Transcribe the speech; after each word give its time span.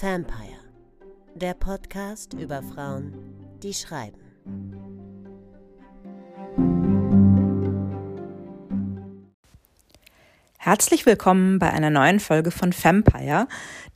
Vampire, 0.00 0.58
der 1.34 1.52
Podcast 1.52 2.32
über 2.32 2.62
Frauen, 2.62 3.12
die 3.62 3.74
schreiben. 3.74 4.18
Herzlich 10.56 11.04
willkommen 11.04 11.58
bei 11.58 11.70
einer 11.70 11.90
neuen 11.90 12.20
Folge 12.20 12.50
von 12.50 12.72
Vampire, 12.72 13.48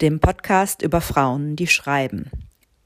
dem 0.02 0.20
Podcast 0.20 0.82
über 0.82 1.00
Frauen, 1.00 1.56
die 1.56 1.66
schreiben. 1.66 2.30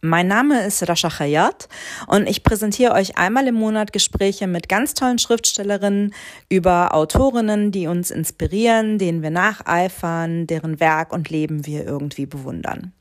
Mein 0.03 0.29
Name 0.29 0.64
ist 0.64 0.89
Rasha 0.89 1.11
Khayat 1.11 1.68
und 2.07 2.29
ich 2.29 2.45
präsentiere 2.45 2.93
euch 2.93 3.18
einmal 3.18 3.49
im 3.49 3.57
Monat 3.57 3.93
Gespräche 3.93 4.46
mit 4.46 4.68
ganz 4.68 4.95
tollen 4.95 5.18
Schriftstellerinnen 5.18 6.14
über 6.49 6.95
Autorinnen, 6.95 7.72
die 7.72 7.89
uns 7.89 8.13
inspirieren, 8.13 8.99
denen 8.99 9.22
wir 9.22 9.31
nacheifern, 9.31 10.46
deren 10.46 10.79
Werk 10.79 11.13
und 11.13 11.29
Leben 11.29 11.67
wir 11.67 11.85
irgendwie 11.85 12.27
bewundern. 12.27 12.93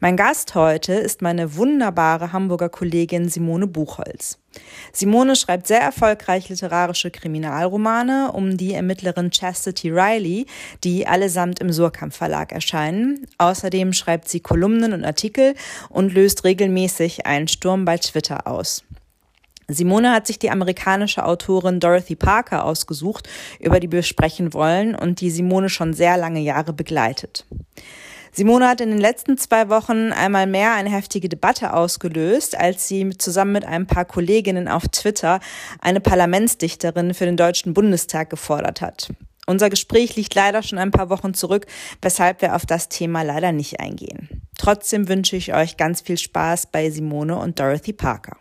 Mein 0.00 0.16
Gast 0.16 0.54
heute 0.54 0.94
ist 0.94 1.22
meine 1.22 1.56
wunderbare 1.56 2.32
Hamburger 2.32 2.68
Kollegin 2.68 3.28
Simone 3.28 3.66
Buchholz. 3.66 4.38
Simone 4.92 5.36
schreibt 5.36 5.66
sehr 5.66 5.80
erfolgreich 5.80 6.48
literarische 6.48 7.10
Kriminalromane 7.10 8.32
um 8.32 8.56
die 8.56 8.74
Ermittlerin 8.74 9.30
Chastity 9.30 9.90
Riley, 9.90 10.46
die 10.82 11.06
allesamt 11.06 11.60
im 11.60 11.72
Surkamp 11.72 12.14
Verlag 12.14 12.52
erscheinen. 12.52 13.26
Außerdem 13.38 13.92
schreibt 13.92 14.28
sie 14.28 14.40
Kolumnen 14.40 14.92
und 14.92 15.04
Artikel 15.04 15.54
und 15.88 16.12
löst 16.12 16.44
regelmäßig 16.44 17.26
einen 17.26 17.48
Sturm 17.48 17.84
bei 17.84 17.98
Twitter 17.98 18.46
aus. 18.46 18.84
Simone 19.68 20.12
hat 20.12 20.26
sich 20.26 20.38
die 20.38 20.50
amerikanische 20.50 21.24
Autorin 21.24 21.80
Dorothy 21.80 22.16
Parker 22.16 22.64
ausgesucht, 22.64 23.28
über 23.58 23.80
die 23.80 23.90
wir 23.90 24.02
sprechen 24.02 24.52
wollen 24.52 24.94
und 24.94 25.20
die 25.20 25.30
Simone 25.30 25.68
schon 25.68 25.94
sehr 25.94 26.16
lange 26.16 26.40
Jahre 26.40 26.72
begleitet. 26.72 27.46
Simone 28.34 28.66
hat 28.66 28.80
in 28.80 28.88
den 28.88 28.98
letzten 28.98 29.36
zwei 29.36 29.68
Wochen 29.68 30.10
einmal 30.10 30.46
mehr 30.46 30.72
eine 30.72 30.88
heftige 30.88 31.28
Debatte 31.28 31.74
ausgelöst, 31.74 32.58
als 32.58 32.88
sie 32.88 33.10
zusammen 33.10 33.52
mit 33.52 33.66
ein 33.66 33.86
paar 33.86 34.06
Kolleginnen 34.06 34.68
auf 34.68 34.88
Twitter 34.88 35.38
eine 35.80 36.00
Parlamentsdichterin 36.00 37.12
für 37.12 37.26
den 37.26 37.36
Deutschen 37.36 37.74
Bundestag 37.74 38.30
gefordert 38.30 38.80
hat. 38.80 39.12
Unser 39.46 39.68
Gespräch 39.68 40.16
liegt 40.16 40.34
leider 40.34 40.62
schon 40.62 40.78
ein 40.78 40.92
paar 40.92 41.10
Wochen 41.10 41.34
zurück, 41.34 41.66
weshalb 42.00 42.40
wir 42.40 42.56
auf 42.56 42.64
das 42.64 42.88
Thema 42.88 43.20
leider 43.20 43.52
nicht 43.52 43.80
eingehen. 43.80 44.48
Trotzdem 44.56 45.10
wünsche 45.10 45.36
ich 45.36 45.52
euch 45.52 45.76
ganz 45.76 46.00
viel 46.00 46.16
Spaß 46.16 46.68
bei 46.72 46.88
Simone 46.88 47.36
und 47.36 47.60
Dorothy 47.60 47.92
Parker. 47.92 48.38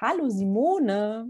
Hallo 0.00 0.30
Simone. 0.30 1.26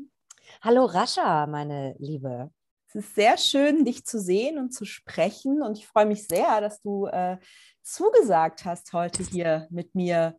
Hallo 0.60 0.84
Rascha, 0.84 1.46
meine 1.48 1.96
Liebe. 1.98 2.52
Es 2.88 2.94
ist 2.94 3.14
sehr 3.14 3.36
schön, 3.36 3.84
dich 3.84 4.06
zu 4.06 4.18
sehen 4.18 4.58
und 4.58 4.72
zu 4.72 4.86
sprechen. 4.86 5.62
Und 5.62 5.76
ich 5.76 5.86
freue 5.86 6.06
mich 6.06 6.26
sehr, 6.26 6.62
dass 6.62 6.80
du 6.80 7.06
äh, 7.06 7.36
zugesagt 7.82 8.64
hast, 8.64 8.94
heute 8.94 9.22
hier 9.22 9.68
mit 9.70 9.94
mir 9.94 10.38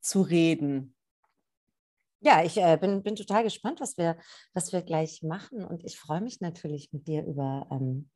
zu 0.00 0.22
reden. 0.22 0.94
Ja, 2.22 2.42
ich 2.42 2.56
äh, 2.56 2.78
bin, 2.78 3.02
bin 3.02 3.16
total 3.16 3.42
gespannt, 3.42 3.80
was 3.80 3.98
wir, 3.98 4.16
was 4.54 4.72
wir 4.72 4.80
gleich 4.80 5.22
machen. 5.22 5.62
Und 5.62 5.84
ich 5.84 5.98
freue 5.98 6.22
mich 6.22 6.40
natürlich, 6.40 6.90
mit 6.92 7.06
dir 7.06 7.24
über 7.24 7.66
ähm, 7.70 8.10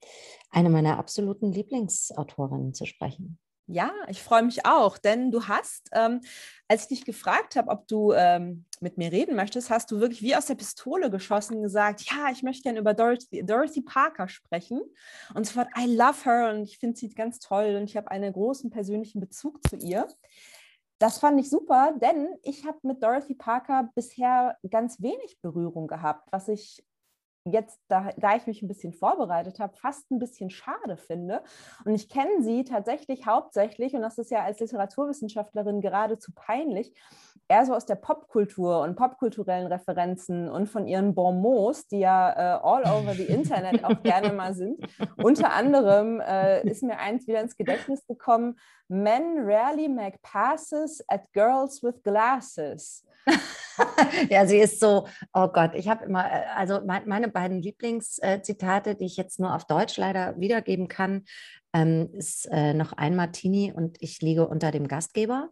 eine 0.51 0.71
meiner 0.71 0.99
absoluten 0.99 1.53
Lieblingsautorinnen 1.53 2.73
zu 2.73 2.87
sprechen. 2.87 3.39
Ja, 3.67 3.93
ich 4.09 4.23
freue 4.23 4.43
mich 4.43 4.67
auch, 4.67 4.99
denn 4.99 5.31
du 5.31 5.49
hast, 5.49 5.89
ähm, 5.93 6.21
als 6.69 6.83
ich 6.83 6.89
dich 6.89 7.05
gefragt 7.07 7.57
habe, 7.57 7.71
ob 7.71 7.89
du 7.89 8.13
ähm, 8.13 8.67
mit 8.81 8.99
mir 8.99 9.11
reden 9.11 9.37
möchtest, 9.37 9.71
hast 9.71 9.91
du 9.91 10.01
wirklich 10.01 10.21
wie 10.21 10.37
aus 10.37 10.47
der 10.47 10.55
Pistole 10.55 11.11
geschossen 11.11 11.63
gesagt, 11.63 12.03
ja, 12.11 12.31
ich 12.31 12.43
möchte 12.43 12.65
gerne 12.65 12.81
über 12.81 12.93
Dorothy, 12.93 13.43
Dorothy 13.43 13.81
Parker 13.81 14.29
sprechen. 14.29 14.83
Und 15.35 15.47
sofort, 15.47 15.69
I 15.79 15.87
love 15.87 16.25
her 16.25 16.53
und 16.55 16.65
ich 16.65 16.79
finde 16.79 16.99
sie 16.99 17.09
ganz 17.09 17.39
toll 17.39 17.77
und 17.77 17.85
ich 17.85 17.97
habe 17.97 18.11
einen 18.11 18.35
großen 18.35 18.69
persönlichen 18.69 19.21
Bezug 19.21 19.67
zu 19.67 19.77
ihr. 19.77 20.09
Das 20.99 21.19
fand 21.19 21.41
ich 21.41 21.49
super, 21.49 21.95
denn 22.03 22.29
ich 22.43 22.67
habe 22.67 22.79
mit 22.83 23.03
Dorothy 23.03 23.35
Parker 23.35 23.91
bisher 23.95 24.59
ganz 24.71 25.01
wenig 25.01 25.39
Berührung 25.41 25.87
gehabt, 25.87 26.29
was 26.33 26.49
ich 26.49 26.85
jetzt, 27.45 27.79
da, 27.89 28.11
da 28.17 28.37
ich 28.37 28.47
mich 28.47 28.63
ein 28.63 28.69
bisschen 28.69 28.93
vorbereitet 28.93 29.61
habe, 29.61 29.77
fast 29.77 30.11
ein 30.11 30.19
bisschen 30.19 30.51
schade 30.51 30.97
finde. 30.97 31.43
Und 31.85 31.95
ich 31.95 32.09
kenne 32.09 32.43
sie 32.43 32.65
tatsächlich 32.65 33.27
hauptsächlich, 33.27 33.95
und 33.95 34.03
das 34.03 34.19
ist 34.19 34.31
ja 34.31 34.43
als 34.43 34.61
Literaturwissenschaftlerin 34.61 35.81
geradezu 35.81 36.33
peinlich, 36.35 36.95
eher 37.49 37.67
so 37.67 37.75
aus 37.75 37.85
der 37.85 37.97
Popkultur 37.97 38.81
und 38.81 38.97
popkulturellen 38.97 39.67
Referenzen 39.67 40.49
und 40.49 40.69
von 40.69 40.87
ihren 40.87 41.15
Bonmots, 41.15 41.89
die 41.89 41.99
ja 41.99 42.31
äh, 42.31 42.61
all 42.63 42.83
over 42.85 43.13
the 43.13 43.25
Internet 43.25 43.85
auch 43.85 44.03
gerne 44.03 44.33
mal 44.33 44.55
sind. 44.55 44.81
Unter 45.23 45.53
anderem 45.53 46.21
äh, 46.21 46.67
ist 46.67 46.83
mir 46.83 46.99
eins 46.99 47.27
wieder 47.27 47.43
ins 47.43 47.57
Gedächtnis 47.57 48.07
gekommen, 48.07 48.59
Men 48.89 49.39
rarely 49.41 49.89
make 49.89 50.19
passes 50.23 51.03
at 51.09 51.31
girls 51.33 51.83
with 51.83 52.03
glasses. 52.03 53.05
ja, 54.31 54.47
sie 54.47 54.59
ist 54.59 54.81
so, 54.81 55.07
oh 55.33 55.49
Gott, 55.49 55.73
ich 55.75 55.89
habe 55.89 56.05
immer, 56.05 56.25
äh, 56.25 56.45
also 56.55 56.81
mein, 56.85 57.07
meine 57.09 57.29
beiden 57.29 57.61
Lieblingszitate, 57.61 58.95
die 58.95 59.07
ich 59.07 59.17
jetzt 59.17 59.41
nur 59.41 59.55
auf 59.55 59.67
Deutsch 59.67 59.97
leider 59.97 60.39
wiedergeben 60.39 60.89
kann, 60.89 61.25
ähm, 61.73 62.11
ist 62.13 62.47
äh, 62.51 62.75
noch 62.75 62.93
ein 62.93 63.17
Martini 63.17 63.73
und 63.75 63.97
ich 64.01 64.21
liege 64.21 64.47
unter 64.47 64.71
dem 64.71 64.89
Gastgeber. 64.89 65.51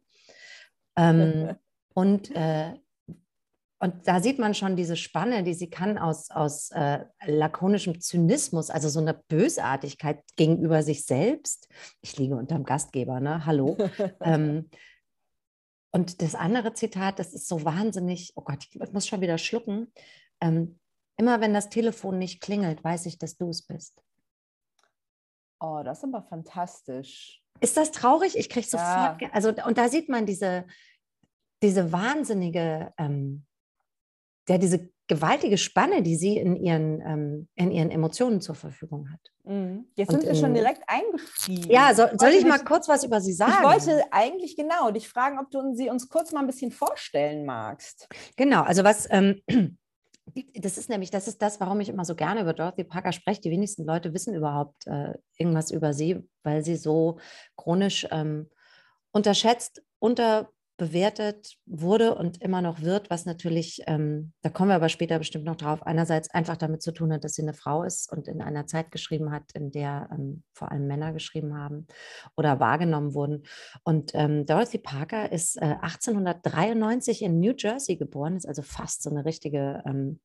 Ähm, 0.97 1.56
und, 1.94 2.31
äh, 2.34 2.75
und 3.78 4.06
da 4.06 4.21
sieht 4.21 4.39
man 4.39 4.54
schon 4.54 4.77
diese 4.77 4.97
Spanne, 4.97 5.43
die 5.43 5.54
sie 5.54 5.69
kann 5.69 5.99
aus, 5.99 6.31
aus 6.31 6.71
äh, 6.71 7.00
lakonischem 7.27 8.00
Zynismus, 8.00 8.71
also 8.71 8.89
so 8.89 9.00
einer 9.00 9.15
Bösartigkeit 9.15 10.22
gegenüber 10.37 10.84
sich 10.84 11.04
selbst. 11.04 11.69
Ich 12.00 12.16
liege 12.16 12.37
unter 12.37 12.54
dem 12.54 12.65
Gastgeber, 12.65 13.19
ne? 13.19 13.44
Hallo. 13.44 13.77
ähm, 14.21 14.71
und 15.92 16.22
das 16.22 16.34
andere 16.34 16.72
Zitat, 16.72 17.19
das 17.19 17.34
ist 17.34 17.47
so 17.47 17.64
wahnsinnig, 17.64 18.32
oh 18.34 18.42
Gott, 18.42 18.66
ich 18.70 18.92
muss 18.92 19.06
schon 19.06 19.20
wieder 19.20 19.38
schlucken. 19.38 19.92
Ähm, 20.41 20.80
immer 21.19 21.41
wenn 21.41 21.53
das 21.53 21.69
Telefon 21.69 22.19
nicht 22.19 22.41
klingelt, 22.41 22.82
weiß 22.82 23.06
ich, 23.06 23.19
dass 23.19 23.36
du 23.36 23.50
es 23.50 23.62
bist. 23.62 24.03
Oh, 25.60 25.82
das 25.84 25.98
ist 25.98 26.04
aber 26.04 26.22
fantastisch. 26.22 27.42
Ist 27.60 27.76
das 27.76 27.92
traurig? 27.92 28.36
Ich 28.36 28.48
kriege 28.48 28.66
sofort, 28.66 29.20
ja. 29.22 29.30
also 29.32 29.50
und 29.50 29.78
da 29.78 29.88
sieht 29.88 30.08
man 30.08 30.26
diese, 30.26 30.66
diese 31.62 31.92
wahnsinnige, 31.92 32.92
ähm, 32.98 33.44
ja, 34.48 34.58
diese 34.58 34.91
gewaltige 35.08 35.58
Spanne, 35.58 36.03
die 36.03 36.16
sie 36.16 36.36
in 36.36 36.56
ihren, 36.56 37.00
ähm, 37.00 37.48
in 37.54 37.70
ihren 37.70 37.91
Emotionen 37.91 38.41
zur 38.41 38.54
Verfügung 38.54 39.10
hat. 39.10 39.20
Mhm. 39.44 39.86
Jetzt 39.94 40.10
sind 40.10 40.25
wir 40.25 40.34
schon 40.34 40.54
direkt 40.54 40.82
eingestiegen. 40.86 41.70
Ja, 41.70 41.94
so, 41.94 42.04
soll 42.16 42.30
ich 42.30 42.44
mal 42.47 42.58
kurz 42.60 42.88
was 42.88 43.04
über 43.04 43.20
sie 43.20 43.32
sagen? 43.32 43.53
Ich 43.58 43.86
wollte 43.86 44.04
eigentlich 44.10 44.56
genau 44.56 44.91
dich 44.91 45.08
fragen, 45.08 45.38
ob 45.38 45.50
du 45.50 45.75
sie 45.75 45.91
uns 45.91 46.08
kurz 46.08 46.32
mal 46.32 46.41
ein 46.41 46.47
bisschen 46.47 46.70
vorstellen 46.70 47.44
magst. 47.44 48.08
Genau, 48.36 48.62
also 48.62 48.84
was, 48.84 49.06
ähm, 49.10 49.42
das 50.54 50.78
ist 50.78 50.88
nämlich, 50.88 51.10
das 51.10 51.28
ist 51.28 51.42
das, 51.42 51.60
warum 51.60 51.80
ich 51.80 51.88
immer 51.88 52.04
so 52.04 52.14
gerne 52.14 52.42
über 52.42 52.54
Dorothy 52.54 52.84
Parker 52.84 53.12
spreche. 53.12 53.41
Die 53.41 53.50
wenigsten 53.50 53.84
Leute 53.84 54.14
wissen 54.14 54.34
überhaupt 54.34 54.86
äh, 54.86 55.14
irgendwas 55.36 55.70
über 55.70 55.92
sie, 55.92 56.26
weil 56.42 56.64
sie 56.64 56.76
so 56.76 57.19
chronisch 57.56 58.06
ähm, 58.10 58.48
unterschätzt, 59.12 59.82
unter 59.98 60.48
bewertet 60.82 61.59
wurde 61.65 62.16
und 62.16 62.43
immer 62.43 62.60
noch 62.60 62.81
wird, 62.81 63.09
was 63.09 63.25
natürlich, 63.25 63.82
ähm, 63.87 64.32
da 64.43 64.50
kommen 64.50 64.70
wir 64.70 64.75
aber 64.75 64.88
später 64.88 65.16
bestimmt 65.16 65.44
noch 65.44 65.54
drauf, 65.54 65.87
einerseits 65.87 66.28
einfach 66.31 66.56
damit 66.56 66.82
zu 66.82 66.91
tun 66.91 67.12
hat, 67.12 67.22
dass 67.22 67.34
sie 67.34 67.43
eine 67.43 67.54
Frau 67.54 67.84
ist 67.84 68.10
und 68.10 68.26
in 68.26 68.43
einer 68.43 68.66
Zeit 68.66 68.91
geschrieben 68.91 69.31
hat, 69.31 69.53
in 69.54 69.71
der 69.71 70.09
ähm, 70.10 70.42
vor 70.53 70.72
allem 70.72 70.88
Männer 70.88 71.12
geschrieben 71.12 71.56
haben 71.56 71.87
oder 72.37 72.59
wahrgenommen 72.59 73.15
wurden. 73.15 73.44
Und 73.84 74.10
ähm, 74.15 74.44
Dorothy 74.44 74.78
Parker 74.78 75.31
ist 75.31 75.56
äh, 75.56 75.76
1893 75.82 77.22
in 77.22 77.38
New 77.38 77.54
Jersey 77.56 77.94
geboren, 77.94 78.34
ist 78.34 78.48
also 78.48 78.62
fast 78.62 79.04
so 79.04 79.10
eine 79.10 79.25
richtige 79.25 79.84
ähm, 79.87 80.18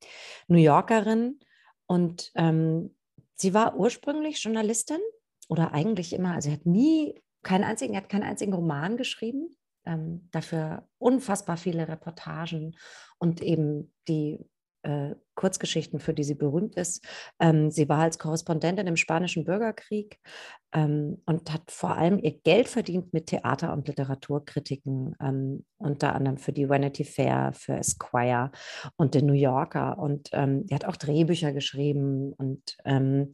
New 0.48 0.58
Yorkerin 0.58 1.40
und 1.86 2.32
ähm, 2.34 2.96
sie 3.36 3.54
war 3.54 3.78
ursprünglich 3.78 4.44
Journalistin 4.44 5.02
oder 5.50 5.72
eigentlich 5.74 6.14
immer, 6.14 6.34
also 6.34 6.50
hat 6.50 6.66
nie 6.66 7.22
keinen 7.44 7.64
einzigen, 7.64 7.96
hat 7.96 8.10
keinen 8.10 8.24
einzigen 8.24 8.54
Roman 8.54 8.98
geschrieben 8.98 9.57
ähm, 9.88 10.28
dafür 10.32 10.88
unfassbar 11.00 11.58
viele 11.58 11.88
Reportagen 11.88 12.76
und 13.18 13.42
eben 13.42 13.94
die 14.08 14.46
äh, 14.84 15.16
Kurzgeschichten, 15.36 16.00
für 16.00 16.14
die 16.14 16.24
sie 16.24 16.36
berühmt 16.36 16.76
ist. 16.76 17.06
Ähm, 17.40 17.72
sie 17.72 17.90
war 17.90 18.00
als 18.00 18.20
Korrespondentin 18.20 18.88
im 18.88 18.96
Spanischen 18.96 19.44
Bürgerkrieg 19.44 20.20
ähm, 20.72 21.22
und 21.26 21.52
hat 21.52 21.70
vor 21.70 21.98
allem 21.98 22.20
ihr 22.20 22.40
Geld 22.40 22.68
verdient 22.68 23.14
mit 23.14 23.28
Theater- 23.28 23.74
und 23.74 23.88
Literaturkritiken, 23.88 25.16
ähm, 25.22 25.66
unter 25.78 26.16
anderem 26.16 26.38
für 26.38 26.54
die 26.54 26.70
Vanity 26.70 27.04
Fair, 27.04 27.52
für 27.54 27.76
Esquire 27.76 28.52
und 28.96 29.14
den 29.14 29.26
New 29.26 29.34
Yorker. 29.34 29.98
Und 30.00 30.30
ähm, 30.32 30.66
die 30.68 30.76
hat 30.76 30.86
auch 30.86 30.96
Drehbücher 30.96 31.54
geschrieben 31.54 32.34
und 32.34 32.78
ähm, 32.86 33.34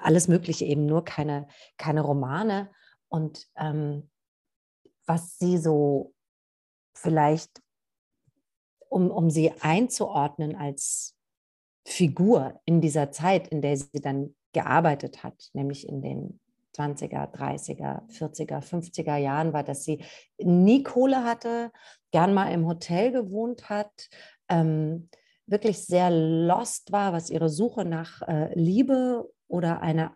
alles 0.00 0.26
Mögliche, 0.28 0.64
eben 0.64 0.86
nur 0.86 1.04
keine, 1.04 1.46
keine 1.76 2.00
Romane. 2.00 2.70
Und 3.08 3.46
ähm, 3.56 4.10
was 5.06 5.38
sie 5.38 5.58
so 5.58 6.14
vielleicht, 6.94 7.60
um, 8.88 9.10
um 9.10 9.30
sie 9.30 9.52
einzuordnen 9.60 10.54
als 10.56 11.16
Figur 11.84 12.60
in 12.64 12.80
dieser 12.80 13.10
Zeit, 13.10 13.48
in 13.48 13.60
der 13.62 13.76
sie 13.76 14.00
dann 14.00 14.34
gearbeitet 14.52 15.22
hat, 15.22 15.50
nämlich 15.52 15.88
in 15.88 16.02
den 16.02 16.40
20er, 16.76 17.30
30er, 17.32 18.08
40er, 18.08 18.62
50er 18.62 19.16
Jahren 19.16 19.52
war, 19.52 19.62
dass 19.62 19.84
sie 19.84 20.02
nie 20.38 20.82
Kohle 20.82 21.24
hatte, 21.24 21.70
gern 22.12 22.32
mal 22.34 22.52
im 22.52 22.66
Hotel 22.66 23.12
gewohnt 23.12 23.68
hat, 23.68 24.08
ähm, 24.48 25.08
wirklich 25.46 25.84
sehr 25.84 26.10
lost 26.10 26.92
war, 26.92 27.12
was 27.12 27.30
ihre 27.30 27.48
Suche 27.48 27.84
nach 27.84 28.22
äh, 28.22 28.54
Liebe 28.54 29.30
oder 29.48 29.82
eine 29.82 30.12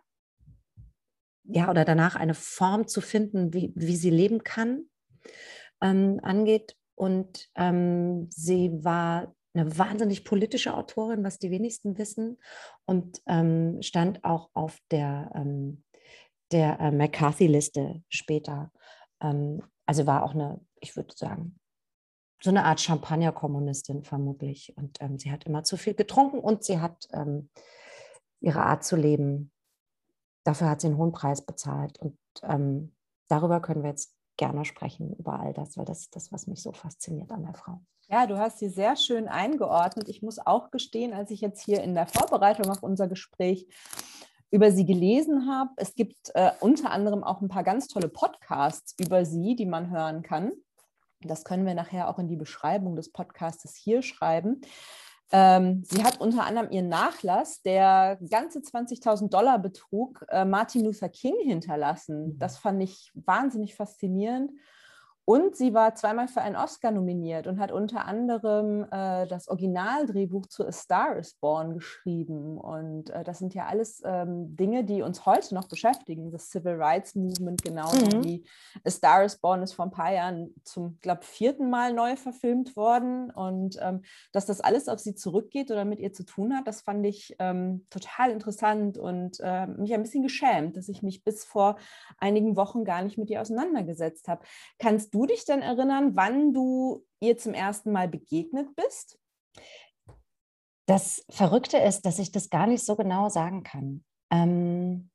ja 1.47 1.69
oder 1.69 1.85
danach 1.85 2.15
eine 2.15 2.33
Form 2.33 2.87
zu 2.87 3.01
finden, 3.01 3.53
wie, 3.53 3.71
wie 3.75 3.95
sie 3.95 4.09
leben 4.09 4.43
kann, 4.43 4.85
ähm, 5.81 6.19
angeht. 6.23 6.75
Und 6.95 7.49
ähm, 7.55 8.27
sie 8.31 8.71
war 8.83 9.33
eine 9.53 9.77
wahnsinnig 9.77 10.23
politische 10.23 10.73
Autorin, 10.73 11.23
was 11.23 11.39
die 11.39 11.51
wenigsten 11.51 11.97
wissen, 11.97 12.37
und 12.85 13.21
ähm, 13.27 13.81
stand 13.81 14.23
auch 14.23 14.49
auf 14.53 14.77
der, 14.91 15.31
ähm, 15.35 15.83
der 16.51 16.79
äh, 16.79 16.91
McCarthy-Liste 16.91 18.03
später. 18.09 18.71
Ähm, 19.21 19.61
also 19.85 20.05
war 20.05 20.23
auch 20.23 20.33
eine, 20.33 20.59
ich 20.79 20.95
würde 20.95 21.13
sagen, 21.15 21.59
so 22.41 22.51
eine 22.51 22.65
Art 22.65 22.81
Champagner-Kommunistin 22.81 24.03
vermutlich. 24.03 24.73
Und 24.75 24.97
ähm, 25.01 25.17
sie 25.17 25.31
hat 25.31 25.45
immer 25.45 25.63
zu 25.63 25.75
viel 25.75 25.95
getrunken 25.95 26.39
und 26.39 26.63
sie 26.63 26.79
hat 26.79 27.07
ihre 28.39 28.61
Art 28.61 28.83
zu 28.83 28.95
leben. 28.95 29.51
Dafür 30.47 30.69
hat 30.69 30.79
sie 30.79 30.87
einen 30.87 30.97
hohen 30.97 31.11
Preis 31.11 31.45
bezahlt. 31.45 31.99
Und 31.99 32.17
ähm, 32.41 32.95
darüber 33.27 33.59
können 33.59 33.83
wir 33.83 33.89
jetzt 33.89 34.15
gerne 34.37 34.63
sprechen, 34.63 35.13
über 35.17 35.41
all 35.41 35.51
das, 35.51 35.75
weil 35.75 35.83
das 35.83 36.03
ist 36.03 36.15
das, 36.15 36.31
was 36.31 36.47
mich 36.47 36.63
so 36.63 36.71
fasziniert 36.71 37.33
an 37.33 37.43
der 37.43 37.53
Frau. 37.53 37.81
Ja, 38.07 38.27
du 38.27 38.37
hast 38.37 38.59
sie 38.59 38.69
sehr 38.69 38.95
schön 38.95 39.27
eingeordnet. 39.27 40.07
Ich 40.07 40.21
muss 40.21 40.39
auch 40.39 40.71
gestehen, 40.71 41.11
als 41.11 41.31
ich 41.31 41.41
jetzt 41.41 41.61
hier 41.61 41.83
in 41.83 41.95
der 41.95 42.07
Vorbereitung 42.07 42.71
auf 42.71 42.81
unser 42.81 43.09
Gespräch 43.09 43.67
über 44.49 44.71
sie 44.71 44.85
gelesen 44.85 45.53
habe, 45.53 45.71
es 45.75 45.95
gibt 45.95 46.31
äh, 46.33 46.51
unter 46.61 46.91
anderem 46.91 47.25
auch 47.25 47.41
ein 47.41 47.49
paar 47.49 47.65
ganz 47.65 47.89
tolle 47.89 48.07
Podcasts 48.07 48.95
über 48.97 49.25
sie, 49.25 49.57
die 49.57 49.65
man 49.65 49.91
hören 49.91 50.21
kann. 50.21 50.53
Das 51.19 51.43
können 51.43 51.65
wir 51.65 51.73
nachher 51.73 52.07
auch 52.07 52.19
in 52.19 52.29
die 52.29 52.37
Beschreibung 52.37 52.95
des 52.95 53.11
Podcastes 53.11 53.75
hier 53.75 54.01
schreiben. 54.01 54.61
Ähm, 55.31 55.83
sie 55.83 56.03
hat 56.03 56.21
unter 56.21 56.45
anderem 56.45 56.71
ihren 56.71 56.87
Nachlass, 56.87 57.61
der 57.61 58.17
ganze 58.29 58.59
20.000 58.59 59.29
Dollar 59.29 59.59
betrug, 59.59 60.25
äh, 60.29 60.45
Martin 60.45 60.85
Luther 60.85 61.09
King 61.09 61.35
hinterlassen. 61.43 62.33
Mhm. 62.33 62.39
Das 62.39 62.57
fand 62.57 62.81
ich 62.81 63.11
wahnsinnig 63.13 63.75
faszinierend. 63.75 64.51
Und 65.29 65.57
sie 65.57 65.73
war 65.73 65.93
zweimal 65.93 66.29
für 66.29 66.39
einen 66.39 66.55
Oscar 66.55 66.91
nominiert 66.91 67.47
und 67.47 67.59
hat 67.59 67.73
unter 67.73 68.05
anderem 68.05 68.85
äh, 68.91 69.27
das 69.27 69.49
Originaldrehbuch 69.49 70.45
zu 70.45 70.65
A 70.65 70.71
Star 70.71 71.17
is 71.17 71.33
Born 71.33 71.73
geschrieben. 71.73 72.57
Und 72.57 73.09
äh, 73.09 73.25
das 73.25 73.39
sind 73.39 73.53
ja 73.53 73.65
alles 73.65 74.01
ähm, 74.05 74.55
Dinge, 74.55 74.85
die 74.85 75.01
uns 75.01 75.25
heute 75.25 75.53
noch 75.53 75.67
beschäftigen. 75.67 76.31
Das 76.31 76.49
Civil 76.49 76.81
Rights 76.81 77.15
Movement, 77.15 77.61
genauso 77.61 78.05
mhm. 78.05 78.23
wie 78.23 78.45
A 78.85 78.89
Star 78.89 79.25
is 79.25 79.35
Born 79.35 79.61
ist 79.63 79.73
vor 79.73 79.83
ein 79.83 79.91
paar 79.91 80.13
Jahren 80.13 80.55
zum, 80.63 80.97
glaube 81.01 81.23
vierten 81.23 81.69
Mal 81.69 81.91
neu 81.91 82.15
verfilmt 82.15 82.77
worden. 82.77 83.29
Und 83.29 83.77
ähm, 83.81 84.03
dass 84.31 84.45
das 84.45 84.61
alles 84.61 84.87
auf 84.87 84.99
sie 84.99 85.13
zurückgeht 85.13 85.71
oder 85.71 85.83
mit 85.83 85.99
ihr 85.99 86.13
zu 86.13 86.23
tun 86.23 86.55
hat, 86.55 86.67
das 86.67 86.83
fand 86.83 87.05
ich 87.05 87.35
ähm, 87.39 87.85
total 87.89 88.31
interessant 88.31 88.97
und 88.97 89.41
äh, 89.41 89.67
mich 89.67 89.93
ein 89.93 90.03
bisschen 90.03 90.23
geschämt, 90.23 90.77
dass 90.77 90.87
ich 90.87 91.03
mich 91.03 91.25
bis 91.25 91.43
vor 91.43 91.75
einigen 92.17 92.55
Wochen 92.55 92.85
gar 92.85 93.01
nicht 93.01 93.17
mit 93.17 93.29
ihr 93.29 93.41
auseinandergesetzt 93.41 94.29
habe. 94.29 94.45
Kannst 94.79 95.13
du 95.13 95.16
du 95.17 95.25
dich 95.25 95.45
denn 95.45 95.61
erinnern, 95.61 96.15
wann 96.15 96.53
du 96.53 97.05
ihr 97.19 97.37
zum 97.37 97.53
ersten 97.53 97.91
Mal 97.91 98.07
begegnet 98.07 98.73
bist? 98.75 99.19
Das 100.85 101.25
Verrückte 101.29 101.77
ist, 101.77 102.05
dass 102.05 102.19
ich 102.19 102.31
das 102.31 102.49
gar 102.49 102.67
nicht 102.67 102.85
so 102.85 102.95
genau 102.95 103.27
sagen 103.29 103.63
kann. 103.63 104.05
Ähm, 104.31 105.09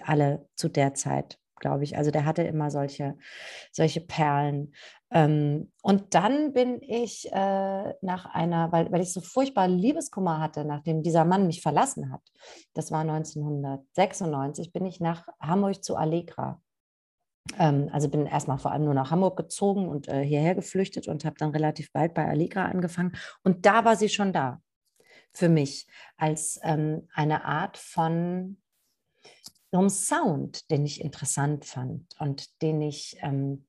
alle 0.00 0.48
zu 0.56 0.68
der 0.68 0.94
Zeit, 0.94 1.38
glaube 1.60 1.84
ich. 1.84 1.96
Also 1.96 2.10
der 2.10 2.24
hatte 2.24 2.42
immer 2.42 2.70
solche, 2.70 3.16
solche 3.72 4.00
Perlen. 4.00 4.74
Ähm, 5.10 5.72
und 5.82 6.14
dann 6.14 6.52
bin 6.52 6.82
ich 6.82 7.30
äh, 7.32 7.94
nach 8.00 8.26
einer, 8.26 8.72
weil, 8.72 8.90
weil 8.90 9.00
ich 9.00 9.12
so 9.12 9.20
furchtbar 9.20 9.68
Liebeskummer 9.68 10.40
hatte, 10.40 10.64
nachdem 10.64 11.02
dieser 11.02 11.24
Mann 11.24 11.46
mich 11.46 11.62
verlassen 11.62 12.12
hat, 12.12 12.22
das 12.74 12.90
war 12.90 13.00
1996, 13.00 14.72
bin 14.72 14.86
ich 14.86 15.00
nach 15.00 15.28
Hamburg 15.40 15.84
zu 15.84 15.96
Allegra 15.96 16.60
also 17.58 18.08
bin 18.08 18.26
erstmal 18.26 18.58
vor 18.58 18.72
allem 18.72 18.84
nur 18.84 18.94
nach 18.94 19.10
Hamburg 19.10 19.36
gezogen 19.36 19.88
und 19.88 20.08
äh, 20.08 20.24
hierher 20.24 20.54
geflüchtet 20.54 21.08
und 21.08 21.24
habe 21.24 21.36
dann 21.38 21.50
relativ 21.50 21.92
bald 21.92 22.14
bei 22.14 22.26
Allegra 22.26 22.64
angefangen. 22.64 23.12
Und 23.42 23.66
da 23.66 23.84
war 23.84 23.96
sie 23.96 24.08
schon 24.08 24.32
da 24.32 24.60
für 25.32 25.48
mich 25.48 25.86
als 26.16 26.58
ähm, 26.62 27.08
eine 27.12 27.44
Art 27.44 27.76
von 27.76 28.56
einem 29.72 29.88
Sound, 29.88 30.70
den 30.70 30.86
ich 30.86 31.00
interessant 31.00 31.64
fand 31.64 32.06
und 32.18 32.62
den 32.62 32.80
ich, 32.80 33.16
ähm, 33.20 33.66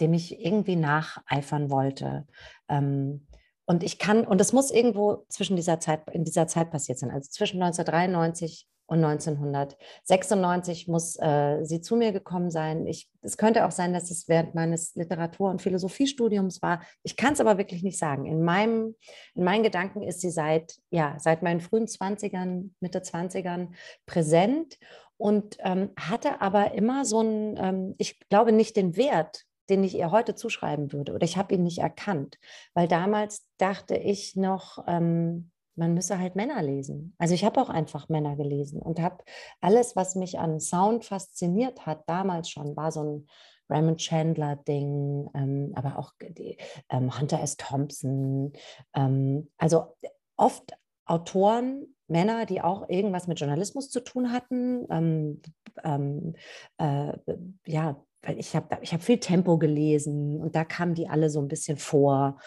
dem 0.00 0.14
ich 0.14 0.40
irgendwie 0.40 0.76
nacheifern 0.76 1.70
wollte. 1.70 2.26
Ähm, 2.68 3.26
und 3.66 3.82
ich 3.82 3.98
kann, 3.98 4.26
und 4.26 4.40
es 4.40 4.52
muss 4.52 4.70
irgendwo 4.70 5.24
zwischen 5.28 5.56
dieser 5.56 5.78
Zeit, 5.78 6.08
in 6.10 6.24
dieser 6.24 6.48
Zeit 6.48 6.70
passiert 6.70 6.98
sein, 6.98 7.10
also 7.10 7.30
zwischen 7.30 7.62
1993 7.62 8.66
und 8.86 9.02
1996 9.04 10.88
muss 10.88 11.16
äh, 11.20 11.64
sie 11.64 11.80
zu 11.80 11.96
mir 11.96 12.12
gekommen 12.12 12.50
sein. 12.50 12.86
Ich, 12.86 13.08
es 13.22 13.36
könnte 13.36 13.64
auch 13.64 13.70
sein, 13.70 13.92
dass 13.92 14.10
es 14.10 14.28
während 14.28 14.54
meines 14.54 14.94
Literatur- 14.96 15.50
und 15.50 15.62
Philosophiestudiums 15.62 16.60
war. 16.60 16.82
Ich 17.02 17.16
kann 17.16 17.32
es 17.32 17.40
aber 17.40 17.58
wirklich 17.58 17.82
nicht 17.82 17.98
sagen. 17.98 18.26
In, 18.26 18.42
meinem, 18.42 18.94
in 19.34 19.44
meinen 19.44 19.62
Gedanken 19.62 20.02
ist 20.02 20.20
sie 20.20 20.30
seit, 20.30 20.74
ja, 20.90 21.16
seit 21.18 21.42
meinen 21.42 21.60
frühen 21.60 21.86
20ern, 21.86 22.70
Mitte 22.80 22.98
20ern 22.98 23.68
präsent 24.04 24.78
und 25.16 25.56
ähm, 25.60 25.90
hatte 25.96 26.40
aber 26.40 26.72
immer 26.74 27.04
so 27.04 27.20
einen, 27.20 27.56
ähm, 27.56 27.94
ich 27.98 28.18
glaube 28.28 28.50
nicht 28.50 28.76
den 28.76 28.96
Wert, 28.96 29.44
den 29.70 29.84
ich 29.84 29.96
ihr 29.96 30.10
heute 30.10 30.34
zuschreiben 30.34 30.92
würde 30.92 31.14
oder 31.14 31.24
ich 31.24 31.36
habe 31.36 31.54
ihn 31.54 31.62
nicht 31.62 31.78
erkannt, 31.78 32.38
weil 32.74 32.88
damals 32.88 33.46
dachte 33.58 33.96
ich 33.96 34.34
noch, 34.34 34.84
ähm, 34.88 35.51
man 35.76 35.94
müsse 35.94 36.18
halt 36.18 36.36
Männer 36.36 36.62
lesen. 36.62 37.14
Also 37.18 37.34
ich 37.34 37.44
habe 37.44 37.60
auch 37.60 37.70
einfach 37.70 38.08
Männer 38.08 38.36
gelesen 38.36 38.80
und 38.80 39.00
habe 39.00 39.24
alles, 39.60 39.96
was 39.96 40.14
mich 40.14 40.38
an 40.38 40.60
Sound 40.60 41.04
fasziniert 41.04 41.86
hat, 41.86 42.08
damals 42.08 42.50
schon, 42.50 42.76
war 42.76 42.92
so 42.92 43.02
ein 43.02 43.26
Raymond 43.70 43.98
Chandler-Ding, 43.98 45.30
ähm, 45.34 45.72
aber 45.74 45.98
auch 45.98 46.12
die, 46.20 46.58
ähm, 46.90 47.18
Hunter 47.18 47.40
S. 47.40 47.56
Thompson. 47.56 48.52
Ähm, 48.94 49.50
also 49.56 49.96
oft 50.36 50.72
Autoren, 51.06 51.94
Männer, 52.06 52.44
die 52.46 52.60
auch 52.60 52.88
irgendwas 52.88 53.26
mit 53.26 53.40
Journalismus 53.40 53.88
zu 53.88 54.00
tun 54.00 54.32
hatten. 54.32 54.86
Ähm, 54.90 55.42
ähm, 55.84 56.34
äh, 56.78 57.14
ja, 57.66 57.96
weil 58.22 58.38
ich 58.38 58.54
habe 58.54 58.78
ich 58.82 58.92
hab 58.92 59.02
viel 59.02 59.18
Tempo 59.18 59.58
gelesen 59.58 60.40
und 60.40 60.54
da 60.54 60.64
kamen 60.64 60.94
die 60.94 61.08
alle 61.08 61.28
so 61.28 61.40
ein 61.40 61.48
bisschen 61.48 61.76
vor. 61.76 62.40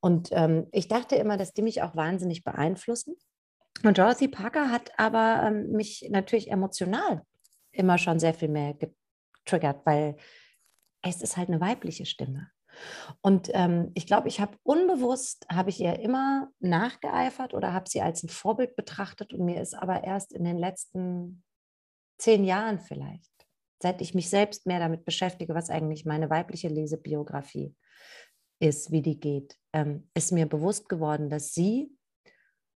Und 0.00 0.30
ähm, 0.32 0.66
ich 0.72 0.88
dachte 0.88 1.16
immer, 1.16 1.36
dass 1.36 1.52
die 1.52 1.62
mich 1.62 1.82
auch 1.82 1.94
wahnsinnig 1.94 2.42
beeinflussen. 2.42 3.16
Und 3.84 3.98
Dorothy 3.98 4.28
Parker 4.28 4.70
hat 4.70 4.90
aber 4.98 5.42
ähm, 5.46 5.70
mich 5.70 6.08
natürlich 6.10 6.50
emotional 6.50 7.22
immer 7.72 7.98
schon 7.98 8.18
sehr 8.18 8.34
viel 8.34 8.48
mehr 8.48 8.74
getriggert, 8.74 9.86
weil 9.86 10.16
es 11.02 11.22
ist 11.22 11.36
halt 11.36 11.48
eine 11.48 11.60
weibliche 11.60 12.06
Stimme. 12.06 12.50
Und 13.20 13.50
ähm, 13.52 13.92
ich 13.94 14.06
glaube, 14.06 14.28
ich 14.28 14.40
habe 14.40 14.56
unbewusst, 14.62 15.46
habe 15.50 15.70
ich 15.70 15.80
ihr 15.80 15.98
immer 16.00 16.48
nachgeeifert 16.58 17.54
oder 17.54 17.72
habe 17.72 17.88
sie 17.88 18.02
als 18.02 18.22
ein 18.22 18.28
Vorbild 18.28 18.74
betrachtet 18.74 19.32
und 19.32 19.44
mir 19.44 19.60
ist 19.60 19.74
aber 19.74 20.04
erst 20.04 20.32
in 20.32 20.44
den 20.44 20.58
letzten 20.58 21.44
zehn 22.18 22.44
Jahren 22.44 22.80
vielleicht 22.80 23.29
seit 23.82 24.00
ich 24.00 24.14
mich 24.14 24.28
selbst 24.28 24.66
mehr 24.66 24.78
damit 24.78 25.04
beschäftige, 25.04 25.54
was 25.54 25.70
eigentlich 25.70 26.04
meine 26.04 26.30
weibliche 26.30 26.68
Lesebiografie 26.68 27.74
ist, 28.60 28.92
wie 28.92 29.02
die 29.02 29.18
geht, 29.18 29.56
ähm, 29.72 30.08
ist 30.14 30.32
mir 30.32 30.46
bewusst 30.46 30.88
geworden, 30.88 31.30
dass 31.30 31.54
sie 31.54 31.90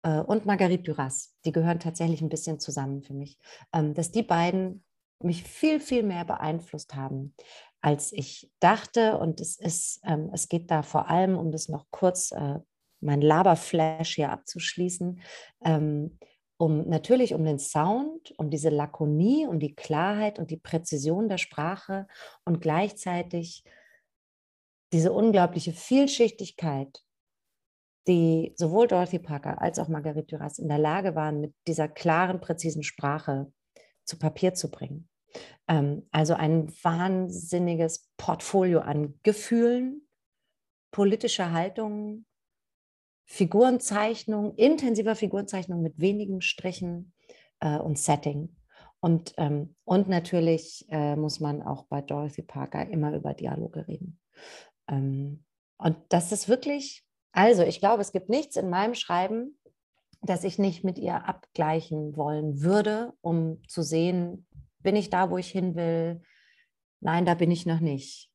äh, 0.04 0.20
und 0.20 0.46
Marguerite 0.46 0.84
Duras, 0.84 1.36
die 1.46 1.52
gehören 1.52 1.80
tatsächlich 1.80 2.22
ein 2.22 2.30
bisschen 2.30 2.60
zusammen 2.60 3.02
für 3.02 3.14
mich, 3.14 3.38
ähm, 3.74 3.94
dass 3.94 4.12
die 4.12 4.24
beiden 4.24 4.84
mich 5.22 5.44
viel, 5.44 5.80
viel 5.80 6.04
mehr 6.04 6.26
beeinflusst 6.26 6.96
haben, 6.96 7.34
als 7.82 8.12
ich 8.12 8.52
dachte. 8.60 9.18
Und 9.18 9.40
es 9.40 9.60
ist, 9.60 10.02
ähm, 10.06 10.30
es 10.34 10.50
geht 10.50 10.70
da 10.70 10.84
vor 10.84 11.10
allem, 11.10 11.38
um 11.38 11.52
das 11.52 11.70
noch 11.70 11.86
kurz, 11.92 12.32
äh, 12.32 12.60
mein 13.00 13.22
Laberflash 13.22 14.16
hier 14.16 14.32
abzuschließen, 14.32 15.20
um 16.64 16.88
natürlich 16.88 17.34
um 17.34 17.44
den 17.44 17.60
Sound, 17.60 18.34
um 18.38 18.50
diese 18.50 18.70
Lakonie, 18.70 19.46
um 19.46 19.60
die 19.60 19.76
Klarheit 19.76 20.40
und 20.40 20.50
die 20.50 20.56
Präzision 20.56 21.28
der 21.28 21.38
Sprache 21.38 22.08
und 22.46 22.62
gleichzeitig 22.62 23.66
diese 24.94 25.12
unglaubliche 25.12 25.74
Vielschichtigkeit, 25.74 27.04
die 28.08 28.54
sowohl 28.56 28.88
Dorothy 28.88 29.20
Parker 29.20 29.62
als 29.62 29.78
auch 29.78 29.90
Marguerite 29.90 30.38
Duras 30.38 30.58
in 30.58 30.70
der 30.70 30.78
Lage 30.78 31.16
waren, 31.16 31.42
mit 31.42 31.54
dieser 31.68 31.90
klaren, 31.90 32.40
präzisen 32.40 32.84
Sprache 32.84 33.52
zu 34.06 34.18
Papier 34.18 34.54
zu 34.54 34.72
bringen. 34.72 35.10
Ähm, 35.68 36.08
also 36.12 36.34
ein 36.34 36.72
wahnsinniges 36.82 38.10
Portfolio 38.16 38.80
an 38.80 39.20
Gefühlen, 39.24 40.08
politischer 40.92 41.52
Haltung, 41.52 42.24
Figurenzeichnung, 43.34 44.54
intensiver 44.58 45.16
Figurenzeichnung 45.16 45.82
mit 45.82 46.00
wenigen 46.00 46.44
Strichen 46.44 47.14
äh, 47.62 47.80
und 47.80 47.98
Setting. 47.98 48.56
Und, 49.00 49.34
ähm, 49.38 49.76
und 49.86 50.08
natürlich 50.08 50.86
äh, 50.90 51.16
muss 51.16 51.40
man 51.40 51.64
auch 51.64 51.86
bei 51.86 52.02
Dorothy 52.02 52.44
Parker 52.44 52.88
immer 52.88 53.12
über 53.16 53.34
Dialoge 53.34 53.88
reden. 53.88 54.20
Ähm, 54.88 55.44
und 55.78 55.98
das 56.10 56.32
ist 56.32 56.48
wirklich, 56.48 57.08
also 57.32 57.64
ich 57.64 57.80
glaube, 57.80 58.04
es 58.04 58.12
gibt 58.12 58.30
nichts 58.30 58.56
in 58.56 58.70
meinem 58.70 58.94
Schreiben, 58.94 59.58
das 60.22 60.44
ich 60.44 60.60
nicht 60.60 60.84
mit 60.84 61.00
ihr 61.00 61.28
abgleichen 61.28 62.16
wollen 62.16 62.62
würde, 62.62 63.14
um 63.22 63.64
zu 63.68 63.82
sehen, 63.82 64.46
bin 64.78 64.96
ich 64.96 65.10
da, 65.10 65.32
wo 65.32 65.40
ich 65.40 65.50
hin 65.50 65.74
will? 65.74 66.22
Nein, 67.00 67.26
da 67.26 67.34
bin 67.34 67.50
ich 67.50 67.66
noch 67.66 67.80
nicht. 67.80 68.30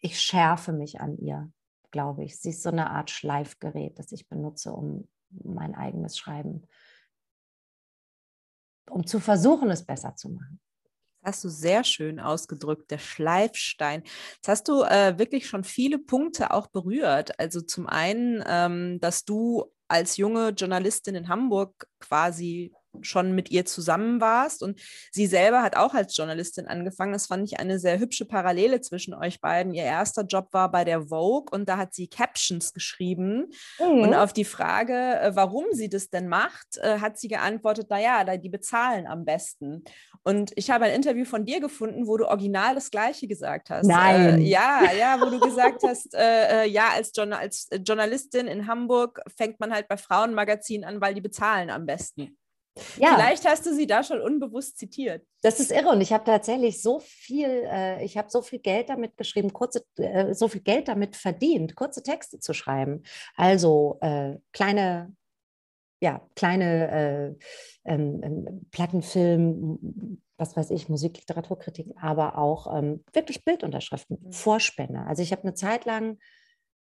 Ich 0.00 0.20
schärfe 0.20 0.72
mich 0.72 1.00
an 1.00 1.18
ihr, 1.18 1.50
glaube 1.90 2.24
ich. 2.24 2.38
Sie 2.38 2.50
ist 2.50 2.62
so 2.62 2.70
eine 2.70 2.90
Art 2.90 3.10
Schleifgerät, 3.10 3.98
das 3.98 4.12
ich 4.12 4.28
benutze, 4.28 4.72
um 4.72 5.08
mein 5.30 5.74
eigenes 5.74 6.18
Schreiben, 6.18 6.66
um 8.88 9.06
zu 9.06 9.20
versuchen, 9.20 9.70
es 9.70 9.84
besser 9.84 10.16
zu 10.16 10.30
machen. 10.30 10.60
Das 11.22 11.34
hast 11.34 11.44
du 11.44 11.48
sehr 11.50 11.84
schön 11.84 12.18
ausgedrückt, 12.18 12.90
der 12.90 12.98
Schleifstein. 12.98 14.02
Jetzt 14.36 14.48
hast 14.48 14.68
du 14.68 14.82
äh, 14.82 15.18
wirklich 15.18 15.46
schon 15.46 15.64
viele 15.64 15.98
Punkte 15.98 16.50
auch 16.50 16.68
berührt. 16.68 17.38
Also 17.38 17.60
zum 17.60 17.86
einen, 17.86 18.42
ähm, 18.46 19.00
dass 19.00 19.24
du 19.24 19.70
als 19.86 20.16
junge 20.16 20.50
Journalistin 20.50 21.14
in 21.14 21.28
Hamburg 21.28 21.86
quasi 21.98 22.72
schon 23.02 23.34
mit 23.34 23.50
ihr 23.50 23.64
zusammen 23.64 24.20
warst. 24.20 24.62
Und 24.62 24.80
sie 25.10 25.26
selber 25.26 25.62
hat 25.62 25.76
auch 25.76 25.94
als 25.94 26.16
Journalistin 26.16 26.66
angefangen. 26.66 27.12
Das 27.12 27.26
fand 27.26 27.46
ich 27.46 27.58
eine 27.58 27.78
sehr 27.78 27.98
hübsche 27.98 28.24
Parallele 28.24 28.80
zwischen 28.80 29.14
euch 29.14 29.40
beiden. 29.40 29.74
Ihr 29.74 29.84
erster 29.84 30.22
Job 30.22 30.48
war 30.52 30.70
bei 30.70 30.84
der 30.84 31.08
Vogue 31.08 31.46
und 31.50 31.68
da 31.68 31.76
hat 31.76 31.94
sie 31.94 32.08
Captions 32.08 32.72
geschrieben. 32.72 33.50
Mhm. 33.78 34.02
Und 34.02 34.14
auf 34.14 34.32
die 34.32 34.44
Frage, 34.44 34.94
äh, 34.94 35.32
warum 35.34 35.66
sie 35.72 35.88
das 35.88 36.10
denn 36.10 36.28
macht, 36.28 36.78
äh, 36.78 36.98
hat 36.98 37.18
sie 37.18 37.28
geantwortet, 37.28 37.90
naja, 37.90 38.24
die 38.36 38.48
bezahlen 38.48 39.06
am 39.06 39.24
besten. 39.24 39.84
Und 40.22 40.52
ich 40.56 40.70
habe 40.70 40.84
ein 40.84 40.94
Interview 40.94 41.24
von 41.24 41.44
dir 41.44 41.60
gefunden, 41.60 42.06
wo 42.06 42.16
du 42.16 42.26
original 42.26 42.74
das 42.74 42.90
Gleiche 42.90 43.26
gesagt 43.26 43.70
hast. 43.70 43.86
Nein. 43.86 44.40
Äh, 44.40 44.42
ja, 44.42 44.92
ja, 44.92 45.18
wo 45.20 45.30
du 45.30 45.40
gesagt 45.40 45.82
hast, 45.86 46.14
äh, 46.14 46.64
äh, 46.64 46.68
ja, 46.68 46.90
als, 46.94 47.12
Journal 47.14 47.40
als 47.40 47.68
Journalistin 47.86 48.46
in 48.46 48.66
Hamburg 48.66 49.22
fängt 49.36 49.60
man 49.60 49.72
halt 49.72 49.88
bei 49.88 49.96
Frauenmagazinen 49.96 50.84
an, 50.84 51.00
weil 51.00 51.14
die 51.14 51.20
bezahlen 51.20 51.70
am 51.70 51.86
besten. 51.86 52.36
Ja. 52.98 53.14
Vielleicht 53.14 53.46
hast 53.46 53.66
du 53.66 53.74
sie 53.74 53.86
da 53.86 54.02
schon 54.02 54.20
unbewusst 54.20 54.78
zitiert. 54.78 55.26
Das 55.42 55.60
ist 55.60 55.72
irre 55.72 55.88
und 55.88 56.00
ich 56.00 56.12
habe 56.12 56.24
tatsächlich 56.24 56.80
so 56.82 57.00
viel, 57.00 57.48
äh, 57.48 58.04
ich 58.04 58.16
habe 58.16 58.30
so 58.30 58.42
viel 58.42 58.60
Geld 58.60 58.88
damit 58.88 59.16
geschrieben, 59.16 59.52
kurze, 59.52 59.84
äh, 59.96 60.34
so 60.34 60.48
viel 60.48 60.60
Geld 60.60 60.88
damit 60.88 61.16
verdient, 61.16 61.74
kurze 61.74 62.02
Texte 62.02 62.38
zu 62.38 62.52
schreiben. 62.52 63.02
Also 63.36 63.98
äh, 64.00 64.36
kleine, 64.52 65.14
ja, 66.00 66.26
kleine 66.36 66.90
äh, 66.90 67.92
ähm, 67.92 68.20
ähm, 68.22 68.66
Plattenfilm, 68.70 70.20
was 70.36 70.56
weiß 70.56 70.70
ich, 70.70 70.88
Musik, 70.88 71.18
Literaturkritik, 71.18 71.88
aber 72.00 72.38
auch 72.38 72.74
ähm, 72.76 73.04
wirklich 73.12 73.44
Bildunterschriften, 73.44 74.18
mhm. 74.22 74.32
Vorspende. 74.32 75.00
Also 75.06 75.22
ich 75.22 75.32
habe 75.32 75.42
eine 75.42 75.54
Zeit 75.54 75.84
lang 75.84 76.18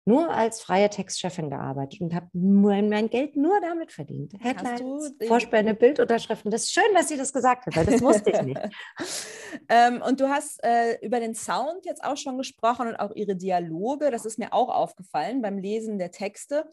nur 0.06 0.30
als 0.30 0.62
freie 0.62 0.90
Textchefin 0.90 1.50
gearbeitet 1.50 2.00
und 2.00 2.14
habe 2.14 2.30
mein 2.34 3.10
Geld 3.10 3.36
nur 3.36 3.60
damit 3.60 3.92
verdient. 3.92 4.34
Headlines, 4.40 5.16
Vorspende, 5.28 5.74
Bildunterschriften. 5.74 6.52
Das 6.52 6.64
ist 6.64 6.74
schön, 6.74 6.94
dass 6.94 7.08
sie 7.08 7.18
das 7.18 7.34
gesagt 7.34 7.66
hat, 7.66 7.76
weil 7.76 7.86
das 7.88 8.02
wusste 8.02 8.30
ich 8.30 8.42
nicht. 8.44 8.62
ähm, 9.70 10.04
und 10.04 10.22
du 10.22 10.30
hast 10.30 10.64
äh, 10.64 11.00
über 11.02 11.20
den 11.20 11.34
Sound 11.34 11.86
jetzt 11.86 12.04
auch 12.04 12.18
schon 12.18 12.38
gesprochen 12.38 12.88
und 12.88 12.96
auch 12.96 13.16
ihre 13.16 13.36
Dialoge. 13.36 14.12
Das 14.12 14.26
ist 14.26 14.38
mir 14.38 14.54
auch 14.54 14.70
aufgefallen 14.70 15.42
beim 15.42 15.58
Lesen 15.58 15.98
der 15.98 16.12
Texte. 16.12 16.70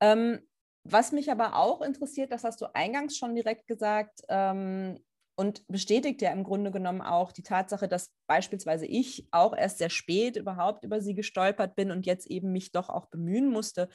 Ähm, 0.00 0.40
was 0.84 1.10
mich 1.10 1.32
aber 1.32 1.56
auch 1.56 1.82
interessiert, 1.82 2.30
das 2.30 2.44
hast 2.44 2.60
du 2.60 2.72
eingangs 2.72 3.16
schon 3.16 3.34
direkt 3.34 3.66
gesagt, 3.66 4.20
ähm, 4.28 5.00
und 5.36 5.66
bestätigt 5.68 6.22
ja 6.22 6.32
im 6.32 6.44
Grunde 6.44 6.70
genommen 6.70 7.02
auch 7.02 7.30
die 7.30 7.42
Tatsache, 7.42 7.88
dass 7.88 8.10
beispielsweise 8.26 8.86
ich 8.86 9.28
auch 9.30 9.54
erst 9.54 9.78
sehr 9.78 9.90
spät 9.90 10.36
überhaupt 10.36 10.82
über 10.82 11.00
sie 11.00 11.14
gestolpert 11.14 11.76
bin 11.76 11.90
und 11.90 12.06
jetzt 12.06 12.26
eben 12.26 12.52
mich 12.52 12.72
doch 12.72 12.88
auch 12.88 13.06
bemühen 13.06 13.50
musste, 13.50 13.88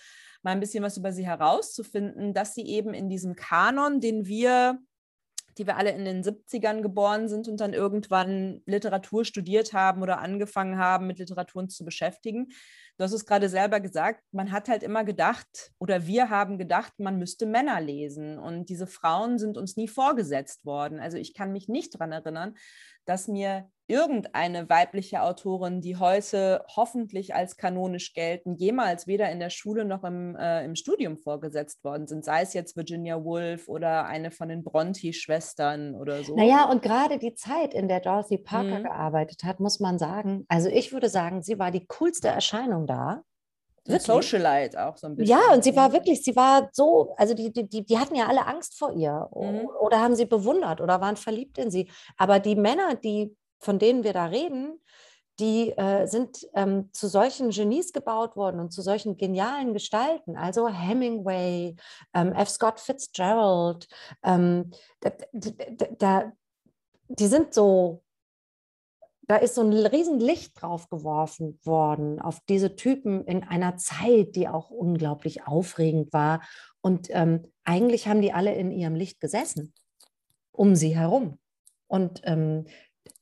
mal 0.44 0.52
ein 0.52 0.60
bisschen 0.60 0.84
was 0.84 0.98
über 0.98 1.12
sie 1.12 1.26
herauszufinden, 1.26 2.34
dass 2.34 2.54
sie 2.54 2.66
eben 2.68 2.94
in 2.94 3.10
diesem 3.10 3.36
Kanon, 3.36 4.00
den 4.00 4.28
wir 4.28 4.80
die 5.58 5.68
wir 5.68 5.78
alle 5.78 5.92
in 5.92 6.06
den 6.06 6.24
70ern 6.24 6.82
geboren 6.82 7.28
sind 7.30 7.48
und 7.48 7.60
dann 7.60 7.74
irgendwann 7.74 8.62
Literatur 8.66 9.26
studiert 9.26 9.74
haben 9.74 10.02
oder 10.02 10.20
angefangen 10.20 10.78
haben, 10.78 11.08
mit 11.08 11.20
Literatur 11.20 11.68
zu 11.68 11.86
beschäftigen. 11.86 12.50
Du 12.98 13.04
hast 13.04 13.14
es 13.14 13.26
gerade 13.26 13.50
selber 13.50 13.80
gesagt, 13.80 14.24
man 14.32 14.52
hat 14.52 14.70
halt 14.70 14.84
immer 14.84 15.04
gedacht 15.04 15.72
oder 15.80 16.06
wir 16.06 16.30
haben 16.30 16.58
gedacht, 16.58 16.94
man 17.00 17.18
müsste 17.18 17.46
Männer 17.46 17.82
lesen 17.82 18.38
und 18.38 18.70
diese 18.70 18.88
Frauen 18.88 19.40
sind 19.40 19.58
uns 19.58 19.76
nie 19.76 19.88
vorgesetzt 19.88 20.66
worden. 20.66 21.00
Also 21.00 21.18
ich 21.18 21.34
kann 21.34 21.52
mich 21.52 21.68
nicht 21.68 21.96
daran 21.96 22.12
erinnern, 22.12 22.56
dass 23.12 23.28
mir 23.28 23.70
irgendeine 23.88 24.70
weibliche 24.70 25.22
Autorin, 25.22 25.82
die 25.82 25.98
heute 25.98 26.64
hoffentlich 26.78 27.36
als 27.36 27.58
kanonisch 27.58 28.14
gelten, 28.14 28.56
jemals 28.56 29.06
weder 29.06 29.30
in 29.30 29.42
der 29.42 29.50
Schule 29.50 29.84
noch 29.84 30.06
im, 30.06 30.38
äh, 30.38 30.64
im 30.64 30.76
Studium 30.76 31.18
vorgesetzt 31.18 31.84
worden 31.84 32.08
sind, 32.08 32.24
sei 32.24 32.42
es 32.42 32.54
jetzt 32.54 32.78
Virginia 32.78 33.22
Woolf 33.22 33.68
oder 33.68 34.06
eine 34.06 34.32
von 34.32 34.48
den 34.48 34.64
Bronte-Schwestern 34.64 35.94
oder 35.96 36.24
so. 36.24 36.38
Naja, 36.38 36.70
und 36.70 36.82
gerade 36.82 37.20
die 37.20 37.34
Zeit, 37.34 37.74
in 37.74 37.90
der 37.90 38.00
Dorothy 38.00 38.38
Parker 38.38 38.80
mhm. 38.80 38.84
gearbeitet 38.84 39.44
hat, 39.44 39.60
muss 39.60 39.82
man 39.82 40.00
sagen, 40.00 40.46
also 40.48 40.70
ich 40.70 40.94
würde 40.94 41.10
sagen, 41.10 41.42
sie 41.42 41.60
war 41.60 41.72
die 41.72 41.86
coolste 41.86 42.30
Erscheinung 42.30 42.88
da. 42.88 43.24
Wirklich? 43.86 44.04
Socialite 44.04 44.86
auch 44.86 44.96
so 44.96 45.08
ein 45.08 45.16
bisschen. 45.16 45.38
Ja, 45.38 45.54
und 45.54 45.64
sie 45.64 45.76
war 45.76 45.90
mhm. 45.90 45.94
wirklich, 45.94 46.24
sie 46.24 46.36
war 46.36 46.70
so, 46.72 47.16
also 47.18 47.34
die, 47.34 47.52
die, 47.52 47.84
die 47.84 47.98
hatten 47.98 48.16
ja 48.16 48.28
alle 48.28 48.46
Angst 48.46 48.78
vor 48.78 48.94
ihr 48.94 49.28
mhm. 49.34 49.68
oder 49.80 50.00
haben 50.00 50.16
sie 50.16 50.26
bewundert 50.26 50.82
oder 50.82 51.02
waren 51.02 51.16
verliebt 51.16 51.58
in 51.58 51.72
sie. 51.72 51.90
Aber 52.18 52.40
die 52.40 52.56
Männer, 52.56 52.96
die 52.96 53.36
von 53.62 53.80
denen 53.80 54.04
wir 54.04 54.14
da 54.14 54.26
reden, 54.26 54.82
die 55.40 55.72
äh, 55.72 56.06
sind 56.08 56.48
ähm, 56.54 56.90
zu 56.94 57.08
solchen 57.08 57.50
Genies 57.50 57.94
gebaut 57.94 58.36
worden 58.36 58.60
und 58.60 58.72
zu 58.72 58.82
solchen 58.82 59.18
genialen 59.18 59.74
Gestalten. 59.74 60.36
Also 60.36 60.68
Hemingway, 60.68 61.76
ähm, 62.14 62.34
F. 62.34 62.50
Scott 62.50 62.80
Fitzgerald, 62.80 63.88
ähm, 64.24 64.72
da, 65.00 65.12
da, 65.32 65.86
da, 65.98 66.32
die 67.08 67.28
sind 67.28 67.54
so, 67.54 68.04
da 69.32 69.38
ist 69.38 69.56
so 69.56 69.62
ein 69.62 69.72
Riesenlicht 69.72 70.62
drauf 70.62 70.90
geworfen 70.90 71.58
worden 71.64 72.20
auf 72.20 72.42
diese 72.50 72.76
Typen 72.76 73.24
in 73.24 73.44
einer 73.46 73.78
Zeit, 73.78 74.36
die 74.36 74.50
auch 74.50 74.70
unglaublich 74.70 75.48
aufregend 75.48 76.12
war. 76.12 76.42
Und 76.82 77.08
ähm, 77.12 77.48
eigentlich 77.64 78.10
haben 78.10 78.22
die 78.22 78.34
alle 78.34 78.54
in 78.54 78.74
ihrem 78.74 78.94
Licht 78.94 79.22
gesessen, 79.22 79.74
um 80.52 80.76
sie 80.76 80.98
herum. 80.98 81.40
Und 81.88 82.20
ähm, 82.26 82.66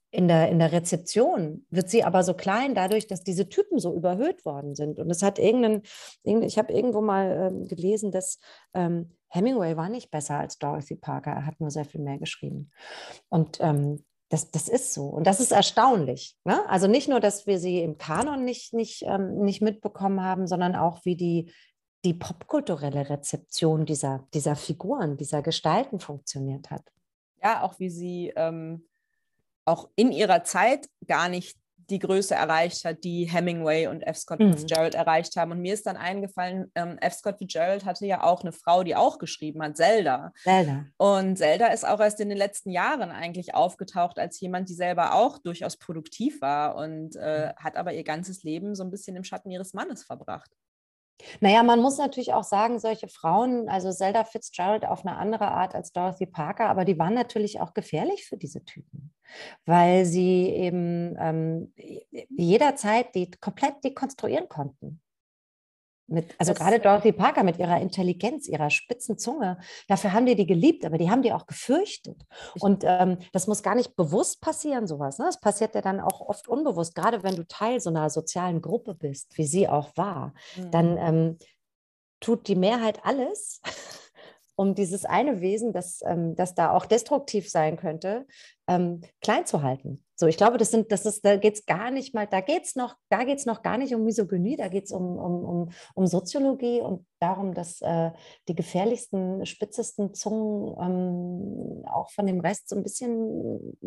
in 0.10 0.28
der, 0.28 0.50
in 0.50 0.58
der 0.58 0.72
Rezeption 0.72 1.68
wird 1.70 1.92
sie 1.92 2.04
aber 2.04 2.24
so 2.24 2.34
klein 2.34 2.74
dadurch, 2.74 3.06
dass 3.06 3.24
diese 3.24 3.48
Typen 3.48 3.78
so 3.78 3.94
überhöht 3.94 4.46
worden 4.46 4.74
sind. 4.74 4.98
Und 4.98 5.12
es 5.12 5.22
hat 5.22 5.38
irgendeinen, 5.38 5.84
ich 6.24 6.58
habe 6.58 6.74
irgendwo 6.74 7.02
mal 7.02 7.52
ähm, 7.52 7.68
gelesen, 7.68 8.12
dass 8.12 8.40
ähm, 8.74 9.12
Hemingway 9.28 9.78
war 9.78 9.90
nicht 9.90 10.10
besser 10.10 10.40
als 10.40 10.58
Dorothy 10.58 10.96
Parker, 10.96 11.34
er 11.34 11.46
hat 11.46 11.60
nur 11.60 11.70
sehr 11.70 11.86
viel 11.86 12.02
mehr 12.02 12.18
geschrieben. 12.18 12.72
Und 13.30 13.60
ähm, 13.62 14.04
das, 14.30 14.52
das 14.52 14.70
ist 14.70 14.94
so. 14.94 15.06
Und 15.06 15.26
das 15.26 15.40
ist 15.40 15.52
erstaunlich. 15.52 16.38
Ne? 16.46 16.68
Also 16.70 16.88
nicht 16.88 17.10
nur, 17.10 17.20
dass 17.20 17.48
wir 17.48 17.60
sie 17.60 17.82
im 17.82 17.98
Kanon 17.98 18.46
nicht, 18.46 18.74
nicht, 18.74 19.04
ähm, 19.04 19.40
nicht 19.40 19.62
mitbekommen 19.62 20.24
haben, 20.24 20.48
sondern 20.48 20.76
auch, 20.76 21.04
wie 21.04 21.16
die, 21.16 21.52
die 22.06 22.14
popkulturelle 22.14 23.10
Rezeption 23.10 23.86
dieser, 23.86 24.28
dieser 24.34 24.56
Figuren, 24.56 25.18
dieser 25.18 25.42
Gestalten 25.42 26.00
funktioniert 26.00 26.70
hat. 26.70 26.84
Ja, 27.42 27.64
auch 27.64 27.80
wie 27.80 27.90
sie 27.90 28.32
ähm, 28.36 28.88
auch 29.66 29.90
in 29.96 30.12
ihrer 30.12 30.44
Zeit 30.44 30.88
gar 31.08 31.28
nicht 31.28 31.58
die 31.92 32.00
Größe 32.00 32.36
erreicht 32.36 32.86
hat, 32.86 33.04
die 33.04 33.26
Hemingway 33.26 33.88
und 33.88 34.02
F. 34.04 34.18
Scott 34.18 34.40
mhm. 34.40 34.54
Fitzgerald 34.54 34.96
erreicht 34.96 35.36
haben. 35.36 35.52
Und 35.52 35.62
mir 35.62 35.74
ist 35.74 35.86
dann 35.86 35.98
eingefallen, 35.98 36.72
ähm, 36.76 36.98
F. 37.00 37.14
Scott 37.14 37.38
Fitzgerald 37.38 37.86
hatte 37.86 38.06
ja 38.06 38.24
auch 38.24 38.42
eine 38.42 38.52
Frau, 38.52 38.84
die 38.84 38.96
auch 38.96 39.20
geschrieben 39.20 39.62
hat, 39.62 39.78
Zelda. 39.78 40.32
Zelda. 40.44 40.86
Und 40.98 41.38
Zelda 41.38 41.68
ist 41.68 41.88
auch 41.88 42.00
erst 42.00 42.20
in 42.20 42.30
den 42.30 42.38
letzten 42.38 42.72
Jahren 42.72 43.12
eigentlich 43.12 43.56
aufgetaucht 43.56 44.20
als 44.20 44.40
jemand, 44.40 44.70
die 44.70 44.74
selber 44.74 45.14
auch 45.14 45.38
durchaus 45.38 45.78
produktiv 45.78 46.42
war 46.42 46.76
und 46.76 47.16
äh, 47.16 47.48
mhm. 47.48 47.64
hat 47.64 47.76
aber 47.76 47.94
ihr 47.94 48.04
ganzes 48.04 48.44
Leben 48.44 48.76
so 48.76 48.84
ein 48.84 48.92
bisschen 48.92 49.16
im 49.16 49.24
Schatten 49.24 49.52
ihres 49.52 49.74
Mannes 49.74 50.04
verbracht. 50.04 50.52
Naja, 51.40 51.64
man 51.64 51.82
muss 51.82 51.98
natürlich 51.98 52.34
auch 52.34 52.44
sagen, 52.44 52.80
solche 52.80 53.08
Frauen, 53.08 53.68
also 53.70 53.92
Zelda 53.92 54.24
Fitzgerald 54.24 54.86
auf 54.86 55.06
eine 55.06 55.18
andere 55.18 55.50
Art 55.50 55.76
als 55.76 55.92
Dorothy 55.92 56.26
Parker, 56.26 56.70
aber 56.70 56.86
die 56.86 56.98
waren 56.98 57.14
natürlich 57.14 57.60
auch 57.60 57.74
gefährlich 57.74 58.26
für 58.26 58.38
diese 58.38 58.64
Typen, 58.64 59.14
weil 59.66 60.06
sie 60.06 60.48
eben 60.50 61.16
ähm, 61.20 61.74
jederzeit 62.30 63.14
die 63.16 63.32
komplett 63.32 63.84
dekonstruieren 63.84 64.48
konnten. 64.48 65.02
Mit, 66.10 66.36
also 66.38 66.54
das, 66.54 66.60
gerade 66.60 66.80
Dorothy 66.80 67.12
Parker 67.12 67.44
mit 67.44 67.58
ihrer 67.58 67.80
Intelligenz, 67.80 68.48
ihrer 68.48 68.70
spitzen 68.70 69.18
Zunge, 69.18 69.60
dafür 69.88 70.14
haben 70.14 70.26
die 70.26 70.36
die 70.36 70.46
geliebt, 70.46 70.86
aber 70.86 70.98
die 70.98 71.10
haben 71.10 71.22
die 71.22 71.34
auch 71.34 71.46
gefürchtet. 71.46 72.26
Und 72.60 72.84
ähm, 72.86 73.18
das 73.32 73.48
muss 73.48 73.64
gar 73.64 73.76
nicht 73.76 73.96
bewusst 73.96 74.42
passieren, 74.42 74.88
sowas. 74.88 75.20
Ne? 75.20 75.26
Das 75.26 75.40
passiert 75.40 75.76
ja 75.76 75.82
dann 75.82 76.00
auch 76.00 76.22
oft 76.22 76.48
unbewusst, 76.48 76.96
gerade 76.96 77.24
wenn 77.24 77.36
du 77.36 77.48
Teil 77.48 77.80
so 77.80 77.90
einer 77.90 78.10
sozialen 78.10 78.62
Gruppe 78.62 78.96
bist, 78.96 79.38
wie 79.38 79.46
sie 79.46 79.68
auch 79.68 79.96
war. 79.96 80.34
Mhm. 80.56 80.72
Dann 80.72 80.98
ähm, 80.98 81.38
tut 82.20 82.48
die 82.48 82.56
Mehrheit 82.56 83.06
alles, 83.06 83.62
um 84.60 84.76
dieses 84.76 85.06
eine 85.06 85.40
Wesen, 85.40 85.72
das, 85.72 86.02
ähm, 86.06 86.36
das 86.36 86.54
da 86.54 86.72
auch 86.72 86.86
destruktiv 86.86 87.50
sein 87.50 87.78
könnte, 87.78 88.28
ähm, 88.68 89.00
klein 89.22 89.46
zu 89.46 89.64
halten. 89.64 90.04
So, 90.16 90.28
ich 90.28 90.36
glaube, 90.36 90.58
das 90.58 90.70
sind, 90.70 90.92
das 90.92 91.06
ist, 91.06 91.24
da 91.24 91.38
geht 91.38 91.54
es 91.54 91.66
gar 91.66 91.92
nicht 91.92 92.14
mal, 92.14 92.28
da 92.28 92.42
geht 92.42 92.66
es 92.66 92.76
noch, 92.76 92.96
da 93.08 93.24
geht 93.24 93.46
noch 93.46 93.62
gar 93.62 93.78
nicht 93.78 93.96
um 93.96 94.04
Misogynie, 94.04 94.58
da 94.58 94.68
geht 94.68 94.84
es 94.84 94.92
um, 94.92 95.18
um, 95.18 95.46
um, 95.46 95.70
um 95.96 96.08
Soziologie 96.08 96.82
und 96.82 97.06
darum, 97.22 97.54
dass 97.54 97.80
äh, 97.80 98.12
die 98.50 98.56
gefährlichsten, 98.56 99.46
spitzesten 99.46 100.14
Zungen 100.14 100.76
ähm, 100.78 101.86
auch 101.88 102.10
von 102.12 102.26
dem 102.26 102.42
Rest 102.42 102.68
so 102.68 102.76
ein 102.76 102.84
bisschen 102.84 103.78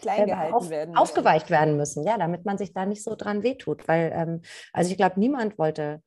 klein 0.00 0.30
äh, 0.30 0.52
auf, 0.52 0.70
werden 0.70 0.96
aufgeweicht 0.96 1.50
werden 1.50 1.76
müssen, 1.76 2.06
ja, 2.06 2.16
damit 2.16 2.46
man 2.46 2.56
sich 2.56 2.72
da 2.72 2.86
nicht 2.86 3.04
so 3.04 3.14
dran 3.14 3.42
wehtut. 3.42 3.86
Weil, 3.88 4.10
ähm, 4.14 4.40
also 4.72 4.90
ich 4.90 4.96
glaube, 4.96 5.20
niemand 5.20 5.58
wollte 5.58 6.00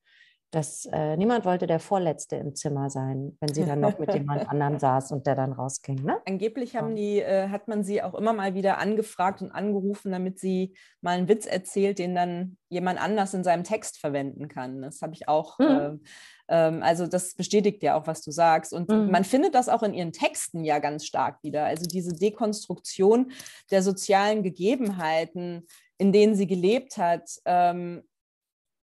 dass 0.52 0.88
äh, 0.92 1.16
niemand 1.16 1.46
wollte 1.46 1.68
der 1.68 1.80
Vorletzte 1.80 2.36
im 2.38 2.56
Zimmer 2.56 2.90
sein, 2.90 3.38
wenn 3.40 3.54
sie 3.54 3.66
dann 3.66 3.80
noch 3.80 4.00
mit 4.00 4.14
jemand 4.14 4.48
anderem 4.50 4.80
saß 4.80 5.12
und 5.12 5.28
der 5.28 5.36
dann 5.36 5.54
rausging. 5.54 6.04
Ne? 6.04 6.20
Angeblich 6.26 6.76
haben 6.76 6.96
die, 6.96 7.20
äh, 7.20 7.50
hat 7.50 7.68
man 7.68 7.84
sie 7.84 8.02
auch 8.02 8.16
immer 8.16 8.34
mal 8.34 8.56
wieder 8.56 8.80
angefragt 8.80 9.42
und 9.42 9.52
angerufen, 9.52 10.12
damit 10.12 10.40
sie 10.40 10.74
mal 11.02 11.18
einen 11.18 11.28
Witz 11.28 11.46
erzählt, 11.46 12.00
den 12.00 12.16
dann 12.16 12.58
jemand 12.70 13.00
anders 13.00 13.34
in 13.36 13.44
seinem 13.44 13.64
Text 13.64 14.00
verwenden 14.00 14.48
kann. 14.48 14.82
Das 14.82 15.02
habe 15.02 15.14
ich 15.14 15.28
auch. 15.28 15.60
Mhm. 15.60 16.02
Äh, 16.48 16.56
also 16.82 17.06
das 17.06 17.36
bestätigt 17.36 17.84
ja 17.84 17.96
auch, 17.96 18.08
was 18.08 18.22
du 18.24 18.32
sagst. 18.32 18.74
Und 18.74 18.90
mhm. 18.90 19.12
man 19.12 19.24
findet 19.24 19.54
das 19.54 19.70
auch 19.70 19.84
in 19.84 19.94
ihren 19.94 20.14
Texten 20.14 20.64
ja 20.64 20.80
ganz 20.80 21.06
stark 21.06 21.44
wieder. 21.44 21.66
Also 21.66 21.86
diese 21.86 22.16
Dekonstruktion 22.16 23.32
der 23.70 23.84
sozialen 23.84 24.42
Gegebenheiten, 24.42 25.68
in 26.00 26.12
denen 26.12 26.34
sie 26.34 26.48
gelebt 26.48 26.98
hat. 26.98 27.30
Ähm, 27.46 28.02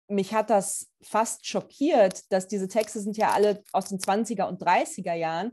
mich 0.08 0.34
hat 0.34 0.50
das 0.50 0.90
fast 1.02 1.46
schockiert, 1.46 2.30
dass 2.32 2.48
diese 2.48 2.68
Texte 2.68 3.00
sind 3.00 3.16
ja 3.16 3.32
alle 3.32 3.62
aus 3.72 3.88
den 3.88 3.98
20er 3.98 4.44
und 4.44 4.62
30er 4.62 5.14
Jahren, 5.14 5.52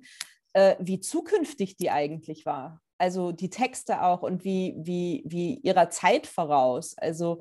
äh, 0.54 0.76
wie 0.80 1.00
zukünftig 1.00 1.78
die 1.78 1.90
eigentlich 1.90 2.46
war. 2.46 2.82
Also 2.98 3.32
die 3.32 3.50
Texte 3.50 4.04
auch 4.04 4.22
und 4.22 4.44
wie, 4.44 4.76
wie, 4.78 5.24
wie 5.26 5.56
ihrer 5.56 5.90
Zeit 5.90 6.28
voraus. 6.28 6.96
Also 6.98 7.40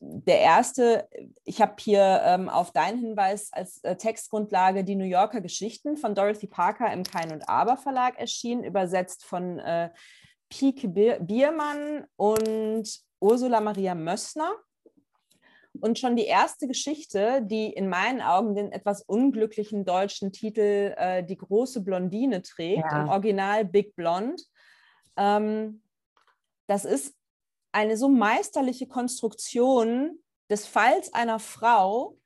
der 0.00 0.40
erste, 0.40 1.08
ich 1.44 1.60
habe 1.60 1.74
hier 1.78 2.22
ähm, 2.24 2.48
auf 2.48 2.72
deinen 2.72 2.98
Hinweis 2.98 3.52
als 3.52 3.84
äh, 3.84 3.96
Textgrundlage 3.96 4.82
die 4.82 4.96
New 4.96 5.04
Yorker 5.04 5.42
Geschichten 5.42 5.96
von 5.96 6.14
Dorothy 6.14 6.46
Parker 6.46 6.90
im 6.92 7.04
Kein 7.04 7.32
und 7.32 7.48
Aber 7.48 7.76
Verlag 7.76 8.18
erschienen, 8.18 8.64
übersetzt 8.64 9.24
von 9.24 9.58
äh, 9.58 9.90
Pike 10.48 10.88
Biermann 11.20 12.06
und 12.16 13.00
Ursula 13.20 13.60
Maria 13.60 13.94
Mössner. 13.94 14.50
Und 15.78 15.98
schon 15.98 16.16
die 16.16 16.24
erste 16.24 16.66
Geschichte, 16.66 17.42
die 17.42 17.72
in 17.72 17.88
meinen 17.88 18.20
Augen 18.20 18.54
den 18.54 18.72
etwas 18.72 19.02
unglücklichen 19.02 19.84
deutschen 19.84 20.32
Titel 20.32 20.94
äh, 20.96 21.22
Die 21.24 21.36
große 21.36 21.82
Blondine 21.82 22.42
trägt, 22.42 22.90
ja. 22.90 23.02
im 23.02 23.08
Original 23.08 23.64
Big 23.64 23.94
Blonde, 23.94 24.42
ähm, 25.16 25.82
das 26.66 26.84
ist 26.84 27.14
eine 27.72 27.96
so 27.96 28.08
meisterliche 28.08 28.88
Konstruktion 28.88 30.18
des 30.48 30.66
Falls 30.66 31.12
einer 31.14 31.38
Frau, 31.38 32.16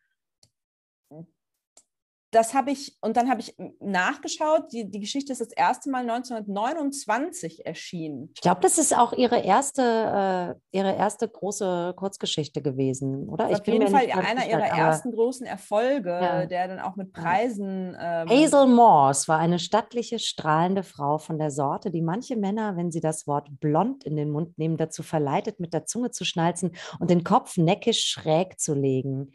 das 2.35 2.55
habe 2.55 2.71
ich, 2.71 2.97
und 3.01 3.17
dann 3.17 3.31
habe 3.31 3.41
ich 3.41 3.55
nachgeschaut, 3.81 4.73
die, 4.73 4.91
die 4.91 5.01
Geschichte 5.01 5.33
ist 5.33 5.41
das 5.41 5.53
erste 5.53 5.91
Mal 5.91 6.09
1929 6.09 7.65
erschienen. 7.65 8.31
Ich 8.35 8.41
glaube, 8.41 8.61
das 8.61 8.79
ist 8.79 8.97
auch 8.97 9.13
ihre 9.13 9.41
erste, 9.41 10.57
äh, 10.73 10.77
ihre 10.77 10.97
erste 10.97 11.29
große 11.29 11.95
Kurzgeschichte 11.97 12.63
gewesen, 12.63 13.29
oder? 13.29 13.49
Auf 13.49 13.67
jeden 13.67 13.89
Fall 13.89 14.11
einer 14.11 14.47
ihrer 14.47 14.67
ersten 14.67 15.13
großen 15.13 15.47
Erfolge, 15.47 16.11
ja. 16.11 16.47
der 16.47 16.69
dann 16.69 16.81
auch 16.81 16.97
mit 16.97 17.13
Preisen. 17.13 17.97
Ähm, 18.01 18.29
Hazel 18.29 18.67
Morse 18.67 19.29
war 19.29 19.39
eine 19.39 19.59
stattliche, 19.59 20.19
strahlende 20.19 20.83
Frau 20.83 21.19
von 21.19 21.39
der 21.39 21.51
Sorte, 21.51 21.91
die 21.91 22.03
manche 22.03 22.37
Männer, 22.37 22.77
wenn 22.77 22.91
sie 22.91 23.01
das 23.01 23.27
Wort 23.27 23.49
blond 23.61 24.05
in 24.05 24.17
den 24.17 24.31
Mund 24.31 24.59
nehmen, 24.59 24.77
dazu 24.77 25.03
verleitet, 25.03 25.61
mit 25.61 25.73
der 25.73 25.87
Zunge 25.87 26.11
zu 26.11 26.25
schnalzen 26.25 26.73
und 26.99 27.11
den 27.11 27.25
Kopf 27.25 27.57
neckisch 27.57 28.05
schräg 28.05 28.59
zu 28.59 28.75
legen. 28.75 29.33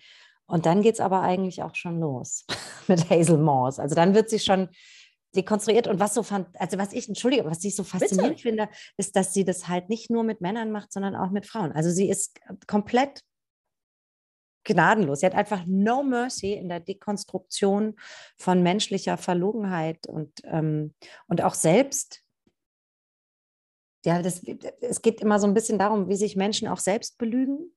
Und 0.49 0.65
dann 0.65 0.81
geht 0.81 0.95
es 0.95 0.99
aber 0.99 1.21
eigentlich 1.21 1.61
auch 1.61 1.75
schon 1.75 1.99
los 1.99 2.45
mit 2.87 3.09
Hazel 3.09 3.37
Morse. 3.37 3.81
Also 3.81 3.95
dann 3.95 4.15
wird 4.15 4.29
sie 4.29 4.39
schon 4.39 4.69
dekonstruiert. 5.35 5.87
Und 5.87 5.99
was 5.99 6.15
so 6.15 6.23
fand, 6.23 6.47
also 6.59 6.77
was 6.79 6.91
ich, 6.91 7.07
entschuldige, 7.07 7.45
was 7.45 7.63
ich 7.63 7.75
so 7.75 7.83
faszinierend 7.83 8.37
Bitte? 8.37 8.41
finde, 8.41 8.69
ist, 8.97 9.15
dass 9.15 9.33
sie 9.33 9.45
das 9.45 9.67
halt 9.67 9.89
nicht 9.89 10.09
nur 10.09 10.23
mit 10.23 10.41
Männern 10.41 10.71
macht, 10.71 10.91
sondern 10.91 11.15
auch 11.15 11.29
mit 11.29 11.45
Frauen. 11.45 11.71
Also 11.71 11.91
sie 11.91 12.09
ist 12.09 12.39
komplett 12.65 13.21
gnadenlos. 14.63 15.19
Sie 15.19 15.27
hat 15.27 15.35
einfach 15.35 15.65
no 15.67 16.01
mercy 16.01 16.53
in 16.53 16.67
der 16.67 16.79
Dekonstruktion 16.79 17.95
von 18.37 18.63
menschlicher 18.63 19.17
Verlogenheit 19.17 20.07
und, 20.07 20.41
ähm, 20.45 20.95
und 21.27 21.43
auch 21.43 21.53
selbst. 21.53 22.23
Ja, 24.03 24.23
das, 24.23 24.41
es 24.81 25.01
geht 25.03 25.21
immer 25.21 25.39
so 25.39 25.45
ein 25.45 25.53
bisschen 25.53 25.77
darum, 25.77 26.09
wie 26.09 26.15
sich 26.15 26.35
Menschen 26.35 26.67
auch 26.67 26.79
selbst 26.79 27.19
belügen 27.19 27.71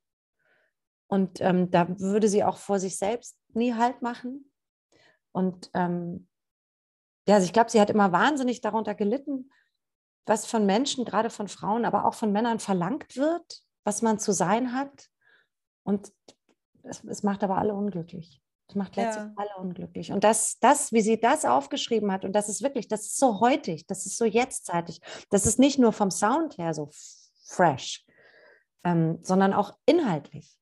und 1.12 1.42
ähm, 1.42 1.70
da 1.70 2.00
würde 2.00 2.26
sie 2.26 2.42
auch 2.42 2.56
vor 2.56 2.80
sich 2.80 2.96
selbst 2.96 3.36
nie 3.52 3.74
Halt 3.74 4.00
machen. 4.00 4.50
Und 5.30 5.70
ähm, 5.74 6.26
ja, 7.28 7.34
also 7.34 7.44
ich 7.44 7.52
glaube, 7.52 7.68
sie 7.68 7.82
hat 7.82 7.90
immer 7.90 8.12
wahnsinnig 8.12 8.62
darunter 8.62 8.94
gelitten, 8.94 9.50
was 10.24 10.46
von 10.46 10.64
Menschen, 10.64 11.04
gerade 11.04 11.28
von 11.28 11.48
Frauen, 11.48 11.84
aber 11.84 12.06
auch 12.06 12.14
von 12.14 12.32
Männern 12.32 12.60
verlangt 12.60 13.18
wird, 13.18 13.60
was 13.84 14.00
man 14.00 14.18
zu 14.18 14.32
sein 14.32 14.72
hat. 14.72 15.10
Und 15.82 16.10
es, 16.82 17.04
es 17.04 17.22
macht 17.22 17.44
aber 17.44 17.58
alle 17.58 17.74
unglücklich. 17.74 18.40
Es 18.68 18.74
macht 18.74 18.96
letztlich 18.96 19.26
ja. 19.26 19.34
alle 19.36 19.56
unglücklich. 19.58 20.12
Und 20.12 20.24
das, 20.24 20.60
das, 20.60 20.92
wie 20.92 21.02
sie 21.02 21.20
das 21.20 21.44
aufgeschrieben 21.44 22.10
hat, 22.10 22.24
und 22.24 22.32
das 22.32 22.48
ist 22.48 22.62
wirklich, 22.62 22.88
das 22.88 23.02
ist 23.02 23.18
so 23.18 23.38
heutig, 23.40 23.86
das 23.86 24.06
ist 24.06 24.16
so 24.16 24.24
jetztzeitig, 24.24 25.02
das 25.28 25.44
ist 25.44 25.58
nicht 25.58 25.78
nur 25.78 25.92
vom 25.92 26.10
Sound 26.10 26.56
her 26.56 26.72
so 26.72 26.88
fresh, 27.44 28.02
ähm, 28.82 29.18
sondern 29.20 29.52
auch 29.52 29.76
inhaltlich. 29.84 30.58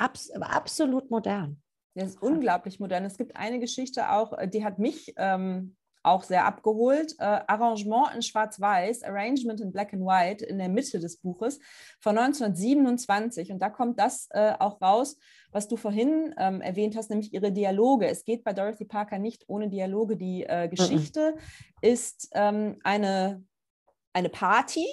Abs 0.00 0.30
absolut 0.30 1.10
modern. 1.10 1.62
Das 1.94 2.10
ist 2.10 2.22
unglaublich 2.22 2.80
modern. 2.80 3.04
Es 3.04 3.18
gibt 3.18 3.36
eine 3.36 3.58
Geschichte 3.58 4.10
auch, 4.10 4.32
äh, 4.32 4.48
die 4.48 4.64
hat 4.64 4.78
mich 4.78 5.12
ähm, 5.16 5.76
auch 6.02 6.22
sehr 6.22 6.46
abgeholt. 6.46 7.14
Äh, 7.18 7.40
Arrangement 7.46 8.14
in 8.14 8.22
Schwarz-Weiß, 8.22 9.02
Arrangement 9.02 9.60
in 9.60 9.72
Black 9.72 9.92
and 9.92 10.02
White 10.02 10.44
in 10.44 10.58
der 10.58 10.68
Mitte 10.68 10.98
des 10.98 11.18
Buches 11.18 11.58
von 12.00 12.16
1927. 12.16 13.52
Und 13.52 13.60
da 13.60 13.68
kommt 13.68 13.98
das 13.98 14.28
äh, 14.30 14.54
auch 14.58 14.80
raus, 14.80 15.18
was 15.52 15.68
du 15.68 15.76
vorhin 15.76 16.34
ähm, 16.38 16.60
erwähnt 16.60 16.96
hast, 16.96 17.10
nämlich 17.10 17.34
ihre 17.34 17.52
Dialoge. 17.52 18.06
Es 18.06 18.24
geht 18.24 18.44
bei 18.44 18.52
Dorothy 18.52 18.84
Parker 18.84 19.18
nicht 19.18 19.44
ohne 19.48 19.68
Dialoge. 19.68 20.16
Die 20.16 20.44
äh, 20.44 20.68
Geschichte 20.68 21.34
mhm. 21.34 21.38
ist 21.82 22.30
ähm, 22.32 22.78
eine, 22.82 23.44
eine 24.12 24.28
Party, 24.28 24.86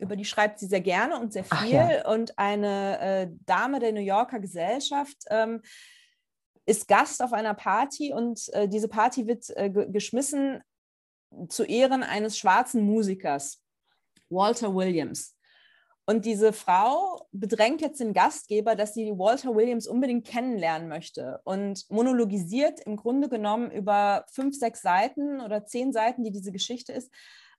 über 0.00 0.16
die 0.16 0.24
schreibt 0.24 0.58
sie 0.58 0.66
sehr 0.66 0.80
gerne 0.80 1.18
und 1.18 1.32
sehr 1.32 1.44
viel. 1.44 1.70
Ja. 1.70 2.08
Und 2.10 2.38
eine 2.38 2.98
äh, 3.00 3.28
Dame 3.46 3.78
der 3.78 3.92
New 3.92 4.00
Yorker 4.00 4.40
Gesellschaft 4.40 5.18
ähm, 5.28 5.62
ist 6.66 6.88
Gast 6.88 7.22
auf 7.22 7.32
einer 7.32 7.54
Party 7.54 8.12
und 8.12 8.48
äh, 8.52 8.68
diese 8.68 8.88
Party 8.88 9.26
wird 9.26 9.50
äh, 9.56 9.70
geschmissen 9.70 10.62
zu 11.48 11.64
Ehren 11.64 12.02
eines 12.02 12.38
schwarzen 12.38 12.82
Musikers, 12.82 13.62
Walter 14.28 14.74
Williams. 14.74 15.36
Und 16.06 16.24
diese 16.24 16.52
Frau 16.52 17.28
bedrängt 17.30 17.80
jetzt 17.80 18.00
den 18.00 18.12
Gastgeber, 18.12 18.74
dass 18.74 18.94
sie 18.94 19.12
Walter 19.12 19.54
Williams 19.54 19.86
unbedingt 19.86 20.26
kennenlernen 20.26 20.88
möchte 20.88 21.40
und 21.44 21.88
monologisiert 21.88 22.80
im 22.80 22.96
Grunde 22.96 23.28
genommen 23.28 23.70
über 23.70 24.24
fünf, 24.32 24.58
sechs 24.58 24.82
Seiten 24.82 25.40
oder 25.40 25.66
zehn 25.66 25.92
Seiten, 25.92 26.24
die 26.24 26.32
diese 26.32 26.50
Geschichte 26.50 26.92
ist, 26.92 27.12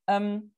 ähm, 0.08 0.54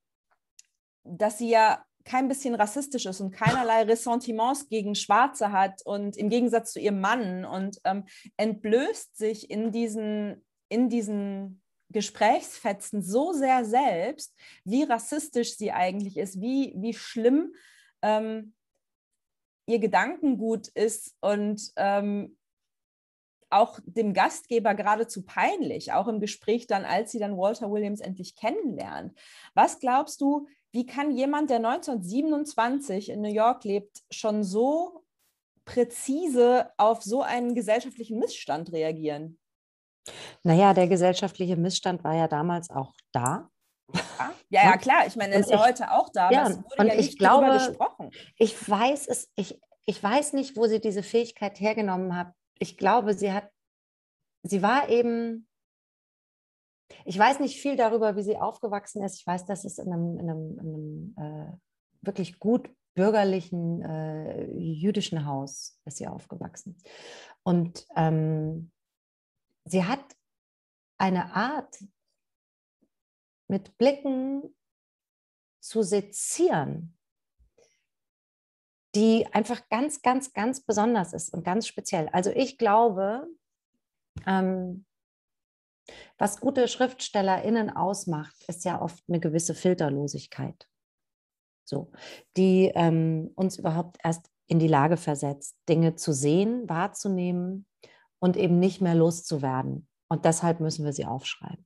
dass 1.04 1.38
sie 1.38 1.50
ja 1.50 1.84
kein 2.06 2.28
bisschen 2.28 2.56
rassistisch 2.56 3.06
ist 3.06 3.22
und 3.22 3.32
keinerlei 3.32 3.84
Ressentiments 3.84 4.68
gegen 4.68 4.96
Schwarze 4.96 5.52
hat 5.52 5.82
und 5.86 6.18
im 6.18 6.30
Gegensatz 6.30 6.74
zu 6.74 6.80
ihrem 6.80 7.00
Mann 7.00 7.46
und 7.46 7.80
ähm, 7.86 8.06
entblößt 8.38 9.16
sich 9.16 9.50
in 9.50 9.72
diesen, 9.72 10.46
in 10.70 10.90
diesen 10.90 11.62
Gesprächsfetzen 11.90 13.02
so 13.02 13.32
sehr 13.32 13.64
selbst, 13.64 14.36
wie 14.66 14.84
rassistisch 14.84 15.56
sie 15.56 15.72
eigentlich 15.72 16.18
ist, 16.18 16.42
wie, 16.42 16.74
wie 16.76 16.94
schlimm 16.94 17.54
ähm, 18.02 18.54
ihr 19.66 19.80
Gedankengut 19.80 20.68
ist 20.70 21.16
und 21.22 21.72
ähm, 21.78 22.38
auch 23.50 23.80
dem 23.86 24.14
Gastgeber 24.14 24.74
geradezu 24.74 25.24
peinlich, 25.24 25.94
auch 25.94 26.08
im 26.08 26.20
Gespräch 26.20 26.66
dann, 26.66 26.86
als 26.86 27.12
sie 27.12 27.20
dann 27.20 27.38
Walter 27.38 27.72
Williams 27.72 28.02
endlich 28.02 28.36
kennenlernt. 28.36 29.18
Was 29.54 29.80
glaubst 29.80 30.20
du, 30.22 30.48
wie 30.74 30.86
kann 30.86 31.12
jemand, 31.12 31.52
der 31.52 31.58
1927 31.58 33.10
in 33.10 33.22
New 33.22 33.32
York 33.32 33.64
lebt, 33.64 34.02
schon 34.12 34.44
so 34.44 35.06
präzise 35.66 36.72
auf 36.78 37.04
so 37.04 37.22
einen 37.22 37.56
gesellschaftlichen 37.56 38.20
Missstand 38.20 38.72
reagieren? 38.74 39.40
Naja, 40.42 40.74
der 40.74 40.88
gesellschaftliche 40.88 41.56
Missstand 41.56 42.04
war 42.04 42.16
ja 42.16 42.28
damals 42.28 42.70
auch 42.70 42.94
da. 43.12 43.50
Ja, 44.50 44.64
ja, 44.64 44.78
klar. 44.78 45.06
Ich 45.08 45.16
meine, 45.16 45.36
er 45.36 45.40
ist 45.42 45.52
ja 45.52 45.64
heute 45.64 45.92
auch 45.92 46.10
da. 46.10 46.32
Ja, 46.32 46.48
und 46.78 46.88
ja 46.88 46.96
ich 46.96 47.18
glaube, 47.18 47.52
gesprochen. 47.54 48.12
ich 48.38 48.70
weiß 48.70 49.08
es, 49.08 49.32
ich, 49.36 49.60
ich 49.86 50.02
weiß 50.02 50.34
nicht, 50.34 50.58
wo 50.58 50.68
sie 50.68 50.80
diese 50.80 51.04
Fähigkeit 51.04 51.60
hergenommen 51.60 52.16
hat. 52.16 52.34
Ich 52.60 52.78
glaube, 52.78 53.14
sie 53.14 53.32
hat, 53.32 53.50
sie 54.44 54.62
war 54.62 54.90
eben, 54.90 55.48
ich 57.06 57.18
weiß 57.18 57.40
nicht 57.40 57.60
viel 57.60 57.76
darüber, 57.76 58.16
wie 58.16 58.24
sie 58.24 58.38
aufgewachsen 58.38 59.04
ist. 59.04 59.20
Ich 59.20 59.28
weiß, 59.28 59.46
dass 59.46 59.66
es 59.66 59.78
in 59.78 59.92
einem, 59.92 60.20
in 60.20 60.30
einem, 60.30 60.60
in 60.60 60.68
einem 60.68 61.16
äh, 61.18 61.58
wirklich 62.02 62.40
gut 62.40 62.70
bürgerlichen 62.96 63.82
äh, 63.82 64.46
jüdischen 64.56 65.26
Haus 65.26 65.80
ist 65.86 65.98
sie 65.98 66.08
aufgewachsen. 66.08 66.78
Und 67.44 67.86
ähm, 67.96 68.72
sie 69.66 69.84
hat 69.84 70.04
eine 70.98 71.34
Art, 71.36 71.84
mit 73.50 73.78
Blicken 73.78 74.56
zu 75.62 75.84
sezieren, 75.84 76.98
die 78.96 79.28
einfach 79.32 79.68
ganz, 79.70 80.02
ganz, 80.02 80.34
ganz 80.34 80.62
besonders 80.62 81.14
ist 81.14 81.34
und 81.34 81.44
ganz 81.44 81.68
speziell. 81.68 82.10
Also 82.10 82.32
ich 82.32 82.58
glaube, 82.58 83.28
ähm, 84.26 84.86
was 86.18 86.40
gute 86.40 86.68
SchriftstellerInnen 86.68 87.70
ausmacht, 87.70 88.36
ist 88.48 88.66
ja 88.66 88.82
oft 88.82 89.04
eine 89.08 89.20
gewisse 89.20 89.54
Filterlosigkeit. 89.56 90.68
So, 91.66 91.92
die 92.38 92.72
ähm, 92.76 93.32
uns 93.36 93.58
überhaupt 93.58 93.98
erst 94.04 94.30
in 94.48 94.60
die 94.60 94.68
Lage 94.68 94.98
versetzt, 94.98 95.56
Dinge 95.70 95.96
zu 95.96 96.14
sehen, 96.14 96.68
wahrzunehmen 96.68 97.66
und 98.20 98.38
eben 98.38 98.60
nicht 98.60 98.82
mehr 98.82 98.96
loszuwerden. 98.96 99.88
Und 100.10 100.26
deshalb 100.26 100.60
müssen 100.60 100.86
wir 100.86 100.94
sie 100.94 101.06
aufschreiben. 101.06 101.66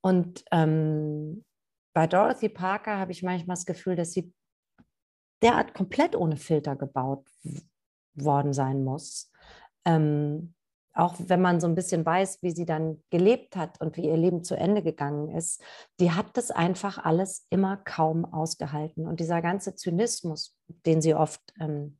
Und 0.00 0.44
ähm, 0.50 1.44
bei 1.94 2.06
Dorothy 2.06 2.48
Parker 2.48 2.98
habe 2.98 3.12
ich 3.12 3.22
manchmal 3.22 3.56
das 3.56 3.66
Gefühl, 3.66 3.96
dass 3.96 4.12
sie 4.12 4.32
derart 5.42 5.74
komplett 5.74 6.16
ohne 6.16 6.36
Filter 6.36 6.76
gebaut 6.76 7.26
worden 8.14 8.52
sein 8.52 8.84
muss. 8.84 9.30
Ähm, 9.84 10.54
auch 10.92 11.14
wenn 11.18 11.40
man 11.40 11.60
so 11.60 11.66
ein 11.66 11.74
bisschen 11.74 12.04
weiß, 12.04 12.38
wie 12.42 12.50
sie 12.50 12.66
dann 12.66 13.02
gelebt 13.10 13.56
hat 13.56 13.80
und 13.80 13.96
wie 13.96 14.06
ihr 14.06 14.16
Leben 14.16 14.42
zu 14.42 14.56
Ende 14.56 14.82
gegangen 14.82 15.28
ist, 15.36 15.62
die 16.00 16.10
hat 16.10 16.36
das 16.36 16.50
einfach 16.50 16.98
alles 16.98 17.46
immer 17.50 17.76
kaum 17.76 18.24
ausgehalten. 18.24 19.06
Und 19.06 19.20
dieser 19.20 19.40
ganze 19.40 19.74
Zynismus, 19.74 20.56
den 20.86 21.00
sie 21.00 21.14
oft 21.14 21.40
ähm, 21.60 21.98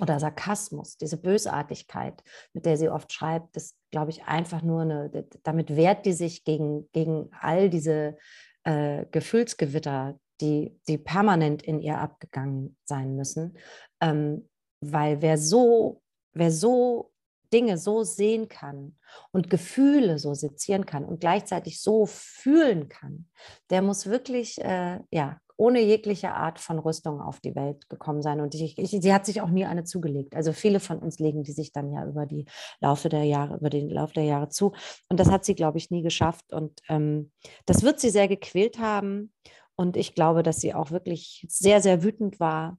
oder 0.00 0.20
Sarkasmus, 0.20 0.98
diese 0.98 1.16
Bösartigkeit, 1.16 2.22
mit 2.52 2.66
der 2.66 2.76
sie 2.76 2.88
oft 2.88 3.12
schreibt, 3.12 3.56
das 3.56 3.74
glaube 3.90 4.10
ich 4.10 4.24
einfach 4.24 4.62
nur 4.62 4.82
eine, 4.82 5.26
damit 5.42 5.74
wehrt 5.74 6.06
die 6.06 6.12
sich 6.12 6.44
gegen, 6.44 6.88
gegen 6.92 7.30
all 7.40 7.70
diese 7.70 8.16
äh, 8.64 9.06
Gefühlsgewitter, 9.10 10.18
die, 10.40 10.78
die 10.86 10.98
permanent 10.98 11.62
in 11.62 11.80
ihr 11.80 11.98
abgegangen 11.98 12.76
sein 12.84 13.16
müssen. 13.16 13.56
Ähm, 14.00 14.48
weil 14.80 15.20
wer 15.22 15.36
so, 15.38 16.02
wer 16.32 16.50
so 16.50 17.09
Dinge 17.52 17.78
so 17.78 18.02
sehen 18.02 18.48
kann 18.48 18.96
und 19.32 19.50
Gefühle 19.50 20.18
so 20.18 20.34
sezieren 20.34 20.86
kann 20.86 21.04
und 21.04 21.20
gleichzeitig 21.20 21.80
so 21.82 22.06
fühlen 22.06 22.88
kann, 22.88 23.28
der 23.70 23.82
muss 23.82 24.06
wirklich 24.06 24.60
äh, 24.60 25.00
ja, 25.10 25.40
ohne 25.60 25.80
jegliche 25.80 26.32
Art 26.32 26.58
von 26.58 26.78
Rüstung 26.78 27.20
auf 27.20 27.38
die 27.40 27.54
Welt 27.54 27.90
gekommen 27.90 28.22
sein. 28.22 28.40
Und 28.40 28.54
ich, 28.54 28.78
ich, 28.78 28.90
sie 28.90 29.12
hat 29.12 29.26
sich 29.26 29.42
auch 29.42 29.50
nie 29.50 29.66
eine 29.66 29.84
zugelegt. 29.84 30.34
Also 30.34 30.54
viele 30.54 30.80
von 30.80 30.98
uns 30.98 31.18
legen 31.18 31.42
die 31.42 31.52
sich 31.52 31.70
dann 31.70 31.92
ja 31.92 32.06
über 32.06 32.24
die 32.24 32.46
Laufe 32.80 33.10
der 33.10 33.24
Jahre, 33.24 33.56
über 33.56 33.68
den 33.68 33.90
Lauf 33.90 34.12
der 34.12 34.24
Jahre 34.24 34.48
zu. 34.48 34.72
Und 35.10 35.20
das 35.20 35.30
hat 35.30 35.44
sie, 35.44 35.54
glaube 35.54 35.76
ich, 35.76 35.90
nie 35.90 36.02
geschafft. 36.02 36.54
Und 36.54 36.80
ähm, 36.88 37.30
das 37.66 37.82
wird 37.82 38.00
sie 38.00 38.08
sehr 38.08 38.26
gequält 38.26 38.78
haben. 38.78 39.34
Und 39.76 39.98
ich 39.98 40.14
glaube, 40.14 40.42
dass 40.42 40.60
sie 40.60 40.72
auch 40.72 40.92
wirklich 40.92 41.44
sehr, 41.50 41.82
sehr 41.82 42.02
wütend 42.02 42.40
war 42.40 42.78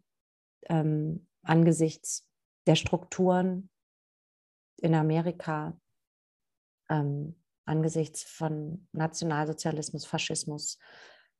ähm, 0.67 1.27
angesichts 1.43 2.27
der 2.65 2.75
Strukturen 2.75 3.69
in 4.82 4.94
Amerika, 4.94 5.80
ähm, 6.89 7.36
angesichts 7.65 8.24
von 8.24 8.88
Nationalsozialismus, 8.91 10.06
Faschismus, 10.06 10.78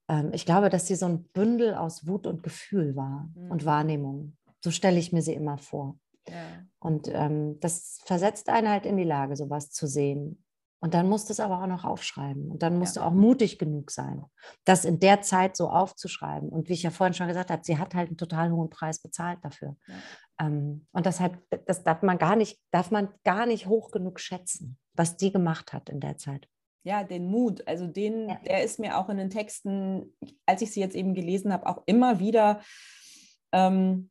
ähm, 0.08 0.32
ich 0.34 0.46
glaube, 0.46 0.70
dass 0.70 0.88
sie 0.88 0.96
so 0.96 1.06
ein 1.06 1.24
Bündel 1.24 1.74
aus 1.74 2.08
Wut 2.08 2.28
und 2.28 2.44
Gefühl 2.44 2.96
war 2.96 3.30
mhm. 3.36 3.52
und 3.52 3.66
Wahrnehmung. 3.66 4.38
So 4.64 4.72
stelle 4.72 5.00
ich 5.00 5.12
mir 5.12 5.22
sie 5.22 5.34
immer 5.34 5.58
vor. 5.58 6.00
Ja. 6.28 6.66
Und 6.80 7.08
ähm, 7.08 7.60
das 7.60 8.00
versetzt 8.06 8.50
einen 8.50 8.70
halt 8.70 8.86
in 8.86 8.98
die 8.98 9.04
Lage, 9.04 9.36
sowas 9.36 9.72
zu 9.72 9.88
sehen. 9.88 10.44
Und 10.84 10.94
dann 10.96 11.08
musst 11.08 11.30
du 11.30 11.34
es 11.34 11.40
aber 11.40 11.62
auch 11.62 11.68
noch 11.68 11.86
aufschreiben. 11.86 12.50
Und 12.50 12.64
dann 12.64 12.78
musst 12.78 12.96
ja. 12.96 13.04
du 13.04 13.08
auch 13.08 13.14
mutig 13.14 13.60
genug 13.60 13.92
sein, 13.92 14.26
das 14.66 14.84
in 14.84 15.00
der 15.00 15.22
Zeit 15.22 15.56
so 15.56 15.70
aufzuschreiben. 15.70 16.50
Und 16.50 16.70
wie 16.70 16.74
ich 16.74 16.84
ja 16.84 16.90
vorhin 16.90 17.14
schon 17.14 17.28
gesagt 17.28 17.52
habe, 17.52 17.62
sie 17.64 17.78
hat 17.78 17.94
halt 17.94 18.10
einen 18.10 18.18
total 18.18 18.52
hohen 18.52 18.70
Preis 18.70 19.00
bezahlt 19.00 19.40
dafür. 19.44 19.76
Ja. 19.88 20.48
Ähm, 20.48 20.88
und 20.92 21.06
deshalb, 21.06 21.38
das 21.68 21.84
darf 21.84 22.02
man 22.02 22.18
gar 22.18 22.36
nicht, 22.36 22.60
darf 22.72 22.90
man 22.90 23.10
gar 23.24 23.46
nicht 23.46 23.68
hoch 23.68 23.92
genug 23.92 24.20
schätzen, 24.20 24.78
was 24.94 25.18
die 25.18 25.32
gemacht 25.32 25.72
hat 25.72 25.90
in 25.90 26.00
der 26.00 26.18
Zeit 26.18 26.48
ja, 26.84 27.04
den 27.04 27.28
Mut. 27.28 27.68
Also 27.68 27.88
den, 27.88 28.30
ja. 28.30 28.40
der 28.46 28.64
ist 28.64 28.80
mir 28.80 28.98
auch 28.98 29.10
in 29.10 29.18
den 29.18 29.30
Texten, 29.30 30.16
als 30.46 30.62
ich 30.62 30.72
sie 30.72 30.80
jetzt 30.80 30.96
eben 30.96 31.14
gelesen 31.14 31.54
habe, 31.54 31.68
auch 31.68 31.84
immer 31.86 32.20
wieder 32.20 32.62
ähm, 33.52 34.10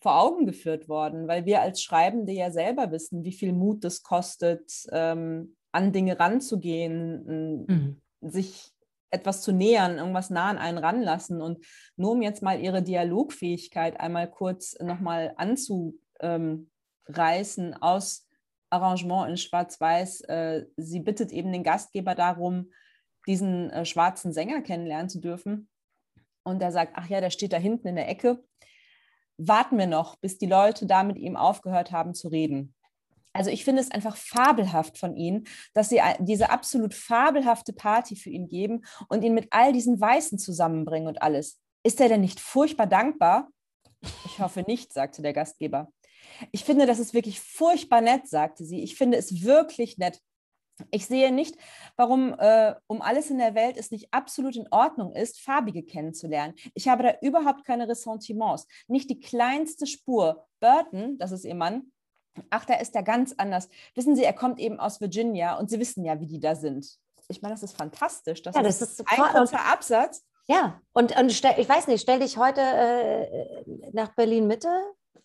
vor 0.00 0.20
Augen 0.20 0.46
geführt 0.46 0.88
worden, 0.88 1.28
weil 1.28 1.46
wir 1.46 1.62
als 1.62 1.82
Schreibende 1.82 2.32
ja 2.32 2.50
selber 2.50 2.90
wissen, 2.90 3.24
wie 3.24 3.32
viel 3.32 3.52
Mut 3.52 3.84
das 3.84 4.02
kostet, 4.02 4.70
ähm, 4.92 5.56
an 5.74 5.92
Dinge 5.92 6.18
ranzugehen, 6.18 7.66
mhm. 7.66 8.00
sich 8.20 8.72
etwas 9.10 9.42
zu 9.42 9.52
nähern, 9.52 9.98
irgendwas 9.98 10.30
nah 10.30 10.48
an 10.48 10.56
einen 10.58 10.78
ranlassen. 10.78 11.42
Und 11.42 11.64
nur 11.96 12.12
um 12.12 12.22
jetzt 12.22 12.42
mal 12.42 12.60
ihre 12.60 12.82
Dialogfähigkeit 12.82 14.00
einmal 14.00 14.30
kurz 14.30 14.78
nochmal 14.80 15.34
anzureißen 15.36 17.74
aus 17.80 18.28
Arrangement 18.70 19.28
in 19.30 19.36
Schwarz-Weiß. 19.36 20.22
Äh, 20.22 20.64
sie 20.76 21.00
bittet 21.00 21.32
eben 21.32 21.52
den 21.52 21.64
Gastgeber 21.64 22.14
darum, 22.14 22.70
diesen 23.26 23.70
äh, 23.70 23.84
schwarzen 23.84 24.32
Sänger 24.32 24.62
kennenlernen 24.62 25.08
zu 25.08 25.20
dürfen. 25.20 25.68
Und 26.44 26.62
er 26.62 26.70
sagt, 26.72 26.92
ach 26.94 27.08
ja, 27.08 27.20
der 27.20 27.30
steht 27.30 27.52
da 27.52 27.56
hinten 27.56 27.88
in 27.88 27.96
der 27.96 28.08
Ecke. 28.08 28.44
Warten 29.38 29.76
wir 29.78 29.88
noch, 29.88 30.16
bis 30.16 30.38
die 30.38 30.46
Leute 30.46 30.86
da 30.86 31.02
mit 31.02 31.16
ihm 31.16 31.36
aufgehört 31.36 31.90
haben 31.90 32.14
zu 32.14 32.28
reden. 32.28 32.74
Also 33.34 33.50
ich 33.50 33.64
finde 33.64 33.82
es 33.82 33.90
einfach 33.90 34.16
fabelhaft 34.16 34.96
von 34.96 35.16
ihnen, 35.16 35.46
dass 35.74 35.88
sie 35.88 36.00
diese 36.20 36.50
absolut 36.50 36.94
fabelhafte 36.94 37.72
Party 37.72 38.16
für 38.16 38.30
ihn 38.30 38.48
geben 38.48 38.84
und 39.08 39.22
ihn 39.22 39.34
mit 39.34 39.48
all 39.50 39.72
diesen 39.72 40.00
Weißen 40.00 40.38
zusammenbringen 40.38 41.08
und 41.08 41.20
alles. 41.20 41.60
Ist 41.82 42.00
er 42.00 42.08
denn 42.08 42.20
nicht 42.20 42.40
furchtbar 42.40 42.86
dankbar? 42.86 43.48
Ich 44.24 44.38
hoffe 44.38 44.62
nicht, 44.66 44.92
sagte 44.92 45.20
der 45.20 45.32
Gastgeber. 45.32 45.92
Ich 46.52 46.64
finde, 46.64 46.86
das 46.86 46.98
ist 46.98 47.12
wirklich 47.12 47.40
furchtbar 47.40 48.00
nett, 48.00 48.28
sagte 48.28 48.64
sie. 48.64 48.82
Ich 48.82 48.96
finde 48.96 49.18
es 49.18 49.42
wirklich 49.44 49.98
nett. 49.98 50.20
Ich 50.90 51.06
sehe 51.06 51.32
nicht, 51.32 51.56
warum 51.96 52.34
äh, 52.38 52.74
um 52.88 53.00
alles 53.00 53.30
in 53.30 53.38
der 53.38 53.54
Welt 53.54 53.76
es 53.76 53.90
nicht 53.90 54.12
absolut 54.12 54.56
in 54.56 54.66
Ordnung 54.70 55.14
ist, 55.14 55.40
Farbige 55.40 55.84
kennenzulernen. 55.84 56.54
Ich 56.74 56.88
habe 56.88 57.02
da 57.04 57.14
überhaupt 57.22 57.64
keine 57.64 57.88
Ressentiments. 57.88 58.66
Nicht 58.88 59.08
die 59.10 59.20
kleinste 59.20 59.86
Spur. 59.86 60.46
Burton, 60.60 61.16
das 61.18 61.30
ist 61.30 61.44
ihr 61.44 61.54
Mann, 61.54 61.92
ach, 62.50 62.64
da 62.64 62.74
ist 62.74 62.94
er 62.94 63.02
ganz 63.02 63.34
anders. 63.36 63.68
Wissen 63.94 64.16
Sie, 64.16 64.24
er 64.24 64.32
kommt 64.32 64.58
eben 64.60 64.80
aus 64.80 65.00
Virginia 65.00 65.58
und 65.58 65.70
Sie 65.70 65.78
wissen 65.78 66.04
ja, 66.04 66.20
wie 66.20 66.26
die 66.26 66.40
da 66.40 66.54
sind. 66.54 66.98
Ich 67.28 67.42
meine, 67.42 67.54
das 67.54 67.62
ist 67.62 67.76
fantastisch. 67.76 68.42
Das, 68.42 68.54
ja, 68.54 68.62
das 68.62 68.82
ist, 68.82 69.00
ist 69.00 69.08
ein 69.08 69.22
kurzer 69.32 69.64
Absatz. 69.64 70.24
Ja, 70.46 70.80
und, 70.92 71.18
und 71.18 71.32
stell, 71.32 71.54
ich 71.58 71.68
weiß 71.68 71.86
nicht, 71.86 72.02
stell 72.02 72.20
dich 72.20 72.36
heute 72.36 72.60
äh, 72.60 73.64
nach 73.92 74.14
Berlin 74.14 74.46
Mitte 74.46 74.68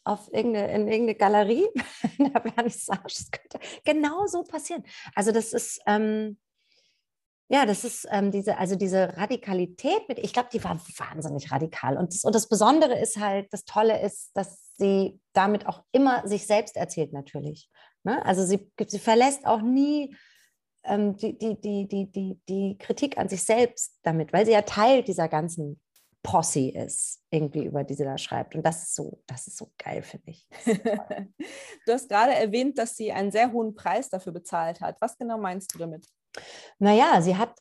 auf 0.06 0.32
irgendeine, 0.34 0.74
in 0.74 0.88
irgendeine 0.88 1.16
Galerie 1.16 1.68
in 2.18 2.32
der 2.32 2.42
Vernissage. 2.42 3.04
Das 3.04 3.30
könnte 3.32 3.60
genau 3.84 4.26
so 4.28 4.44
passieren. 4.44 4.84
Also 5.14 5.32
das 5.32 5.52
ist, 5.52 5.82
ähm, 5.86 6.38
Ja, 7.52 7.66
das 7.66 7.84
ist 7.84 8.08
ähm, 8.12 8.30
diese, 8.32 8.58
also 8.60 8.76
diese 8.76 9.18
Radikalität 9.18 10.08
mit, 10.08 10.20
ich 10.20 10.34
glaube, 10.34 10.50
die 10.54 10.64
war 10.64 10.80
wahnsinnig 10.98 11.52
radikal. 11.52 11.98
Und 11.98 12.14
das, 12.14 12.24
und 12.24 12.36
das 12.36 12.48
Besondere 12.48 13.00
ist 13.00 13.18
halt, 13.18 13.52
das 13.52 13.66
Tolle 13.66 14.00
ist, 14.02 14.30
dass 14.36 14.72
sie 14.78 15.20
damit 15.34 15.66
auch 15.66 15.84
immer 15.92 16.28
sich 16.28 16.46
selbst 16.46 16.78
erzählt, 16.78 17.12
natürlich. 17.12 17.68
Ne? 18.04 18.24
Also 18.24 18.46
sie, 18.46 18.72
sie 18.88 19.00
verlässt 19.00 19.48
auch 19.48 19.64
nie 19.64 20.16
ähm, 20.84 21.18
die, 21.18 21.40
die, 21.40 21.60
die, 21.60 21.88
die, 21.88 22.12
die, 22.12 22.40
die 22.48 22.78
Kritik 22.78 23.18
an 23.18 23.30
sich 23.30 23.44
selbst 23.44 23.98
damit, 24.04 24.32
weil 24.32 24.46
sie 24.46 24.52
ja 24.52 24.62
Teil 24.62 25.02
dieser 25.02 25.28
ganzen 25.28 25.82
Posse 26.22 26.70
ist, 26.70 27.24
irgendwie 27.32 27.66
über 27.66 27.84
die 27.84 27.96
sie 27.96 28.04
da 28.04 28.20
schreibt. 28.20 28.54
Und 28.54 28.64
das 28.64 28.84
ist 28.84 28.96
so, 28.96 29.24
das 29.26 29.48
ist 29.48 29.58
so 29.58 29.72
geil, 29.78 30.04
finde 30.04 30.32
ich. 30.32 30.48
du 30.66 31.94
hast 31.94 32.10
gerade 32.10 32.34
erwähnt, 32.34 32.78
dass 32.78 32.96
sie 32.96 33.12
einen 33.12 33.32
sehr 33.32 33.52
hohen 33.52 33.74
Preis 33.74 34.10
dafür 34.10 34.34
bezahlt 34.34 34.82
hat. 34.82 35.02
Was 35.02 35.18
genau 35.18 35.40
meinst 35.40 35.74
du 35.74 35.80
damit? 35.80 36.06
Naja, 36.80 37.22
sie 37.22 37.38
hat, 37.38 37.54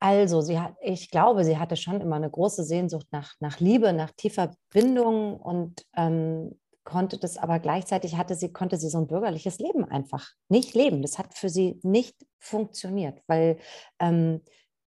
also, 0.00 0.40
sie 0.40 0.58
hat, 0.58 0.74
ich 0.82 1.10
glaube, 1.10 1.44
sie 1.44 1.58
hatte 1.58 1.76
schon 1.76 2.00
immer 2.00 2.16
eine 2.16 2.30
große 2.30 2.64
Sehnsucht 2.64 3.06
nach, 3.10 3.34
nach 3.40 3.60
Liebe, 3.60 3.92
nach 3.92 4.12
tiefer 4.12 4.54
Bindung 4.70 5.36
und 5.40 5.84
ähm, 5.96 6.58
konnte 6.86 7.18
das 7.18 7.36
aber 7.36 7.58
gleichzeitig 7.58 8.16
hatte 8.16 8.34
sie, 8.34 8.52
konnte 8.52 8.78
sie 8.78 8.88
so 8.88 8.98
ein 8.98 9.08
bürgerliches 9.08 9.58
Leben 9.58 9.84
einfach 9.84 10.28
nicht 10.48 10.74
leben. 10.74 11.02
Das 11.02 11.18
hat 11.18 11.34
für 11.34 11.48
sie 11.48 11.80
nicht 11.82 12.14
funktioniert, 12.38 13.22
weil 13.26 13.58
ähm, 13.98 14.42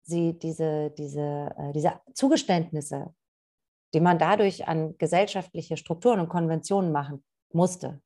sie 0.01 0.37
diese, 0.37 0.91
diese, 0.97 1.53
äh, 1.57 1.71
diese 1.73 2.01
Zugeständnisse, 2.13 3.13
die 3.93 3.99
man 4.01 4.17
dadurch 4.17 4.67
an 4.67 4.97
gesellschaftliche 4.97 5.77
Strukturen 5.77 6.19
und 6.19 6.29
Konventionen 6.29 6.91
machen 6.91 7.23
musste, 7.53 8.01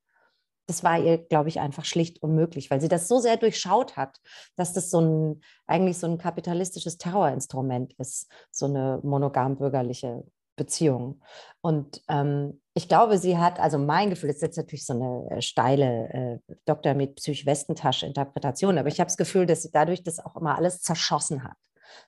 das 0.68 0.84
war 0.84 1.00
ihr, 1.00 1.18
glaube 1.18 1.50
ich, 1.50 1.60
einfach 1.60 1.86
schlicht 1.86 2.22
unmöglich, 2.22 2.70
weil 2.70 2.82
sie 2.82 2.90
das 2.90 3.08
so 3.08 3.20
sehr 3.20 3.38
durchschaut 3.38 3.98
hat, 3.98 4.20
dass 4.56 4.74
das 4.74 4.92
so 4.92 5.00
ein, 5.02 5.42
eigentlich 5.66 5.98
so 5.98 6.08
ein 6.08 6.18
kapitalistisches 6.18 6.98
Terrorinstrument 6.98 7.94
ist, 7.98 8.30
so 8.52 8.66
eine 8.66 9.00
monogam 9.04 9.58
bürgerliche 9.58 10.24
Beziehung. 10.58 11.22
Und 11.62 12.02
ähm, 12.10 12.62
ich 12.74 12.88
glaube, 12.88 13.18
sie 13.18 13.38
hat, 13.38 13.60
also 13.60 13.78
mein 13.78 14.10
Gefühl, 14.10 14.28
das 14.28 14.38
ist 14.38 14.42
jetzt 14.42 14.58
natürlich 14.58 14.86
so 14.86 14.94
eine 14.94 15.38
äh, 15.38 15.42
steile 15.42 16.42
äh, 16.48 16.54
Doktor 16.66 16.94
mit 16.96 17.16
Psych-Westentasche-Interpretation, 17.16 18.78
aber 18.78 18.90
ich 18.90 19.00
habe 19.00 19.08
das 19.08 19.18
Gefühl, 19.18 19.46
dass 19.46 19.64
sie 19.64 19.72
dadurch 19.72 20.04
das 20.04 20.20
auch 20.20 20.36
immer 20.36 20.58
alles 20.58 20.82
zerschossen 20.82 21.44
hat 21.44 21.56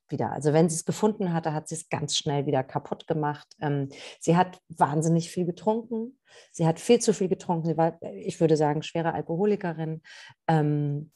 wieder. 0.08 0.32
Also 0.32 0.54
wenn 0.54 0.70
sie 0.70 0.76
es 0.76 0.86
gefunden 0.86 1.34
hatte, 1.34 1.54
hat 1.54 1.68
sie 1.68 1.76
es 1.76 1.90
ganz 1.90 2.18
schnell 2.18 2.46
wieder 2.46 2.64
kaputt 2.64 3.08
gemacht. 3.08 3.48
Ähm, 3.60 3.90
sie 4.20 4.36
hat 4.38 4.60
wahnsinnig 4.70 5.32
viel 5.32 5.46
getrunken. 5.46 6.20
Sie 6.52 6.68
hat 6.68 6.80
viel 6.80 7.00
zu 7.00 7.14
viel 7.14 7.30
getrunken. 7.30 7.68
Sie 7.68 7.78
war, 7.78 8.02
ich 8.02 8.40
würde 8.40 8.58
sagen, 8.58 8.84
schwere 8.84 9.14
Alkoholikerin. 9.14 10.02
Ähm, 10.48 11.12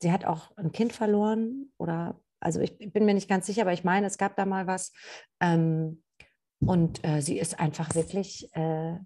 sie 0.00 0.12
hat 0.12 0.24
auch 0.24 0.56
ein 0.56 0.72
Kind 0.72 0.92
verloren 0.92 1.72
oder, 1.78 2.20
also 2.40 2.60
ich 2.60 2.76
bin 2.78 3.04
mir 3.04 3.14
nicht 3.14 3.28
ganz 3.28 3.46
sicher, 3.46 3.62
aber 3.62 3.72
ich 3.72 3.84
meine, 3.84 4.06
es 4.06 4.18
gab 4.18 4.36
da 4.36 4.46
mal 4.46 4.66
was. 4.66 4.92
Ähm, 5.40 6.02
und 6.60 7.04
äh, 7.04 7.20
sie 7.20 7.38
ist 7.38 7.58
einfach 7.58 7.94
wirklich 7.94 8.48
äh, 8.54 8.96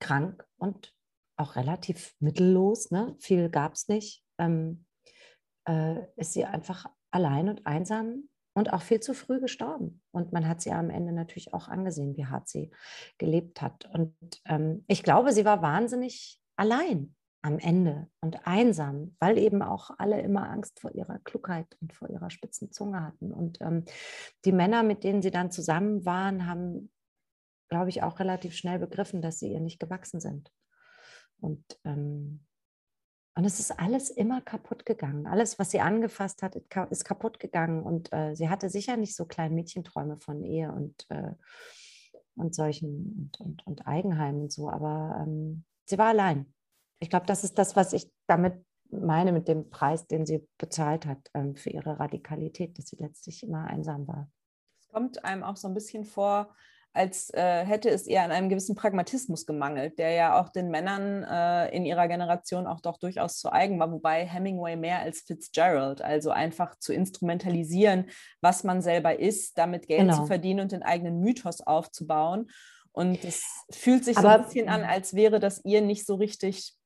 krank 0.00 0.46
und 0.56 0.94
auch 1.36 1.56
relativ 1.56 2.14
mittellos. 2.20 2.90
Ne? 2.90 3.16
Viel 3.20 3.50
gab 3.50 3.74
es 3.74 3.88
nicht. 3.88 4.22
Ähm, 4.38 4.86
äh, 5.66 5.96
ist 6.16 6.32
sie 6.32 6.44
einfach 6.44 6.86
allein 7.14 7.48
und 7.48 7.66
einsam 7.66 8.28
und 8.54 8.72
auch 8.72 8.82
viel 8.82 9.00
zu 9.00 9.14
früh 9.14 9.40
gestorben. 9.40 10.02
Und 10.10 10.32
man 10.32 10.48
hat 10.48 10.60
sie 10.60 10.72
am 10.72 10.90
Ende 10.90 11.12
natürlich 11.12 11.54
auch 11.54 11.68
angesehen, 11.68 12.16
wie 12.16 12.26
hart 12.26 12.48
sie 12.48 12.70
gelebt 13.18 13.62
hat. 13.62 13.88
Und 13.92 14.16
ähm, 14.46 14.84
ich 14.88 15.02
glaube, 15.02 15.32
sie 15.32 15.44
war 15.44 15.62
wahnsinnig 15.62 16.40
allein 16.56 17.14
am 17.42 17.58
Ende 17.58 18.08
und 18.20 18.46
einsam, 18.46 19.16
weil 19.20 19.38
eben 19.38 19.62
auch 19.62 19.90
alle 19.98 20.20
immer 20.22 20.48
Angst 20.48 20.80
vor 20.80 20.92
ihrer 20.94 21.18
Klugheit 21.20 21.66
und 21.80 21.92
vor 21.92 22.08
ihrer 22.08 22.30
spitzen 22.30 22.72
Zunge 22.72 23.02
hatten. 23.02 23.32
Und 23.32 23.60
ähm, 23.60 23.84
die 24.44 24.52
Männer, 24.52 24.82
mit 24.82 25.04
denen 25.04 25.22
sie 25.22 25.30
dann 25.30 25.50
zusammen 25.50 26.04
waren, 26.04 26.46
haben, 26.46 26.90
glaube 27.68 27.90
ich, 27.90 28.02
auch 28.02 28.18
relativ 28.18 28.56
schnell 28.56 28.78
begriffen, 28.78 29.20
dass 29.22 29.38
sie 29.38 29.52
ihr 29.52 29.60
nicht 29.60 29.78
gewachsen 29.78 30.20
sind. 30.20 30.50
Und 31.38 31.64
ähm, 31.84 32.46
und 33.36 33.44
es 33.44 33.58
ist 33.58 33.72
alles 33.80 34.10
immer 34.10 34.40
kaputt 34.40 34.86
gegangen. 34.86 35.26
Alles, 35.26 35.58
was 35.58 35.72
sie 35.72 35.80
angefasst 35.80 36.42
hat, 36.42 36.54
ist 36.90 37.04
kaputt 37.04 37.40
gegangen. 37.40 37.82
Und 37.82 38.12
äh, 38.12 38.34
sie 38.34 38.48
hatte 38.48 38.68
sicher 38.68 38.96
nicht 38.96 39.16
so 39.16 39.26
kleine 39.26 39.54
Mädchenträume 39.54 40.18
von 40.18 40.44
Ehe 40.44 40.70
und, 40.70 41.06
äh, 41.08 41.32
und 42.36 42.54
solchen 42.54 43.30
und, 43.34 43.40
und, 43.40 43.66
und 43.66 43.86
Eigenheim 43.88 44.42
und 44.42 44.52
so. 44.52 44.70
Aber 44.70 45.20
ähm, 45.20 45.64
sie 45.84 45.98
war 45.98 46.08
allein. 46.08 46.54
Ich 47.00 47.10
glaube, 47.10 47.26
das 47.26 47.42
ist 47.42 47.58
das, 47.58 47.74
was 47.74 47.92
ich 47.92 48.08
damit 48.28 48.64
meine, 48.90 49.32
mit 49.32 49.48
dem 49.48 49.68
Preis, 49.68 50.06
den 50.06 50.26
sie 50.26 50.46
bezahlt 50.56 51.04
hat 51.04 51.28
ähm, 51.34 51.56
für 51.56 51.70
ihre 51.70 51.98
Radikalität, 51.98 52.78
dass 52.78 52.86
sie 52.86 52.96
letztlich 52.96 53.42
immer 53.42 53.64
einsam 53.64 54.06
war. 54.06 54.30
Es 54.80 54.86
kommt 54.88 55.24
einem 55.24 55.42
auch 55.42 55.56
so 55.56 55.66
ein 55.66 55.74
bisschen 55.74 56.04
vor, 56.04 56.54
als 56.94 57.28
äh, 57.34 57.64
hätte 57.64 57.90
es 57.90 58.06
eher 58.06 58.22
an 58.22 58.30
einem 58.30 58.48
gewissen 58.48 58.76
Pragmatismus 58.76 59.46
gemangelt, 59.46 59.98
der 59.98 60.12
ja 60.12 60.40
auch 60.40 60.48
den 60.48 60.70
Männern 60.70 61.24
äh, 61.24 61.74
in 61.76 61.84
ihrer 61.84 62.06
Generation 62.06 62.68
auch 62.68 62.80
doch 62.80 62.98
durchaus 62.98 63.38
zu 63.38 63.52
eigen 63.52 63.80
war, 63.80 63.90
wobei 63.90 64.24
Hemingway 64.24 64.76
mehr 64.76 65.00
als 65.00 65.22
Fitzgerald, 65.22 66.02
also 66.02 66.30
einfach 66.30 66.78
zu 66.78 66.92
instrumentalisieren, 66.92 68.10
was 68.40 68.62
man 68.62 68.80
selber 68.80 69.18
ist, 69.18 69.58
damit 69.58 69.88
Geld 69.88 70.02
genau. 70.02 70.18
zu 70.18 70.26
verdienen 70.26 70.60
und 70.60 70.72
den 70.72 70.84
eigenen 70.84 71.18
Mythos 71.18 71.60
aufzubauen. 71.60 72.48
Und 72.92 73.24
es 73.24 73.42
fühlt 73.70 74.04
sich 74.04 74.16
Aber, 74.16 74.28
so 74.30 74.34
ein 74.34 74.44
bisschen 74.44 74.68
an, 74.68 74.84
als 74.84 75.14
wäre 75.14 75.40
das 75.40 75.64
ihr 75.64 75.82
nicht 75.82 76.06
so 76.06 76.14
richtig 76.14 76.76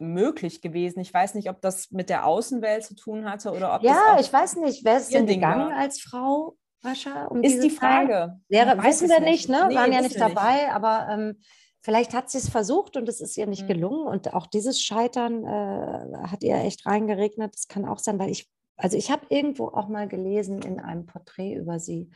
möglich 0.00 0.60
gewesen. 0.60 0.98
Ich 0.98 1.14
weiß 1.14 1.34
nicht, 1.34 1.48
ob 1.48 1.60
das 1.60 1.92
mit 1.92 2.10
der 2.10 2.26
Außenwelt 2.26 2.84
zu 2.84 2.96
tun 2.96 3.30
hatte 3.30 3.52
oder 3.52 3.76
ob 3.76 3.82
ja, 3.84 4.18
ich 4.18 4.32
weiß 4.32 4.56
nicht, 4.56 4.84
wäre 4.84 4.96
es 4.96 5.08
denn 5.08 5.26
gegangen 5.26 5.70
war. 5.70 5.78
als 5.78 6.00
Frau? 6.00 6.56
Rascha? 6.82 7.26
Um 7.26 7.42
ist 7.42 7.62
die 7.62 7.70
Frage. 7.70 8.40
Lehrer, 8.48 8.82
wissen 8.82 9.08
wir 9.08 9.20
nicht, 9.20 9.48
ne? 9.48 9.66
Nee, 9.68 9.74
waren 9.74 9.92
ja 9.92 10.00
nicht 10.00 10.20
dabei, 10.20 10.62
nicht. 10.62 10.72
aber 10.72 11.08
ähm, 11.10 11.36
vielleicht 11.82 12.14
hat 12.14 12.30
sie 12.30 12.38
es 12.38 12.48
versucht 12.48 12.96
und 12.96 13.08
es 13.08 13.20
ist 13.20 13.36
ihr 13.36 13.46
nicht 13.46 13.62
mhm. 13.62 13.68
gelungen. 13.68 14.06
Und 14.06 14.34
auch 14.34 14.46
dieses 14.46 14.82
Scheitern 14.82 15.44
äh, 15.44 16.28
hat 16.28 16.42
ihr 16.42 16.56
echt 16.56 16.86
reingeregnet. 16.86 17.54
Das 17.54 17.68
kann 17.68 17.84
auch 17.84 17.98
sein, 17.98 18.18
weil 18.18 18.30
ich, 18.30 18.50
also 18.76 18.96
ich 18.96 19.10
habe 19.10 19.26
irgendwo 19.28 19.68
auch 19.68 19.88
mal 19.88 20.08
gelesen 20.08 20.62
in 20.62 20.80
einem 20.80 21.06
Porträt 21.06 21.54
über 21.54 21.78
sie, 21.78 22.10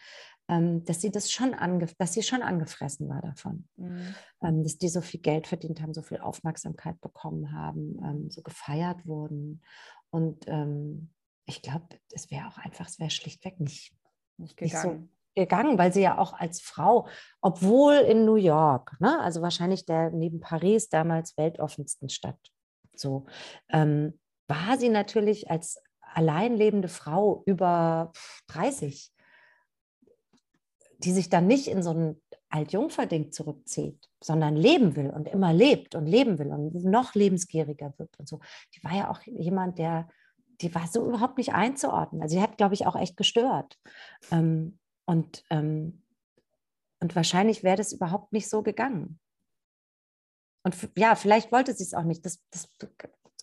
ähm, 0.49 0.85
dass 0.85 1.01
sie 1.01 1.11
das 1.11 1.31
schon 1.31 1.55
ange 1.55 1.87
dass 1.99 2.13
sie 2.13 2.23
schon 2.23 2.43
angefressen 2.43 3.09
war 3.09 3.23
davon. 3.23 3.69
Mhm. 3.77 4.15
Ähm, 4.43 4.63
dass 4.65 4.79
die 4.79 4.89
so 4.89 5.01
viel 5.01 5.21
Geld 5.21 5.47
verdient 5.47 5.81
haben, 5.81 5.95
so 5.95 6.03
viel 6.03 6.19
Aufmerksamkeit 6.19 7.01
bekommen 7.01 7.53
haben, 7.53 7.99
ähm, 8.05 8.31
so 8.31 8.43
gefeiert 8.43 9.07
wurden. 9.07 9.63
Und 10.11 10.47
ähm, 10.49 11.11
ich 11.47 11.63
glaube, 11.63 11.87
es 12.13 12.31
wäre 12.31 12.49
auch 12.49 12.59
einfach, 12.59 12.89
es 12.89 12.99
wäre 12.99 13.11
schlichtweg 13.11 13.61
nicht 13.61 13.95
nicht 14.41 14.57
gegangen. 14.57 15.01
Nicht 15.01 15.09
so 15.09 15.09
gegangen, 15.35 15.79
weil 15.79 15.93
sie 15.93 16.03
ja 16.03 16.19
auch 16.19 16.33
als 16.33 16.61
Frau, 16.61 17.07
obwohl 17.41 17.95
in 17.95 18.25
New 18.25 18.37
York, 18.37 18.97
ne, 19.01 19.21
also 19.21 19.43
wahrscheinlich 19.43 19.87
der 19.87 20.11
neben 20.11 20.41
Paris 20.41 20.89
damals 20.89 21.37
weltoffensten 21.37 22.09
Stadt, 22.09 22.39
so 22.97 23.27
ähm, 23.71 24.19
war 24.49 24.77
sie 24.79 24.89
natürlich 24.89 25.51
als 25.51 25.81
allein 26.01 26.57
lebende 26.57 26.89
Frau 26.89 27.43
über 27.47 28.13
30, 28.49 29.13
die 30.99 31.13
sich 31.13 31.31
dann 31.31 31.47
nicht 31.47 31.69
in 31.69 31.83
so 31.83 31.93
ein 31.93 32.21
Altjungferding 32.51 33.31
zurückzieht, 33.31 34.09
sondern 34.23 34.57
leben 34.57 34.97
will 34.97 35.11
und 35.11 35.29
immer 35.29 35.53
lebt 35.53 35.95
und 35.95 36.07
leben 36.07 36.39
will 36.39 36.49
und 36.49 36.75
noch 36.85 37.15
lebensgieriger 37.15 37.95
wird 37.97 38.19
und 38.19 38.29
so. 38.29 38.41
Die 38.75 38.83
war 38.83 38.93
ja 38.93 39.11
auch 39.11 39.23
jemand, 39.23 39.79
der 39.79 40.09
die 40.61 40.75
war 40.75 40.87
so 40.87 41.07
überhaupt 41.07 41.39
nicht 41.39 41.53
einzuordnen. 41.53 42.23
Also 42.23 42.37
sie 42.37 42.43
hat, 42.43 42.59
glaube 42.59 42.75
ich, 42.75 42.87
auch 42.87 42.97
echt 42.97 43.17
gestört. 43.17 43.79
Ähm, 44.31 44.79
und, 45.07 45.45
ähm, 45.51 46.03
und 47.01 47.17
wahrscheinlich 47.17 47.63
wäre 47.63 47.77
das 47.77 47.93
überhaupt 47.93 48.33
nicht 48.33 48.49
so 48.49 48.63
gegangen. 48.63 49.19
Und 50.63 50.77
ja, 50.97 51.15
vielleicht 51.15 51.53
wollte 51.53 51.73
sie 51.73 51.85
es 51.85 51.95
auch 51.95 52.05
nicht. 52.05 52.25
Das, 52.27 52.41
das, 52.51 52.69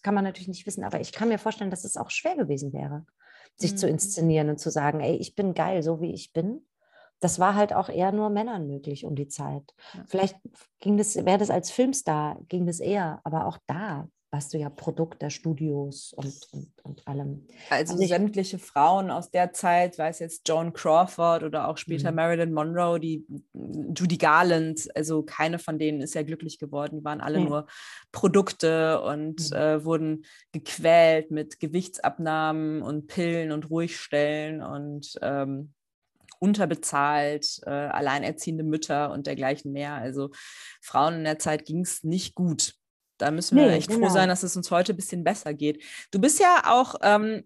kann 0.04 0.14
man 0.14 0.24
natürlich 0.24 0.48
nicht 0.48 0.66
wissen, 0.66 0.84
aber 0.84 1.02
ich 1.02 1.12
kann 1.12 1.28
mir 1.28 1.40
vorstellen, 1.40 1.72
dass 1.72 1.84
es 1.84 1.98
auch 1.98 2.12
schwer 2.12 2.36
gewesen 2.36 2.72
wäre, 2.72 3.06
sich 3.56 3.74
mhm. 3.74 3.78
zu 3.78 3.90
inszenieren 3.90 4.50
und 4.50 4.60
zu 4.60 4.70
sagen, 4.70 5.02
ey, 5.02 5.18
ich 5.18 5.36
bin 5.36 5.54
geil, 5.54 5.84
so 5.84 6.00
wie 6.00 6.14
ich 6.14 6.32
bin. 6.32 6.66
Das 7.20 7.40
war 7.40 7.56
halt 7.56 7.74
auch 7.74 7.90
eher 7.90 8.12
nur 8.12 8.30
Männern 8.30 8.68
möglich 8.68 9.04
um 9.04 9.16
die 9.16 9.28
Zeit. 9.28 9.74
Ja. 9.94 10.06
Vielleicht 10.08 10.38
ging 10.80 10.98
das, 10.98 11.16
wäre 11.16 11.40
das 11.40 11.50
als 11.50 11.72
Filmstar, 11.72 12.40
ging 12.48 12.68
das 12.68 12.80
eher, 12.80 13.20
aber 13.24 13.48
auch 13.48 13.58
da 13.66 14.08
warst 14.30 14.54
du 14.54 14.58
ja 14.58 14.70
Produkt 14.70 15.22
der 15.22 15.30
Studios 15.30 16.14
und, 16.14 16.36
und, 16.52 16.72
und 16.84 17.08
allem. 17.08 17.48
Also, 17.70 17.94
also 17.94 18.04
ich, 18.04 18.10
sämtliche 18.10 18.60
Frauen 18.60 19.10
aus 19.10 19.32
der 19.32 19.54
Zeit, 19.54 19.98
weiß 19.98 20.20
jetzt 20.20 20.48
Joan 20.48 20.74
Crawford 20.74 21.44
oder 21.44 21.68
auch 21.70 21.78
später 21.78 22.12
mhm. 22.12 22.18
Marilyn 22.18 22.54
Monroe, 22.54 23.00
die 23.00 23.26
Judy 23.54 24.18
Garland, 24.18 24.88
also 24.96 25.24
keine 25.24 25.60
von 25.60 25.80
denen 25.80 26.02
ist 26.02 26.14
ja 26.14 26.24
glücklich 26.24 26.60
geworden, 26.60 26.98
die 27.00 27.06
waren 27.06 27.22
alle 27.22 27.40
mhm. 27.40 27.46
nur 27.46 27.68
Produkte 28.12 29.02
und 29.02 29.52
mhm. 29.52 29.56
äh, 29.56 29.86
wurden 29.86 30.26
gequält 30.52 31.32
mit 31.32 31.60
Gewichtsabnahmen 31.60 32.82
und 32.82 33.08
Pillen 33.08 33.52
und 33.54 33.70
Ruhigstellen 33.70 34.62
und 34.62 35.18
ähm, 35.22 35.74
unterbezahlt, 36.40 37.62
äh, 37.66 37.70
alleinerziehende 37.70 38.64
Mütter 38.64 39.12
und 39.12 39.26
dergleichen 39.26 39.72
mehr. 39.72 39.94
Also 39.94 40.32
Frauen 40.82 41.16
in 41.16 41.24
der 41.24 41.40
Zeit 41.40 41.66
ging 41.66 41.82
es 41.82 42.04
nicht 42.04 42.36
gut. 42.36 42.76
Da 43.18 43.32
müssen 43.32 43.58
wir 43.58 43.68
nee, 43.68 43.78
echt 43.78 43.90
genau. 43.90 44.08
froh 44.08 44.14
sein, 44.14 44.30
dass 44.30 44.44
es 44.44 44.56
uns 44.56 44.72
heute 44.72 44.94
ein 44.94 44.98
bisschen 44.98 45.24
besser 45.24 45.54
geht. 45.54 45.84
Du 46.12 46.20
bist 46.20 46.40
ja 46.40 46.64
auch 46.66 46.96
ähm, 47.02 47.44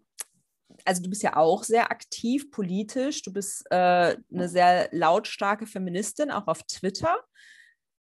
also 0.85 1.01
du 1.01 1.09
bist 1.09 1.23
ja 1.23 1.35
auch 1.35 1.63
sehr 1.63 1.91
aktiv 1.91 2.51
politisch, 2.51 3.21
du 3.23 3.33
bist 3.33 3.65
äh, 3.71 4.15
eine 4.33 4.49
sehr 4.49 4.89
lautstarke 4.91 5.65
Feministin, 5.65 6.31
auch 6.31 6.47
auf 6.47 6.63
Twitter. 6.63 7.17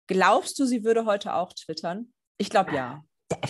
Glaubst 0.07 0.59
du, 0.59 0.65
sie 0.65 0.83
würde 0.83 1.05
heute 1.05 1.35
auch 1.35 1.53
twittern? 1.53 2.13
Ich 2.37 2.49
glaube 2.49 2.75
ja. 2.75 3.03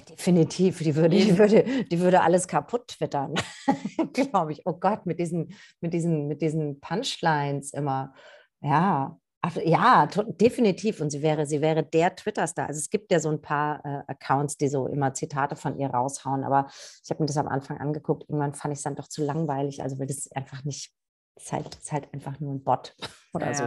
Definitiv, 0.07 0.77
die 0.77 0.95
würde, 0.95 1.17
die 1.17 1.37
würde, 1.37 1.63
die 1.85 1.99
würde 1.99 2.21
alles 2.21 2.47
kaputt 2.47 2.87
twittern, 2.87 3.33
glaube 4.13 4.51
ich. 4.51 4.61
Oh 4.65 4.73
Gott, 4.73 5.07
mit 5.07 5.19
diesen, 5.19 5.55
mit 5.79 5.93
diesen, 5.93 6.27
mit 6.27 6.41
diesen 6.41 6.79
Punchlines 6.79 7.73
immer. 7.73 8.13
Ja, 8.61 9.17
ja, 9.63 10.07
definitiv. 10.07 11.01
Und 11.01 11.09
sie 11.09 11.21
wäre, 11.21 11.45
sie 11.45 11.61
wäre 11.61 11.83
der 11.83 12.15
Twitter-Star. 12.15 12.67
Also 12.67 12.77
es 12.77 12.89
gibt 12.89 13.11
ja 13.11 13.19
so 13.19 13.29
ein 13.29 13.41
paar 13.41 13.83
äh, 13.83 14.11
Accounts, 14.11 14.57
die 14.57 14.67
so 14.67 14.87
immer 14.87 15.13
Zitate 15.13 15.55
von 15.55 15.77
ihr 15.77 15.89
raushauen. 15.89 16.43
Aber 16.43 16.67
ich 17.03 17.09
habe 17.09 17.23
mir 17.23 17.27
das 17.27 17.37
am 17.37 17.47
Anfang 17.47 17.77
angeguckt. 17.79 18.23
Irgendwann 18.29 18.53
fand 18.53 18.73
ich 18.73 18.79
es 18.79 18.83
dann 18.83 18.95
doch 18.95 19.07
zu 19.07 19.23
langweilig. 19.23 19.81
Also 19.81 19.99
weil 19.99 20.07
das 20.07 20.31
einfach 20.31 20.63
nicht, 20.63 20.93
es 21.35 21.45
ist 21.45 21.53
halt, 21.53 21.75
ist 21.75 21.91
halt 21.91 22.13
einfach 22.13 22.39
nur 22.39 22.53
ein 22.53 22.63
Bot 22.63 22.95
oder 23.33 23.47
ja. 23.47 23.53
so. 23.53 23.63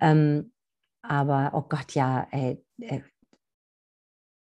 Ähm, 0.00 0.52
aber 1.02 1.50
oh 1.54 1.62
Gott, 1.62 1.94
ja, 1.94 2.26
ey, 2.30 2.64
ey, 2.80 3.02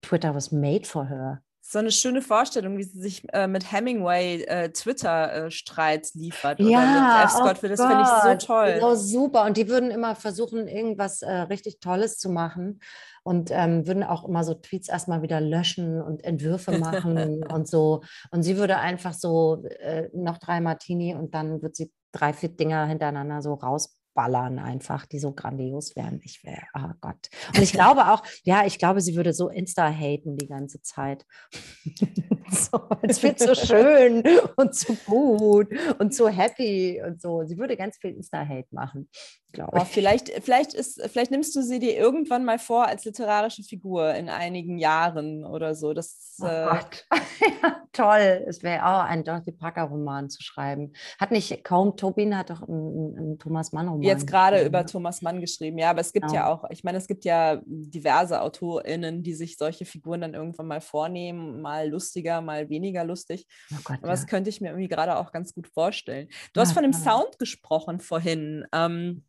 Twitter 0.03 0.35
was 0.35 0.53
made 0.53 0.85
for 0.85 1.09
her 1.09 1.43
so 1.65 1.79
eine 1.79 1.93
schöne 1.93 2.23
Vorstellung, 2.23 2.77
wie 2.77 2.83
sie 2.83 3.01
sich 3.01 3.23
äh, 3.33 3.47
mit 3.47 3.71
Hemingway 3.71 4.43
äh, 4.43 4.71
Twitter-Streits 4.71 6.15
äh, 6.15 6.19
liefert 6.19 6.59
ja, 6.59 6.67
oder 6.67 7.17
mit 7.17 7.25
F. 7.25 7.31
Scott. 7.31 7.59
Oh 7.63 7.69
das 7.69 7.81
finde 7.81 8.03
ich 8.03 8.41
so 8.41 8.47
toll. 8.47 8.73
Genau, 8.75 8.95
super. 8.97 9.45
Und 9.45 9.57
die 9.57 9.69
würden 9.69 9.91
immer 9.93 10.17
versuchen, 10.17 10.67
irgendwas 10.67 11.23
äh, 11.23 11.33
richtig 11.33 11.79
Tolles 11.79 12.19
zu 12.19 12.31
machen 12.31 12.81
und 13.23 13.51
ähm, 13.53 13.87
würden 13.87 14.03
auch 14.03 14.25
immer 14.25 14.43
so 14.43 14.55
Tweets 14.55 14.89
erstmal 14.89 15.23
wieder 15.23 15.41
löschen 15.41 16.03
und 16.03 16.25
Entwürfe 16.25 16.73
machen 16.79 17.45
und 17.45 17.69
so. 17.69 18.03
Und 18.33 18.43
sie 18.43 18.57
würde 18.57 18.79
einfach 18.79 19.15
so 19.15 19.65
äh, 19.65 20.09
noch 20.13 20.39
drei 20.39 20.61
Martini 20.61 21.15
und 21.15 21.33
dann 21.33 21.63
wird 21.63 21.77
sie 21.77 21.93
drei, 22.11 22.33
vier 22.33 22.51
Dinger 22.51 22.87
hintereinander 22.87 23.41
so 23.41 23.55
raus 23.55 23.97
ballern 24.15 24.59
einfach, 24.59 25.07
die 25.07 25.19
so 25.19 25.33
grandios 25.33 25.97
wären. 25.97 26.21
Ich 26.25 26.45
wäre, 26.45 26.63
oh 26.75 26.93
Gott. 27.01 27.31
Und 27.55 27.63
ich 27.63 27.73
glaube 27.73 28.13
auch, 28.13 28.23
ja, 28.45 28.67
ich 28.67 28.79
glaube, 28.79 29.01
sie 29.01 29.17
würde 29.17 29.33
so 29.33 29.49
Insta 29.49 29.89
haten 29.89 30.37
die 30.37 30.47
ganze 30.47 30.83
Zeit. 30.83 31.27
so, 32.51 32.81
es 33.03 33.23
wird 33.23 33.39
so 33.39 33.55
schön 33.55 34.23
und 34.57 34.75
so 34.75 34.95
gut 35.07 35.69
und 35.99 36.15
so 36.15 36.29
happy 36.29 37.03
und 37.05 37.21
so. 37.21 37.45
Sie 37.45 37.59
würde 37.59 37.77
ganz 37.77 37.99
viel 37.99 38.11
Insta-Hate 38.11 38.69
machen 38.73 39.09
glaube 39.53 39.79
ich. 39.79 39.85
vielleicht, 39.85 40.31
vielleicht, 40.43 40.75
ist, 40.75 41.01
vielleicht 41.11 41.31
nimmst 41.31 41.55
du 41.55 41.63
sie 41.63 41.79
dir 41.79 41.97
irgendwann 41.97 42.45
mal 42.45 42.59
vor 42.59 42.87
als 42.87 43.05
literarische 43.05 43.63
Figur 43.63 44.15
in 44.15 44.29
einigen 44.29 44.79
Jahren 44.79 45.45
oder 45.45 45.75
so. 45.75 45.93
Das, 45.95 46.37
oh 46.41 46.47
äh, 46.47 46.81
ja, 47.63 47.83
toll. 47.93 48.45
Es 48.47 48.63
wäre 48.63 48.85
auch 48.85 49.05
ein 49.05 49.25
Dorothy 49.25 49.53
Parker-Roman 49.53 50.31
zu 50.31 50.43
schreiben. 50.43 50.93
Hat 51.19 51.31
nicht 51.31 51.65
kaum 51.65 51.97
Tobin 51.97 52.37
hat 52.37 52.51
doch 52.51 52.63
einen, 52.63 53.17
einen 53.17 53.39
Thomas 53.39 53.73
Mann-Roman. 53.73 54.03
Jetzt 54.03 54.27
gerade 54.27 54.65
über 54.65 54.87
Thomas 54.87 55.23
Mann 55.23 55.41
geschrieben, 55.41 55.79
ja, 55.79 55.91
aber 55.91 56.01
es 56.01 56.13
gibt 56.13 56.27
genau. 56.27 56.35
ja 56.35 56.53
auch, 56.53 56.65
ich 56.71 56.85
meine, 56.85 56.99
es 56.99 57.07
gibt 57.07 57.25
ja 57.25 57.61
diverse 57.67 58.41
AutorInnen, 58.41 59.23
die 59.23 59.35
sich 59.35 59.57
solche 59.57 59.85
Figuren 59.85 60.23
dann 60.23 60.35
irgendwann 60.35 60.67
mal 60.67 60.81
vornehmen, 60.81 61.61
mal 61.61 61.89
lustiger, 61.89 62.41
mal 62.41 62.69
weniger 62.69 63.05
lustig. 63.05 63.47
Oh 63.73 63.79
Gott, 63.85 63.99
aber 63.99 64.09
ja. 64.09 64.15
das 64.15 64.27
könnte 64.27 64.51
ich 64.51 64.61
mir 64.61 64.69
irgendwie 64.69 64.89
gerade 64.89 65.17
auch 65.17 65.33
ganz 65.33 65.55
gut 65.55 65.69
vorstellen. 65.69 66.29
Du 66.53 66.61
ja, 66.61 66.63
hast 66.63 66.73
von 66.73 66.83
dem 66.83 66.93
Sound 66.93 67.39
gesprochen 67.39 68.01
vorhin. 68.01 68.65
Ähm, 68.73 69.25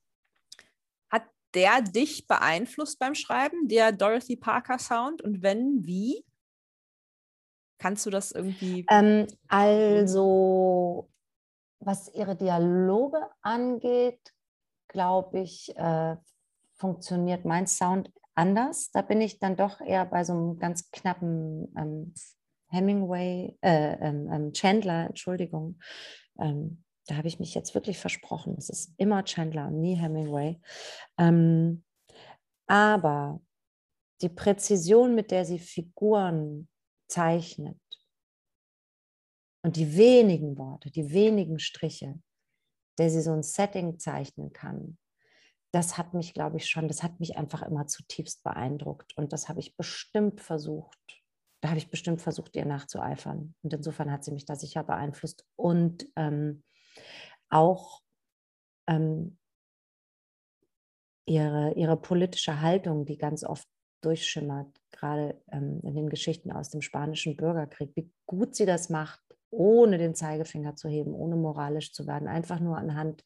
der 1.53 1.81
dich 1.81 2.27
beeinflusst 2.27 2.99
beim 2.99 3.15
Schreiben, 3.15 3.67
der 3.67 3.91
Dorothy 3.91 4.35
Parker 4.35 4.79
Sound? 4.79 5.21
Und 5.21 5.41
wenn, 5.41 5.85
wie? 5.85 6.25
Kannst 7.77 8.05
du 8.05 8.09
das 8.09 8.31
irgendwie? 8.31 8.85
Ähm, 8.89 9.27
also, 9.47 11.09
was 11.79 12.13
ihre 12.13 12.35
Dialoge 12.35 13.19
angeht, 13.41 14.19
glaube 14.87 15.39
ich, 15.41 15.75
äh, 15.75 16.15
funktioniert 16.75 17.45
mein 17.45 17.67
Sound 17.67 18.11
anders. 18.35 18.91
Da 18.91 19.01
bin 19.01 19.21
ich 19.21 19.39
dann 19.39 19.55
doch 19.55 19.81
eher 19.81 20.05
bei 20.05 20.23
so 20.23 20.33
einem 20.33 20.59
ganz 20.59 20.91
knappen 20.91 21.73
ähm, 21.77 22.13
Hemingway, 22.69 23.57
äh, 23.61 23.97
ähm, 23.99 24.29
ähm 24.31 24.53
Chandler, 24.53 25.07
Entschuldigung, 25.07 25.79
ähm, 26.39 26.82
da 27.07 27.15
habe 27.15 27.27
ich 27.27 27.39
mich 27.39 27.53
jetzt 27.53 27.75
wirklich 27.75 27.97
versprochen. 27.97 28.55
Es 28.57 28.69
ist 28.69 28.93
immer 28.97 29.23
Chandler 29.23 29.67
und 29.67 29.81
nie 29.81 29.95
Hemingway. 29.95 30.59
Ähm, 31.17 31.83
aber 32.67 33.41
die 34.21 34.29
Präzision, 34.29 35.15
mit 35.15 35.31
der 35.31 35.45
sie 35.45 35.59
Figuren 35.59 36.69
zeichnet 37.07 37.79
und 39.63 39.75
die 39.75 39.97
wenigen 39.97 40.57
Worte, 40.57 40.91
die 40.91 41.11
wenigen 41.11 41.59
Striche, 41.59 42.19
der 42.97 43.09
sie 43.09 43.21
so 43.21 43.33
ein 43.33 43.43
Setting 43.43 43.99
zeichnen 43.99 44.53
kann, 44.53 44.97
das 45.73 45.97
hat 45.97 46.13
mich, 46.13 46.33
glaube 46.33 46.57
ich, 46.57 46.69
schon, 46.69 46.87
das 46.87 47.01
hat 47.01 47.19
mich 47.19 47.35
einfach 47.35 47.63
immer 47.63 47.87
zutiefst 47.87 48.43
beeindruckt. 48.43 49.17
Und 49.17 49.33
das 49.33 49.49
habe 49.49 49.59
ich 49.59 49.75
bestimmt 49.75 50.39
versucht, 50.39 51.23
da 51.61 51.69
habe 51.69 51.79
ich 51.79 51.89
bestimmt 51.89 52.21
versucht, 52.21 52.55
ihr 52.55 52.65
nachzueifern. 52.65 53.55
Und 53.63 53.73
insofern 53.73 54.11
hat 54.11 54.23
sie 54.23 54.31
mich 54.31 54.45
da 54.45 54.55
sicher 54.55 54.83
beeinflusst. 54.83 55.45
Und 55.55 56.05
ähm, 56.15 56.63
auch 57.49 58.01
ähm, 58.87 59.37
ihre, 61.25 61.73
ihre 61.73 61.97
politische 61.97 62.61
Haltung, 62.61 63.05
die 63.05 63.17
ganz 63.17 63.43
oft 63.43 63.67
durchschimmert, 64.01 64.67
gerade 64.91 65.41
ähm, 65.51 65.79
in 65.83 65.95
den 65.95 66.09
Geschichten 66.09 66.51
aus 66.51 66.69
dem 66.69 66.81
spanischen 66.81 67.35
Bürgerkrieg, 67.35 67.91
wie 67.95 68.11
gut 68.25 68.55
sie 68.55 68.65
das 68.65 68.89
macht, 68.89 69.21
ohne 69.49 69.97
den 69.97 70.15
Zeigefinger 70.15 70.75
zu 70.75 70.89
heben, 70.89 71.13
ohne 71.13 71.35
moralisch 71.35 71.93
zu 71.93 72.07
werden, 72.07 72.27
einfach 72.27 72.59
nur 72.59 72.77
anhand 72.77 73.23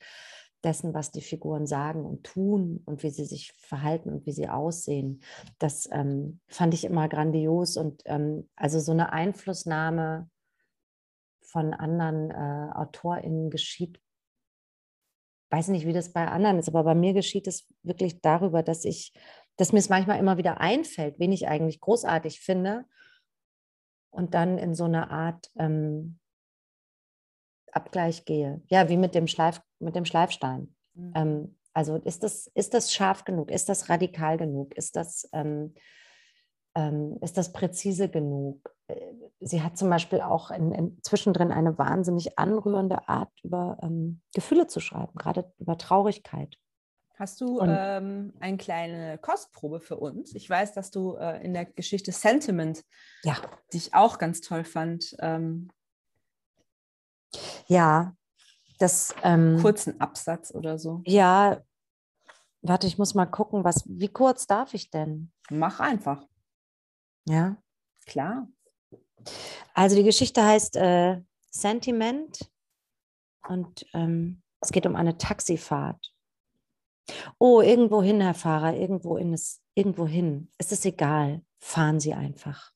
dessen, 0.64 0.94
was 0.94 1.12
die 1.12 1.22
Figuren 1.22 1.68
sagen 1.68 2.04
und 2.06 2.24
tun 2.24 2.82
und 2.86 3.04
wie 3.04 3.10
sie 3.10 3.26
sich 3.26 3.54
verhalten 3.54 4.10
und 4.10 4.26
wie 4.26 4.32
sie 4.32 4.50
aussehen. 4.50 5.22
Das 5.60 5.88
ähm, 5.92 6.40
fand 6.48 6.74
ich 6.74 6.84
immer 6.84 7.08
grandios 7.08 7.78
und 7.78 8.02
ähm, 8.06 8.50
also 8.56 8.80
so 8.80 8.92
eine 8.92 9.14
Einflussnahme 9.14 10.30
von 11.48 11.74
anderen 11.74 12.32
äh, 12.32 12.72
AutorInnen 12.76 13.50
geschieht. 13.50 14.00
Weiß 15.50 15.70
nicht, 15.70 15.88
wie 15.88 15.94
das 15.94 16.12
bei 16.12 16.28
anderen 16.28 16.60
ist, 16.60 16.68
aber 16.68 16.84
bei 16.84 16.96
mir 16.96 17.14
geschieht 17.14 17.48
es 17.48 17.66
wirklich 17.82 18.22
darüber, 18.22 18.64
dass 18.64 18.84
ich, 18.84 19.14
dass 19.56 19.72
mir 19.72 19.80
es 19.80 19.90
manchmal 19.90 20.20
immer 20.20 20.38
wieder 20.38 20.60
einfällt, 20.60 21.20
wen 21.20 21.32
ich 21.32 21.48
eigentlich 21.48 21.80
großartig 21.80 22.42
finde 22.42 22.86
und 24.10 24.34
dann 24.34 24.58
in 24.58 24.76
so 24.76 24.84
eine 24.84 25.10
Art 25.10 25.50
ähm, 25.58 26.20
Abgleich 27.72 28.26
gehe. 28.26 28.62
Ja, 28.70 28.90
wie 28.90 28.98
mit 28.98 29.16
dem, 29.16 29.28
Schleif, 29.28 29.62
mit 29.80 29.96
dem 29.96 30.06
Schleifstein. 30.06 30.76
Mhm. 30.96 31.14
Ähm, 31.16 31.58
also 31.74 31.96
ist 31.98 32.24
das, 32.24 32.48
ist 32.48 32.74
das 32.74 32.94
scharf 32.94 33.24
genug? 33.24 33.52
Ist 33.52 33.70
das 33.70 33.88
radikal 33.88 34.38
genug? 34.38 34.74
Ist 34.76 34.96
das, 34.96 35.30
ähm, 35.32 35.76
ähm, 36.78 37.18
ist 37.22 37.38
das 37.38 37.52
präzise 37.52 38.08
genug? 38.08 38.72
Äh, 38.88 39.14
sie 39.40 39.64
hat 39.64 39.78
zum 39.78 39.90
Beispiel 39.90 40.22
auch 40.22 40.52
in, 40.52 40.72
in 40.72 40.98
zwischendrin 41.02 41.52
eine 41.52 41.78
wahnsinnig 41.78 42.38
anrührende 42.38 43.10
Art, 43.10 43.32
über 43.44 43.78
ähm, 43.82 44.22
Gefühle 44.34 44.68
zu 44.68 44.80
schreiben, 44.80 45.14
gerade 45.16 45.52
über 45.58 45.78
Traurigkeit. 45.78 46.56
Hast 47.16 47.42
du 47.42 47.60
ähm, 47.62 48.32
eine 48.40 48.58
kleine 48.58 49.18
Kostprobe 49.18 49.80
für 49.80 49.98
uns? 49.98 50.36
Ich 50.36 50.48
weiß, 50.48 50.74
dass 50.74 50.92
du 50.92 51.16
äh, 51.16 51.44
in 51.44 51.56
der 51.56 51.66
Geschichte 51.66 52.12
Sentiment, 52.12 52.84
ja. 53.24 53.36
die 53.74 53.78
ich 53.78 53.96
auch 53.96 54.20
ganz 54.20 54.42
toll 54.42 54.64
fand. 54.64 55.16
Ähm, 55.20 55.72
ja, 57.66 58.16
das. 58.78 59.16
Ähm, 59.24 59.58
kurzen 59.60 60.00
Absatz 60.00 60.54
oder 60.54 60.78
so. 60.78 61.02
Ja, 61.06 61.60
warte, 62.62 62.86
ich 62.86 63.00
muss 63.00 63.16
mal 63.16 63.26
gucken, 63.26 63.64
was, 63.64 63.84
wie 63.88 64.10
kurz 64.10 64.46
darf 64.46 64.76
ich 64.76 64.92
denn? 64.92 65.32
Mach 65.50 65.80
einfach. 65.80 66.24
Ja. 67.28 67.58
Klar. 68.06 68.48
Also 69.74 69.96
die 69.96 70.04
Geschichte 70.04 70.44
heißt 70.44 70.78
äh, 70.78 71.22
Sentiment 71.52 72.50
und 73.48 73.86
ähm, 73.94 74.42
es 74.62 74.72
geht 74.72 74.86
um 74.86 74.96
eine 74.96 75.18
Taxifahrt. 75.18 76.14
Oh, 77.40 77.62
irgendwo 77.62 78.02
hin, 78.02 78.22
Herr 78.22 78.34
Fahrer, 78.34 78.76
irgendwo, 78.76 79.18
in 79.18 79.34
es, 79.34 79.62
irgendwo 79.76 80.08
hin. 80.08 80.52
Es 80.58 80.72
ist 80.72 80.86
egal, 80.86 81.42
fahren 81.60 82.00
Sie 82.00 82.14
einfach. 82.14 82.72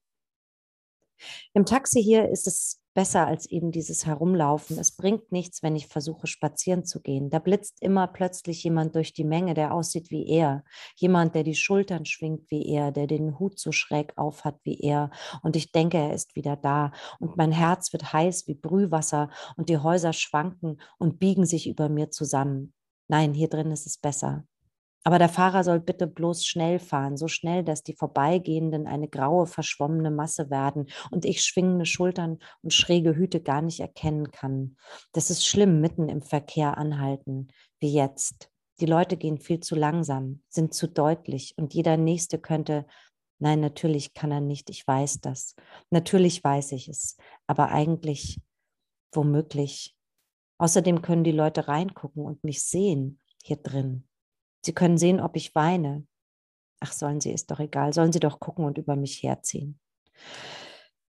Im 1.54 1.66
Taxi 1.66 2.02
hier 2.02 2.30
ist 2.30 2.48
es 2.48 2.81
besser 2.94 3.28
als 3.28 3.46
eben 3.46 3.72
dieses 3.72 4.06
Herumlaufen. 4.06 4.78
Es 4.78 4.96
bringt 4.96 5.32
nichts, 5.32 5.64
wenn 5.64 5.76
ich 5.76 5.88
versuche, 5.88 6.28
spazieren 6.28 6.86
zu 6.86 7.02
gehen. 7.02 7.30
Da 7.30 7.40
blitzt 7.40 7.82
immer 7.82 8.08
plötzlich 8.08 8.64
jemand 8.64 8.96
durch 8.96 9.14
die 9.14 9.24
Menge, 9.24 9.54
der 9.54 9.74
aussieht 9.74 10.12
wie 10.12 10.28
er. 10.28 10.64
Jemand, 10.96 11.36
der 11.36 11.44
die 11.44 11.56
Schultern 11.56 12.06
schwingt 12.06 12.50
wie 12.52 12.68
er, 12.68 12.92
der 12.92 13.08
den 13.08 13.40
Hut 13.40 13.60
so 13.60 13.72
schräg 13.72 14.18
aufhat 14.18 14.60
wie 14.64 14.80
er. 14.82 15.12
Und 15.42 15.56
ich 15.56 15.72
denke, 15.72 15.98
er 15.98 16.14
ist 16.14 16.36
wieder 16.36 16.56
da. 16.56 16.92
Und 17.20 17.38
mein 17.38 17.52
Herz 17.52 17.94
wird 17.94 18.14
heiß 18.14 18.48
wie 18.48 18.56
Brühwasser 18.56 19.30
und 19.58 19.70
die 19.70 19.78
Häuser 19.78 20.14
schwanken 20.14 20.82
und 20.98 21.20
biegen 21.20 21.46
sich 21.46 21.68
über 21.68 21.90
mir 21.90 22.12
zusammen. 22.12 22.74
Nein, 23.08 23.34
hier 23.34 23.50
drin 23.50 23.72
ist 23.72 23.86
es 23.88 23.98
besser. 23.98 24.46
Aber 25.04 25.18
der 25.18 25.30
Fahrer 25.30 25.64
soll 25.64 25.80
bitte 25.80 26.06
bloß 26.06 26.46
schnell 26.46 26.78
fahren, 26.80 27.18
so 27.18 27.28
schnell, 27.28 27.64
dass 27.64 27.84
die 27.84 27.96
Vorbeigehenden 27.96 28.86
eine 28.86 29.08
graue, 29.08 29.48
verschwommene 29.48 30.12
Masse 30.12 30.50
werden 30.50 30.88
und 31.10 31.26
ich 31.26 31.44
schwingende 31.44 31.86
Schultern 31.86 32.38
und 32.62 32.74
schräge 32.74 33.16
Hüte 33.16 33.42
gar 33.42 33.62
nicht 33.62 33.80
erkennen 33.80 34.32
kann. 34.32 34.78
Das 35.12 35.32
ist 35.32 35.46
schlimm, 35.46 35.82
mitten 35.82 36.08
im 36.08 36.22
Verkehr 36.22 36.78
anhalten, 36.78 37.48
wie 37.80 37.94
jetzt. 37.94 38.50
Die 38.80 38.86
Leute 38.86 39.18
gehen 39.18 39.40
viel 39.40 39.60
zu 39.60 39.76
langsam, 39.76 40.44
sind 40.50 40.74
zu 40.74 40.88
deutlich 40.88 41.54
und 41.58 41.74
jeder 41.74 41.98
Nächste 41.98 42.40
könnte, 42.40 42.86
nein, 43.40 43.60
natürlich 43.60 44.14
kann 44.14 44.32
er 44.32 44.42
nicht, 44.42 44.70
ich 44.70 44.88
weiß 44.88 45.22
das. 45.22 45.56
Natürlich 45.90 46.44
weiß 46.44 46.74
ich 46.74 46.88
es, 46.88 47.18
aber 47.48 47.70
eigentlich 47.70 48.40
womöglich. 49.14 49.96
Außerdem 50.60 51.02
können 51.02 51.24
die 51.24 51.32
Leute 51.32 51.68
reingucken 51.68 52.24
und 52.24 52.44
mich 52.44 52.64
sehen 52.64 53.20
hier 53.44 53.58
drin. 53.58 54.08
Sie 54.64 54.74
können 54.74 54.98
sehen, 54.98 55.20
ob 55.20 55.36
ich 55.36 55.56
weine. 55.56 56.06
Ach, 56.80 56.92
sollen 56.92 57.22
sie, 57.22 57.32
ist 57.32 57.52
doch 57.52 57.60
egal. 57.60 57.94
Sollen 57.94 58.12
sie 58.12 58.20
doch 58.20 58.40
gucken 58.40 58.66
und 58.66 58.78
über 58.78 58.96
mich 58.96 59.22
herziehen. 59.24 59.80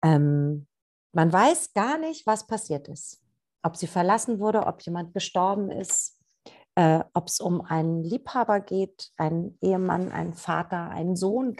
Ähm, 0.03 0.67
man 1.11 1.31
weiß 1.31 1.73
gar 1.73 1.97
nicht, 1.97 2.27
was 2.27 2.47
passiert 2.47 2.87
ist. 2.87 3.23
Ob 3.63 3.75
sie 3.77 3.87
verlassen 3.87 4.39
wurde, 4.39 4.67
ob 4.67 4.81
jemand 4.81 5.13
gestorben 5.13 5.71
ist, 5.71 6.19
äh, 6.75 7.03
ob 7.13 7.27
es 7.27 7.39
um 7.39 7.61
einen 7.61 8.03
Liebhaber 8.03 8.59
geht, 8.59 9.11
einen 9.17 9.57
Ehemann, 9.61 10.11
einen 10.11 10.33
Vater, 10.33 10.89
einen 10.89 11.15
Sohn. 11.15 11.55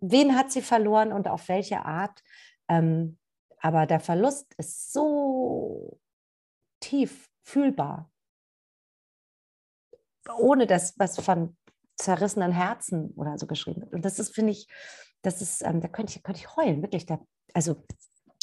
Wen 0.00 0.36
hat 0.36 0.52
sie 0.52 0.62
verloren 0.62 1.12
und 1.12 1.26
auf 1.26 1.48
welche 1.48 1.84
Art? 1.84 2.22
Ähm, 2.68 3.18
aber 3.58 3.86
der 3.86 4.00
Verlust 4.00 4.54
ist 4.58 4.92
so 4.92 5.98
tief 6.80 7.28
fühlbar 7.42 8.10
ohne 10.38 10.66
das, 10.66 10.98
was 10.98 11.18
von 11.18 11.56
zerrissenen 11.96 12.52
Herzen 12.52 13.10
oder 13.16 13.38
so 13.38 13.46
geschrieben 13.46 13.82
wird. 13.82 13.94
Und 13.94 14.04
das 14.04 14.18
ist, 14.18 14.34
finde 14.34 14.52
ich, 14.52 14.68
das 15.22 15.40
ist, 15.40 15.62
ähm, 15.62 15.80
da 15.80 15.88
könnte 15.88 16.16
ich, 16.16 16.22
könnte 16.22 16.40
ich 16.40 16.56
heulen, 16.56 16.82
wirklich. 16.82 17.06
Da, 17.06 17.20
also 17.54 17.84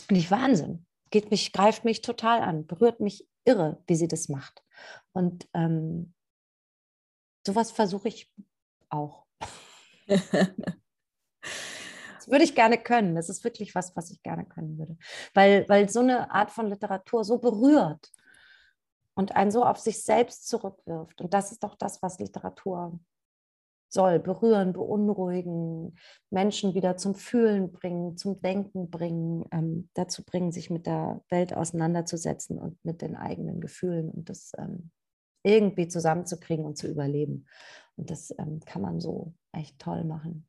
nicht 0.09 0.31
Wahnsinn. 0.31 0.85
Geht 1.11 1.29
mich, 1.29 1.53
greift 1.53 1.85
mich 1.85 2.01
total 2.01 2.41
an, 2.41 2.65
berührt 2.65 2.99
mich 2.99 3.27
irre, 3.45 3.81
wie 3.87 3.95
sie 3.95 4.07
das 4.07 4.29
macht. 4.29 4.63
Und 5.11 5.47
ähm, 5.53 6.13
sowas 7.45 7.71
versuche 7.71 8.07
ich 8.07 8.33
auch. 8.89 9.25
das 10.07 10.39
würde 12.27 12.43
ich 12.43 12.55
gerne 12.55 12.77
können. 12.79 13.15
Das 13.15 13.29
ist 13.29 13.43
wirklich 13.43 13.75
was, 13.75 13.95
was 13.95 14.09
ich 14.09 14.23
gerne 14.23 14.45
können 14.45 14.79
würde. 14.79 14.97
Weil, 15.33 15.69
weil 15.69 15.89
so 15.89 15.99
eine 15.99 16.31
Art 16.31 16.51
von 16.51 16.67
Literatur 16.67 17.23
so 17.23 17.37
berührt 17.37 18.11
und 19.15 19.35
einen 19.35 19.51
so 19.51 19.63
auf 19.63 19.77
sich 19.77 20.03
selbst 20.03 20.47
zurückwirft. 20.47 21.21
Und 21.21 21.33
das 21.33 21.51
ist 21.51 21.63
doch 21.63 21.75
das, 21.75 22.01
was 22.01 22.19
Literatur 22.19 22.99
soll. 23.89 24.19
Berühren, 24.19 24.73
beunruhigen, 24.73 25.95
Menschen 26.31 26.73
wieder 26.73 26.97
zum 26.97 27.15
Fühlen 27.15 27.71
bringen, 27.71 28.17
zum 28.17 28.41
Denken 28.41 28.89
bringen, 28.89 29.45
ähm, 29.51 29.89
dazu 29.93 30.23
bringen, 30.25 30.51
sich 30.51 30.69
mit 30.69 30.87
der 30.87 31.21
Welt 31.29 31.55
auseinanderzusetzen 31.55 32.57
und 32.57 32.83
mit 32.83 33.01
den 33.01 33.15
eigenen 33.15 33.61
Gefühlen 33.61 34.09
und 34.09 34.29
das 34.29 34.51
ähm, 34.57 34.91
irgendwie 35.43 35.87
zusammenzukriegen 35.87 36.65
und 36.65 36.77
zu 36.77 36.87
überleben. 36.87 37.45
Und 37.95 38.09
das 38.09 38.33
ähm, 38.39 38.59
kann 38.65 38.81
man 38.81 38.99
so 38.99 39.33
echt 39.51 39.77
toll 39.79 40.03
machen. 40.03 40.47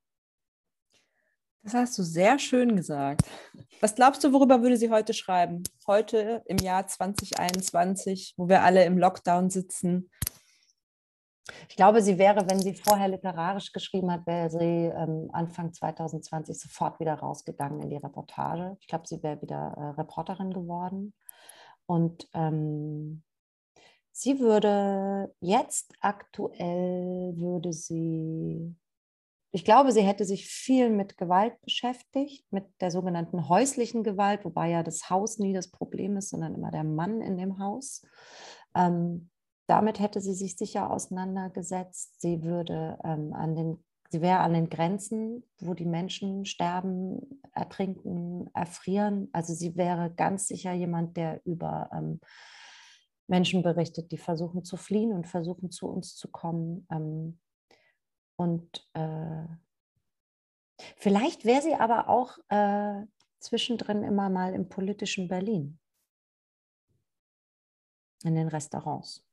Das 1.64 1.72
hast 1.72 1.96
du 1.96 2.02
sehr 2.02 2.38
schön 2.38 2.76
gesagt. 2.76 3.22
Was 3.80 3.94
glaubst 3.94 4.22
du, 4.22 4.34
worüber 4.34 4.60
würde 4.60 4.76
sie 4.76 4.90
heute 4.90 5.14
schreiben? 5.14 5.62
Heute 5.86 6.42
im 6.44 6.58
Jahr 6.58 6.86
2021, 6.86 8.34
wo 8.36 8.50
wir 8.50 8.62
alle 8.62 8.84
im 8.84 8.98
Lockdown 8.98 9.48
sitzen? 9.48 10.10
Ich 11.70 11.76
glaube, 11.76 12.02
sie 12.02 12.18
wäre, 12.18 12.48
wenn 12.50 12.60
sie 12.60 12.74
vorher 12.74 13.08
literarisch 13.08 13.72
geschrieben 13.72 14.12
hat, 14.12 14.26
wäre 14.26 14.50
sie 14.50 14.92
ähm, 14.94 15.30
Anfang 15.32 15.72
2020 15.72 16.60
sofort 16.60 17.00
wieder 17.00 17.14
rausgegangen 17.14 17.80
in 17.80 17.88
die 17.88 17.96
Reportage. 17.96 18.76
Ich 18.80 18.86
glaube, 18.86 19.06
sie 19.06 19.22
wäre 19.22 19.40
wieder 19.40 19.74
äh, 19.78 20.00
Reporterin 20.00 20.52
geworden. 20.52 21.14
Und 21.86 22.28
ähm, 22.34 23.22
sie 24.12 24.38
würde 24.38 25.34
jetzt 25.40 25.94
aktuell, 26.00 27.32
würde 27.36 27.72
sie 27.72 28.76
ich 29.54 29.64
glaube, 29.64 29.92
sie 29.92 30.02
hätte 30.02 30.24
sich 30.24 30.48
viel 30.48 30.90
mit 30.90 31.16
Gewalt 31.16 31.60
beschäftigt, 31.62 32.44
mit 32.50 32.64
der 32.80 32.90
sogenannten 32.90 33.48
häuslichen 33.48 34.02
Gewalt, 34.02 34.44
wobei 34.44 34.68
ja 34.68 34.82
das 34.82 35.10
Haus 35.10 35.38
nie 35.38 35.52
das 35.52 35.70
Problem 35.70 36.16
ist, 36.16 36.30
sondern 36.30 36.56
immer 36.56 36.72
der 36.72 36.82
Mann 36.82 37.20
in 37.20 37.36
dem 37.36 37.60
Haus. 37.60 38.02
Ähm, 38.74 39.30
damit 39.68 40.00
hätte 40.00 40.20
sie 40.20 40.34
sich 40.34 40.56
sicher 40.56 40.90
auseinandergesetzt. 40.90 42.20
Sie 42.20 42.42
würde 42.42 42.98
ähm, 43.04 43.32
an 43.32 43.54
den, 43.54 43.84
sie 44.10 44.20
wäre 44.20 44.40
an 44.40 44.54
den 44.54 44.68
Grenzen, 44.68 45.44
wo 45.60 45.72
die 45.72 45.86
Menschen 45.86 46.46
sterben, 46.46 47.40
ertrinken, 47.52 48.50
erfrieren. 48.54 49.28
Also 49.32 49.54
sie 49.54 49.76
wäre 49.76 50.12
ganz 50.12 50.48
sicher 50.48 50.72
jemand, 50.72 51.16
der 51.16 51.40
über 51.44 51.90
ähm, 51.92 52.18
Menschen 53.28 53.62
berichtet, 53.62 54.10
die 54.10 54.18
versuchen 54.18 54.64
zu 54.64 54.76
fliehen 54.76 55.12
und 55.12 55.28
versuchen 55.28 55.70
zu 55.70 55.86
uns 55.86 56.16
zu 56.16 56.28
kommen. 56.28 56.88
Ähm, 56.90 57.38
und 58.36 58.88
äh, 58.94 59.46
vielleicht 60.96 61.44
wäre 61.44 61.62
sie 61.62 61.74
aber 61.74 62.08
auch 62.08 62.38
äh, 62.48 63.04
zwischendrin 63.40 64.02
immer 64.02 64.30
mal 64.30 64.54
im 64.54 64.68
politischen 64.68 65.28
Berlin, 65.28 65.78
in 68.24 68.34
den 68.34 68.48
Restaurants. 68.48 69.24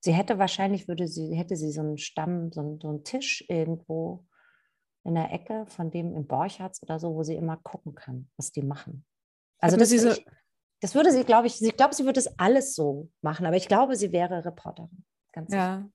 Sie 0.00 0.12
hätte 0.12 0.38
wahrscheinlich, 0.38 0.88
würde 0.88 1.06
sie, 1.06 1.34
hätte 1.34 1.56
sie 1.56 1.70
so 1.70 1.80
einen 1.80 1.98
Stamm, 1.98 2.50
so 2.52 2.60
einen, 2.60 2.80
so 2.80 2.88
einen 2.88 3.04
Tisch 3.04 3.44
irgendwo 3.48 4.26
in 5.04 5.14
der 5.14 5.32
Ecke, 5.32 5.66
von 5.66 5.90
dem 5.90 6.14
im 6.14 6.26
Borchards 6.26 6.82
oder 6.82 6.98
so, 6.98 7.14
wo 7.14 7.22
sie 7.22 7.36
immer 7.36 7.56
gucken 7.58 7.94
kann, 7.94 8.28
was 8.36 8.50
die 8.52 8.62
machen. 8.62 9.04
Also 9.58 9.76
das, 9.76 9.90
diese... 9.90 10.12
ich, 10.12 10.26
das 10.80 10.96
würde 10.96 11.12
sie, 11.12 11.22
glaube 11.22 11.46
ich, 11.46 11.62
ich 11.62 11.76
glaube, 11.76 11.94
sie 11.94 12.04
würde 12.04 12.18
es 12.18 12.38
alles 12.38 12.74
so 12.74 13.10
machen, 13.20 13.46
aber 13.46 13.56
ich 13.56 13.68
glaube, 13.68 13.94
sie 13.94 14.10
wäre 14.10 14.44
Reporterin. 14.44 15.04
Ganz 15.32 15.52
ja. 15.52 15.76
Sicher. 15.76 15.92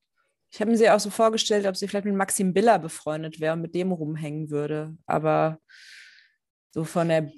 Ich 0.52 0.62
habe 0.62 0.72
mir 0.72 0.78
sie 0.78 0.89
auch 0.89 1.00
so 1.00 1.10
vorgestellt, 1.10 1.66
ob 1.66 1.76
sie 1.76 1.88
vielleicht 1.88 2.06
mit 2.06 2.16
Maxim 2.16 2.54
Biller 2.54 2.80
befreundet 2.80 3.39
wäre 3.39 3.54
und 3.54 3.62
mit 3.62 3.76
dem 3.76 3.91
rumhängen 3.91 4.50
würde. 4.50 4.95
Aber 5.06 5.60
so 6.72 6.84
von 6.84 7.10
der. 7.10 7.32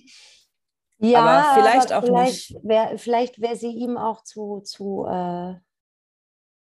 Ja, 1.00 1.22
aber 1.22 1.62
vielleicht 1.62 1.92
aber 1.92 2.04
auch 2.04 2.08
vielleicht 2.08 2.52
nicht. 2.52 2.64
Wär, 2.64 2.98
vielleicht 2.98 3.42
wäre 3.42 3.56
sie 3.56 3.72
ihm 3.72 3.98
auch 3.98 4.24
zu. 4.24 4.62
zu 4.62 5.06
äh, 5.10 5.56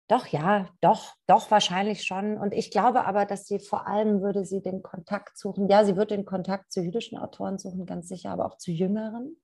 doch, 0.09 0.27
ja, 0.27 0.69
doch, 0.81 1.15
doch, 1.29 1.51
wahrscheinlich 1.53 2.05
schon. 2.05 2.37
Und 2.37 2.53
ich 2.53 2.73
glaube 2.73 3.05
aber, 3.07 3.27
dass 3.27 3.47
sie 3.47 3.61
vor 3.61 3.87
allem 3.87 4.23
würde 4.23 4.45
sie 4.45 4.61
den 4.61 4.83
Kontakt 4.83 5.39
suchen. 5.39 5.69
Ja, 5.69 5.85
sie 5.85 5.97
würde 5.97 6.17
den 6.17 6.25
Kontakt 6.25 6.73
zu 6.73 6.81
jüdischen 6.81 7.17
Autoren 7.17 7.59
suchen, 7.59 7.87
ganz 7.87 8.09
sicher, 8.09 8.31
aber 8.31 8.47
auch 8.47 8.59
zu 8.59 8.73
jüngeren. 8.73 9.37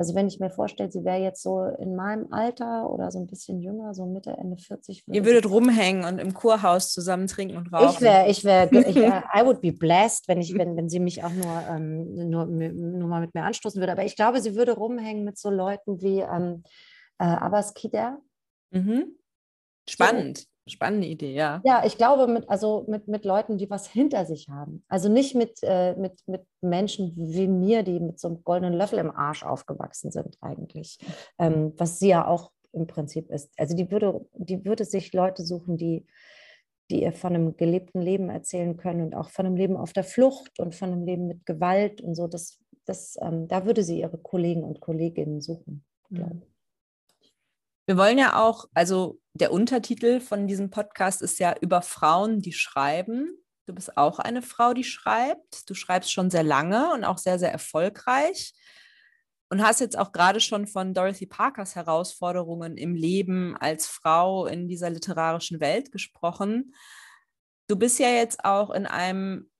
Also 0.00 0.14
wenn 0.14 0.28
ich 0.28 0.40
mir 0.40 0.48
vorstelle, 0.48 0.90
sie 0.90 1.04
wäre 1.04 1.18
jetzt 1.18 1.42
so 1.42 1.62
in 1.78 1.94
meinem 1.94 2.32
Alter 2.32 2.88
oder 2.88 3.10
so 3.10 3.18
ein 3.18 3.26
bisschen 3.26 3.60
jünger, 3.60 3.92
so 3.92 4.06
Mitte, 4.06 4.30
Ende 4.30 4.56
40. 4.56 5.06
Würde 5.06 5.18
Ihr 5.18 5.26
würdet 5.26 5.50
rumhängen 5.50 6.04
und 6.04 6.18
im 6.18 6.32
Kurhaus 6.32 6.90
zusammen 6.90 7.26
trinken 7.26 7.58
und 7.58 7.70
rauchen. 7.70 7.96
Ich 7.96 8.00
wäre, 8.00 8.30
ich 8.30 8.42
wäre, 8.42 8.70
wär, 8.70 9.24
I 9.36 9.44
would 9.44 9.60
be 9.60 9.72
blessed, 9.72 10.26
wenn 10.26 10.40
ich, 10.40 10.56
wenn, 10.56 10.74
wenn 10.74 10.88
sie 10.88 11.00
mich 11.00 11.22
auch 11.22 11.32
nur, 11.34 11.64
ähm, 11.68 12.30
nur, 12.30 12.46
nur 12.46 13.08
mal 13.08 13.20
mit 13.20 13.34
mir 13.34 13.42
anstoßen 13.42 13.78
würde. 13.78 13.92
Aber 13.92 14.06
ich 14.06 14.16
glaube, 14.16 14.40
sie 14.40 14.54
würde 14.54 14.72
rumhängen 14.72 15.22
mit 15.22 15.36
so 15.36 15.50
Leuten 15.50 16.00
wie 16.00 16.20
ähm, 16.20 16.62
äh, 17.18 17.24
Abbas 17.24 17.74
Kider. 17.74 18.22
Mhm. 18.70 19.18
Spannend 19.86 20.46
spannende 20.70 21.06
Idee, 21.06 21.34
ja. 21.34 21.60
Ja, 21.64 21.82
ich 21.84 21.96
glaube, 21.96 22.26
mit, 22.26 22.48
also 22.48 22.84
mit, 22.88 23.08
mit 23.08 23.24
Leuten, 23.24 23.58
die 23.58 23.68
was 23.68 23.88
hinter 23.88 24.24
sich 24.24 24.48
haben. 24.48 24.84
Also 24.88 25.08
nicht 25.08 25.34
mit, 25.34 25.58
äh, 25.62 25.94
mit, 25.96 26.20
mit 26.26 26.42
Menschen 26.60 27.12
wie 27.16 27.48
mir, 27.48 27.82
die 27.82 28.00
mit 28.00 28.18
so 28.18 28.28
einem 28.28 28.44
goldenen 28.44 28.74
Löffel 28.74 28.98
im 28.98 29.10
Arsch 29.10 29.42
aufgewachsen 29.42 30.10
sind, 30.10 30.36
eigentlich. 30.40 30.98
Ähm, 31.38 31.74
was 31.76 31.98
sie 31.98 32.08
ja 32.08 32.26
auch 32.26 32.50
im 32.72 32.86
Prinzip 32.86 33.30
ist. 33.30 33.52
Also 33.58 33.76
die 33.76 33.90
würde, 33.90 34.26
die 34.34 34.64
würde 34.64 34.84
sich 34.84 35.12
Leute 35.12 35.42
suchen, 35.44 35.76
die, 35.76 36.06
die 36.90 37.02
ihr 37.02 37.12
von 37.12 37.34
einem 37.34 37.56
gelebten 37.56 38.00
Leben 38.00 38.30
erzählen 38.30 38.76
können 38.76 39.02
und 39.02 39.14
auch 39.14 39.30
von 39.30 39.46
einem 39.46 39.56
Leben 39.56 39.76
auf 39.76 39.92
der 39.92 40.04
Flucht 40.04 40.58
und 40.58 40.74
von 40.74 40.92
einem 40.92 41.04
Leben 41.04 41.26
mit 41.26 41.46
Gewalt 41.46 42.00
und 42.00 42.14
so. 42.14 42.26
Das, 42.26 42.58
das, 42.84 43.16
ähm, 43.20 43.48
da 43.48 43.66
würde 43.66 43.82
sie 43.82 44.00
ihre 44.00 44.18
Kollegen 44.18 44.64
und 44.64 44.80
Kolleginnen 44.80 45.40
suchen, 45.40 45.84
glaube 46.10 46.40
ich. 46.42 46.49
Wir 47.86 47.96
wollen 47.96 48.18
ja 48.18 48.40
auch, 48.40 48.66
also 48.74 49.18
der 49.34 49.52
Untertitel 49.52 50.20
von 50.20 50.46
diesem 50.46 50.70
Podcast 50.70 51.22
ist 51.22 51.38
ja 51.38 51.54
über 51.60 51.82
Frauen, 51.82 52.40
die 52.40 52.52
schreiben. 52.52 53.36
Du 53.66 53.74
bist 53.74 53.96
auch 53.96 54.18
eine 54.18 54.42
Frau, 54.42 54.74
die 54.74 54.84
schreibt. 54.84 55.68
Du 55.68 55.74
schreibst 55.74 56.12
schon 56.12 56.30
sehr 56.30 56.42
lange 56.42 56.92
und 56.92 57.04
auch 57.04 57.18
sehr, 57.18 57.38
sehr 57.38 57.52
erfolgreich. 57.52 58.52
Und 59.48 59.62
hast 59.62 59.80
jetzt 59.80 59.98
auch 59.98 60.12
gerade 60.12 60.40
schon 60.40 60.66
von 60.66 60.94
Dorothy 60.94 61.26
Parkers 61.26 61.74
Herausforderungen 61.74 62.76
im 62.76 62.94
Leben 62.94 63.56
als 63.56 63.86
Frau 63.86 64.46
in 64.46 64.68
dieser 64.68 64.90
literarischen 64.90 65.60
Welt 65.60 65.90
gesprochen. 65.90 66.74
Du 67.66 67.76
bist 67.76 67.98
ja 67.98 68.08
jetzt 68.08 68.44
auch 68.44 68.70
in 68.70 68.86
einem 68.86 69.50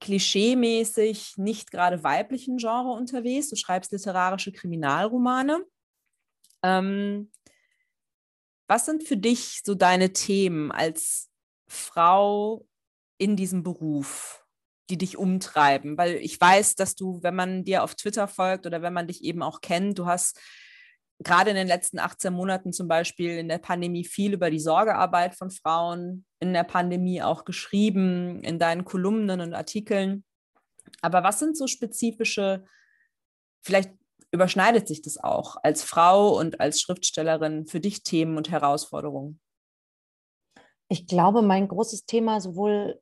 klischeemäßig 0.00 1.36
nicht 1.36 1.70
gerade 1.70 2.02
weiblichen 2.02 2.58
Genre 2.58 2.92
unterwegs. 2.92 3.50
Du 3.50 3.56
schreibst 3.56 3.92
literarische 3.92 4.52
Kriminalromane. 4.52 5.64
Ähm, 6.62 7.30
was 8.68 8.86
sind 8.86 9.02
für 9.02 9.16
dich 9.16 9.62
so 9.64 9.74
deine 9.74 10.12
Themen 10.12 10.70
als 10.70 11.30
Frau 11.68 12.66
in 13.16 13.36
diesem 13.36 13.62
Beruf, 13.62 14.44
die 14.90 14.98
dich 14.98 15.16
umtreiben? 15.16 15.96
Weil 15.96 16.16
ich 16.16 16.40
weiß, 16.40 16.74
dass 16.74 16.94
du, 16.94 17.22
wenn 17.22 17.34
man 17.34 17.64
dir 17.64 17.82
auf 17.82 17.94
Twitter 17.94 18.28
folgt 18.28 18.66
oder 18.66 18.82
wenn 18.82 18.92
man 18.92 19.06
dich 19.06 19.24
eben 19.24 19.42
auch 19.42 19.60
kennt, 19.60 19.98
du 19.98 20.06
hast 20.06 20.38
gerade 21.20 21.50
in 21.50 21.56
den 21.56 21.66
letzten 21.66 21.98
18 21.98 22.32
Monaten 22.32 22.72
zum 22.72 22.88
Beispiel 22.88 23.38
in 23.38 23.48
der 23.48 23.58
Pandemie 23.58 24.04
viel 24.04 24.34
über 24.34 24.50
die 24.50 24.60
Sorgearbeit 24.60 25.34
von 25.34 25.50
Frauen 25.50 26.24
in 26.40 26.52
der 26.52 26.64
Pandemie 26.64 27.22
auch 27.22 27.44
geschrieben, 27.44 28.40
in 28.42 28.58
deinen 28.58 28.84
Kolumnen 28.84 29.40
und 29.40 29.54
Artikeln. 29.54 30.24
Aber 31.00 31.24
was 31.24 31.38
sind 31.38 31.56
so 31.56 31.66
spezifische, 31.66 32.64
vielleicht 33.62 33.90
überschneidet 34.32 34.86
sich 34.86 35.02
das 35.02 35.16
auch 35.16 35.56
als 35.62 35.82
Frau 35.82 36.38
und 36.38 36.60
als 36.60 36.80
Schriftstellerin 36.80 37.66
für 37.66 37.80
dich 37.80 38.02
Themen 38.02 38.36
und 38.36 38.50
Herausforderungen? 38.50 39.40
Ich 40.90 41.06
glaube, 41.06 41.42
mein 41.42 41.68
großes 41.68 42.06
Thema 42.06 42.40
sowohl 42.40 43.00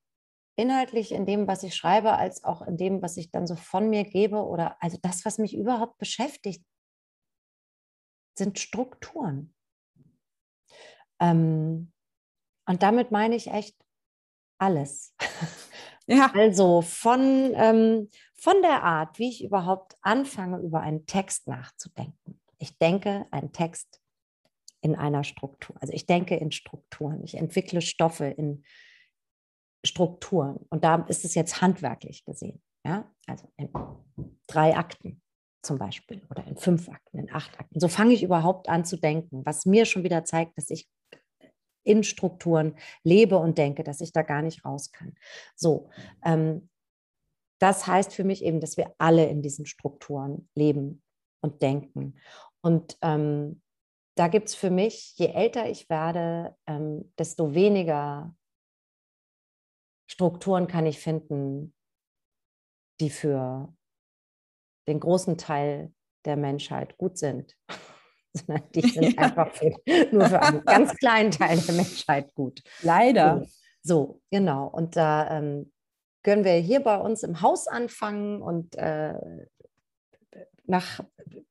inhaltlich 0.56 1.12
in 1.12 1.26
dem, 1.26 1.46
was 1.46 1.62
ich 1.62 1.74
schreibe, 1.74 2.12
als 2.12 2.42
auch 2.42 2.62
in 2.62 2.76
dem, 2.76 3.02
was 3.02 3.16
ich 3.16 3.30
dann 3.30 3.46
so 3.46 3.56
von 3.56 3.88
mir 3.90 4.04
gebe 4.04 4.42
oder 4.42 4.76
also 4.82 4.98
das, 5.02 5.24
was 5.24 5.38
mich 5.38 5.54
überhaupt 5.54 5.98
beschäftigt, 5.98 6.64
sind 8.38 8.58
Strukturen. 8.58 9.54
Ähm, 11.20 11.92
und 12.66 12.82
damit 12.82 13.10
meine 13.10 13.36
ich 13.36 13.48
echt 13.48 13.76
alles. 14.58 15.14
Ja. 16.06 16.30
Also 16.34 16.82
von, 16.82 17.52
ähm, 17.54 18.08
von 18.34 18.62
der 18.62 18.82
Art, 18.82 19.18
wie 19.18 19.28
ich 19.28 19.44
überhaupt 19.44 19.96
anfange, 20.02 20.58
über 20.58 20.80
einen 20.80 21.06
Text 21.06 21.48
nachzudenken. 21.48 22.40
Ich 22.58 22.78
denke 22.78 23.26
einen 23.30 23.52
Text 23.52 24.00
in 24.80 24.94
einer 24.94 25.24
Struktur. 25.24 25.76
Also 25.80 25.92
ich 25.92 26.06
denke 26.06 26.36
in 26.36 26.52
Strukturen. 26.52 27.22
Ich 27.24 27.36
entwickle 27.36 27.80
Stoffe 27.80 28.26
in 28.26 28.62
Strukturen. 29.84 30.64
Und 30.70 30.84
da 30.84 31.04
ist 31.08 31.24
es 31.24 31.34
jetzt 31.34 31.60
handwerklich 31.60 32.24
gesehen. 32.24 32.62
Ja? 32.84 33.10
Also 33.26 33.48
in 33.56 33.70
drei 34.46 34.76
Akten 34.76 35.22
zum 35.62 35.78
Beispiel 35.78 36.22
oder 36.30 36.46
in 36.46 36.56
fünf 36.56 36.88
Akten, 36.88 37.18
in 37.18 37.32
acht 37.32 37.58
Akten. 37.58 37.80
So 37.80 37.88
fange 37.88 38.14
ich 38.14 38.22
überhaupt 38.22 38.68
an 38.68 38.84
zu 38.84 38.96
denken, 38.96 39.44
was 39.44 39.66
mir 39.66 39.84
schon 39.84 40.04
wieder 40.04 40.24
zeigt, 40.24 40.56
dass 40.56 40.70
ich 40.70 40.88
in 41.86 42.04
Strukturen 42.04 42.76
lebe 43.02 43.38
und 43.38 43.58
denke, 43.58 43.84
dass 43.84 44.00
ich 44.00 44.12
da 44.12 44.22
gar 44.22 44.42
nicht 44.42 44.64
raus 44.64 44.92
kann. 44.92 45.14
So, 45.54 45.88
ähm, 46.24 46.68
das 47.58 47.86
heißt 47.86 48.12
für 48.12 48.24
mich 48.24 48.44
eben, 48.44 48.60
dass 48.60 48.76
wir 48.76 48.94
alle 48.98 49.26
in 49.26 49.42
diesen 49.42 49.66
Strukturen 49.66 50.48
leben 50.54 51.02
und 51.40 51.62
denken. 51.62 52.18
Und 52.60 52.98
ähm, 53.02 53.62
da 54.16 54.28
gibt 54.28 54.48
es 54.48 54.54
für 54.54 54.70
mich, 54.70 55.14
je 55.16 55.28
älter 55.28 55.68
ich 55.68 55.88
werde, 55.88 56.56
ähm, 56.66 57.12
desto 57.18 57.54
weniger 57.54 58.34
Strukturen 60.08 60.66
kann 60.66 60.86
ich 60.86 60.98
finden, 60.98 61.74
die 63.00 63.10
für 63.10 63.74
den 64.88 65.00
großen 65.00 65.36
Teil 65.36 65.92
der 66.24 66.36
Menschheit 66.36 66.96
gut 66.96 67.18
sind. 67.18 67.56
Sondern 68.36 68.62
die 68.74 68.80
sind 68.88 69.14
ja. 69.14 69.22
einfach 69.22 69.52
für, 69.52 69.72
nur 70.12 70.26
für 70.26 70.42
einen 70.42 70.64
ganz 70.64 70.94
kleinen 70.96 71.30
Teil 71.30 71.58
der 71.58 71.74
Menschheit 71.74 72.34
gut. 72.34 72.62
Leider. 72.82 73.46
So, 73.82 74.20
genau. 74.30 74.66
Und 74.66 74.96
da 74.96 75.38
ähm, 75.38 75.72
können 76.22 76.44
wir 76.44 76.54
hier 76.54 76.80
bei 76.80 76.96
uns 76.98 77.22
im 77.22 77.40
Haus 77.40 77.68
anfangen 77.68 78.42
und 78.42 78.76
äh, 78.76 79.14
nach, 80.64 81.00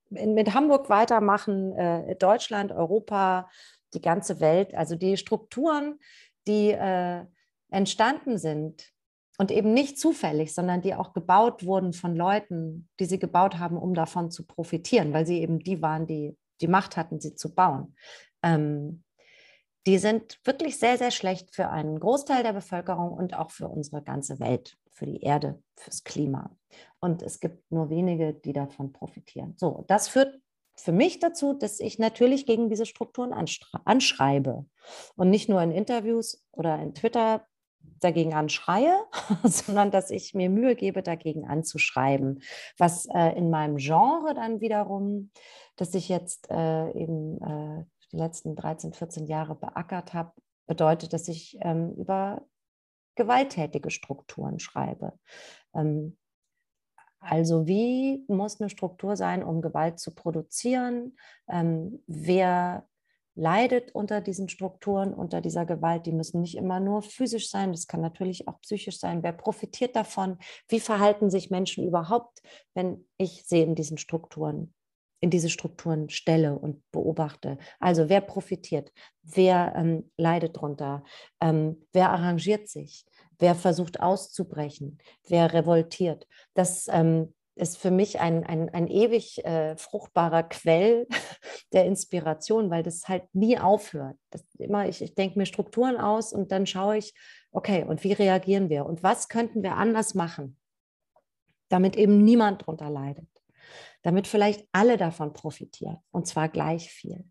in, 0.10 0.34
mit 0.34 0.54
Hamburg 0.54 0.90
weitermachen, 0.90 1.74
äh, 1.74 2.16
Deutschland, 2.18 2.72
Europa, 2.72 3.50
die 3.94 4.02
ganze 4.02 4.40
Welt. 4.40 4.76
Also 4.76 4.96
die 4.96 5.18
Strukturen, 5.18 6.00
die 6.48 6.72
äh, 6.72 7.26
entstanden 7.70 8.38
sind 8.38 8.92
und 9.38 9.52
eben 9.52 9.74
nicht 9.74 10.00
zufällig, 10.00 10.54
sondern 10.54 10.82
die 10.82 10.96
auch 10.96 11.14
gebaut 11.14 11.66
wurden 11.66 11.94
von 11.94 12.16
Leuten, 12.16 12.90
die 13.00 13.06
sie 13.06 13.20
gebaut 13.20 13.58
haben, 13.58 13.78
um 13.78 13.94
davon 13.94 14.32
zu 14.32 14.46
profitieren, 14.46 15.14
weil 15.14 15.26
sie 15.26 15.42
eben 15.42 15.60
die 15.60 15.82
waren, 15.82 16.08
die 16.08 16.38
die 16.62 16.68
Macht 16.68 16.98
hatten, 16.98 17.20
sie 17.20 17.36
zu 17.36 17.54
bauen. 17.54 17.96
Ähm, 18.44 19.04
die 19.88 19.98
sind 20.00 20.40
wirklich 20.44 20.80
sehr, 20.80 20.98
sehr 20.98 21.12
schlecht 21.12 21.54
für 21.54 21.70
einen 21.70 22.00
Großteil 22.00 22.42
der 22.44 22.54
Bevölkerung 22.54 23.12
und 23.12 23.36
auch 23.36 23.52
für 23.52 23.68
unsere 23.68 24.02
ganze 24.02 24.40
Welt, 24.40 24.78
für 24.92 25.06
die 25.06 25.22
Erde, 25.22 25.62
fürs 25.76 26.04
Klima. 26.04 26.56
Und 27.00 27.22
es 27.22 27.40
gibt 27.40 27.72
nur 27.72 27.90
wenige, 27.90 28.34
die 28.34 28.54
davon 28.54 28.94
profitieren. 28.94 29.54
So, 29.58 29.86
das 29.88 30.08
führt 30.08 30.40
für 30.76 30.92
mich 30.92 31.20
dazu, 31.20 31.54
dass 31.54 31.80
ich 31.80 32.00
natürlich 32.00 32.46
gegen 32.46 32.70
diese 32.70 32.86
Strukturen 32.86 33.32
anschreibe 33.34 34.66
und 35.16 35.30
nicht 35.30 35.50
nur 35.50 35.62
in 35.62 35.72
Interviews 35.72 36.44
oder 36.52 36.80
in 36.80 36.94
Twitter 36.94 37.46
dagegen 38.00 38.34
anschreie, 38.34 38.94
sondern 39.44 39.92
dass 39.92 40.12
ich 40.12 40.34
mir 40.34 40.50
Mühe 40.50 40.76
gebe, 40.76 41.04
dagegen 41.04 41.48
anzuschreiben, 41.48 42.42
was 42.78 43.08
äh, 43.08 43.38
in 43.38 43.50
meinem 43.50 43.78
Genre 43.78 44.34
dann 44.34 44.62
wiederum 44.62 45.32
das 45.76 45.94
ich 45.94 46.10
jetzt 46.10 46.50
äh, 46.50 46.92
eben 46.92 47.42
äh, 47.42 47.86
die 48.12 48.18
letzten 48.18 48.56
13, 48.56 48.94
14 48.94 49.28
Jahre 49.28 49.56
beackert 49.56 50.14
habe, 50.14 50.32
bedeutet, 50.68 51.14
dass 51.14 51.28
ich 51.28 51.58
ähm, 51.62 51.94
über 51.96 52.46
gewalttätige 53.16 53.92
Strukturen 53.92 54.60
schreibe. 54.60 55.14
Ähm, 55.74 56.18
also 57.20 57.68
wie 57.68 58.24
muss 58.28 58.62
eine 58.62 58.70
Struktur 58.70 59.18
sein, 59.18 59.44
um 59.44 59.62
Gewalt 59.62 60.00
zu 60.00 60.14
produzieren? 60.14 61.18
Ähm, 61.50 62.04
wer 62.08 62.88
leidet 63.36 63.94
unter 63.94 64.22
diesen 64.22 64.50
Strukturen, 64.50 65.14
unter 65.14 65.42
dieser 65.42 65.66
Gewalt? 65.66 66.06
Die 66.06 66.12
müssen 66.12 66.42
nicht 66.42 66.56
immer 66.56 66.80
nur 66.80 67.02
physisch 67.02 67.50
sein, 67.50 67.72
das 67.72 67.88
kann 67.88 68.02
natürlich 68.02 68.48
auch 68.48 68.60
psychisch 68.62 69.00
sein. 69.00 69.24
Wer 69.24 69.34
profitiert 69.34 69.96
davon? 69.96 70.38
Wie 70.68 70.80
verhalten 70.80 71.30
sich 71.30 71.52
Menschen 71.52 71.86
überhaupt, 71.86 72.42
wenn 72.74 73.06
ich 73.18 73.44
sie 73.46 73.62
in 73.62 73.76
diesen 73.76 73.98
Strukturen 73.98 74.74
in 75.22 75.30
diese 75.30 75.50
Strukturen 75.50 76.10
stelle 76.10 76.58
und 76.58 76.84
beobachte. 76.92 77.58
Also 77.80 78.10
wer 78.10 78.22
profitiert, 78.22 78.92
wer 79.24 79.74
ähm, 79.76 80.12
leidet 80.18 80.58
darunter, 80.58 81.04
ähm, 81.42 81.88
wer 81.94 82.12
arrangiert 82.12 82.70
sich, 82.70 83.06
wer 83.40 83.56
versucht 83.56 84.02
auszubrechen, 84.02 85.00
wer 85.28 85.54
revoltiert. 85.54 86.28
Das 86.54 86.88
ähm, 86.92 87.34
ist 87.56 87.78
für 87.78 87.92
mich 87.92 88.20
ein, 88.20 88.44
ein, 88.44 88.70
ein 88.70 88.88
ewig 88.88 89.44
äh, 89.46 89.78
fruchtbarer 89.78 90.44
Quell 90.44 91.08
der 91.74 91.86
Inspiration, 91.86 92.70
weil 92.70 92.84
das 92.84 93.08
halt 93.08 93.24
nie 93.34 93.58
aufhört. 93.58 94.18
Das 94.30 94.44
immer, 94.58 94.88
ich, 94.88 95.02
ich 95.02 95.16
denke 95.16 95.40
mir 95.40 95.46
Strukturen 95.46 95.98
aus 95.98 96.34
und 96.34 96.52
dann 96.52 96.68
schaue 96.68 96.98
ich, 96.98 97.14
okay, 97.52 97.84
und 97.84 98.04
wie 98.04 98.14
reagieren 98.14 98.70
wir 98.70 98.86
und 98.86 99.04
was 99.04 99.30
könnten 99.30 99.64
wir 99.64 99.76
anders 99.76 100.16
machen, 100.16 100.58
damit 101.70 101.96
eben 101.96 102.24
niemand 102.24 102.62
darunter 102.62 102.90
leidet 102.90 103.28
damit 104.06 104.28
vielleicht 104.28 104.68
alle 104.72 104.98
davon 104.98 105.34
profitieren 105.34 105.98
und 106.12 106.28
zwar 106.28 106.48
gleich 106.48 106.92
viel. 106.92 107.26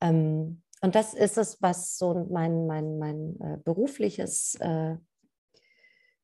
Ähm, 0.00 0.62
und 0.80 0.96
das 0.96 1.14
ist 1.14 1.38
es, 1.38 1.62
was 1.62 1.96
so 1.98 2.26
mein, 2.28 2.66
mein, 2.66 2.98
mein 2.98 3.40
äh, 3.40 3.58
berufliches, 3.64 4.56
äh, 4.56 4.96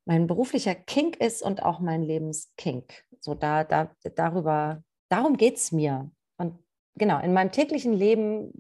mein 0.04 0.26
beruflicher 0.26 0.74
Kink 0.74 1.16
ist 1.16 1.40
und 1.40 1.62
auch 1.62 1.78
mein 1.78 2.02
Lebenskink. 2.02 3.04
So 3.22 3.34
da, 3.34 3.64
da, 3.64 3.90
darüber, 4.16 4.82
darum 5.08 5.36
geht 5.36 5.56
es 5.56 5.72
mir. 5.72 6.10
Und 6.36 6.58
genau, 6.96 7.20
in 7.20 7.32
meinem 7.32 7.52
täglichen 7.52 7.92
Leben, 7.92 8.52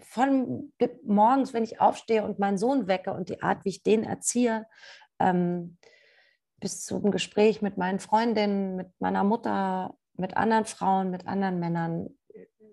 von 0.00 0.72
morgens, 1.04 1.52
wenn 1.52 1.64
ich 1.64 1.80
aufstehe 1.80 2.24
und 2.24 2.38
meinen 2.38 2.58
Sohn 2.58 2.88
wecke 2.88 3.12
und 3.12 3.28
die 3.28 3.42
Art, 3.42 3.64
wie 3.64 3.70
ich 3.70 3.82
den 3.82 4.04
erziehe, 4.04 4.66
ähm, 5.18 5.76
bis 6.60 6.84
zum 6.84 7.10
Gespräch 7.10 7.62
mit 7.62 7.76
meinen 7.76 8.00
Freundinnen, 8.00 8.74
mit 8.74 8.88
meiner 9.00 9.22
Mutter, 9.22 9.96
mit 10.14 10.36
anderen 10.36 10.64
Frauen, 10.64 11.10
mit 11.10 11.26
anderen 11.26 11.60
Männern 11.60 12.08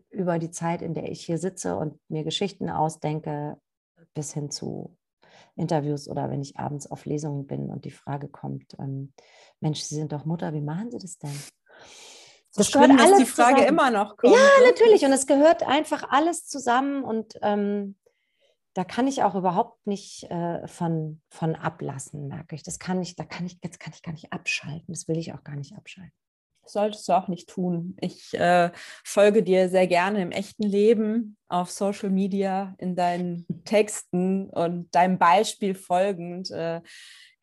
über 0.09 0.39
die 0.39 0.49
Zeit, 0.49 0.81
in 0.81 0.93
der 0.93 1.11
ich 1.11 1.25
hier 1.25 1.37
sitze 1.37 1.75
und 1.75 1.99
mir 2.09 2.23
Geschichten 2.23 2.69
ausdenke, 2.69 3.59
bis 4.13 4.33
hin 4.33 4.49
zu 4.49 4.97
Interviews 5.55 6.07
oder 6.07 6.29
wenn 6.29 6.41
ich 6.41 6.57
abends 6.57 6.89
auf 6.89 7.05
Lesungen 7.05 7.47
bin 7.47 7.69
und 7.69 7.85
die 7.85 7.91
Frage 7.91 8.27
kommt, 8.27 8.75
ähm, 8.79 9.13
Mensch, 9.59 9.81
Sie 9.81 9.95
sind 9.95 10.11
doch 10.11 10.25
Mutter, 10.25 10.53
wie 10.53 10.61
machen 10.61 10.91
Sie 10.91 10.97
das 10.97 11.17
denn? 11.17 11.37
Das 12.55 12.71
gehört 12.71 12.91
schlimm, 12.91 12.99
alles 12.99 13.11
dass 13.11 13.19
die 13.19 13.25
Frage 13.25 13.55
zusammen. 13.55 13.67
immer 13.67 13.91
noch 13.91 14.17
kommt. 14.17 14.33
Ja, 14.33 14.39
ne? 14.39 14.67
natürlich. 14.67 15.03
Und 15.03 15.11
es 15.11 15.27
gehört 15.27 15.63
einfach 15.67 16.09
alles 16.09 16.47
zusammen 16.47 17.03
und 17.03 17.33
ähm, 17.41 17.97
da 18.73 18.83
kann 18.83 19.07
ich 19.07 19.23
auch 19.23 19.35
überhaupt 19.35 19.85
nicht 19.87 20.23
äh, 20.29 20.67
von, 20.67 21.21
von 21.29 21.55
ablassen, 21.55 22.27
merke 22.27 22.55
ich. 22.55 22.63
Das 22.63 22.79
kann 22.79 23.01
ich, 23.01 23.15
da 23.15 23.23
kann 23.23 23.45
ich, 23.45 23.57
jetzt 23.63 23.79
kann 23.79 23.93
ich 23.93 24.01
gar 24.01 24.11
nicht 24.11 24.33
abschalten. 24.33 24.93
Das 24.93 25.07
will 25.07 25.17
ich 25.17 25.33
auch 25.33 25.43
gar 25.43 25.55
nicht 25.55 25.75
abschalten 25.75 26.13
solltest 26.67 27.07
du 27.07 27.13
auch 27.13 27.27
nicht 27.27 27.49
tun. 27.49 27.95
Ich 28.01 28.33
äh, 28.33 28.71
folge 29.03 29.43
dir 29.43 29.69
sehr 29.69 29.87
gerne 29.87 30.21
im 30.21 30.31
echten 30.31 30.63
Leben 30.63 31.37
auf 31.47 31.69
Social 31.69 32.09
Media, 32.09 32.75
in 32.77 32.95
deinen 32.95 33.45
Texten 33.65 34.49
und 34.49 34.93
deinem 34.93 35.17
Beispiel 35.17 35.75
folgend. 35.75 36.51
Äh, 36.51 36.81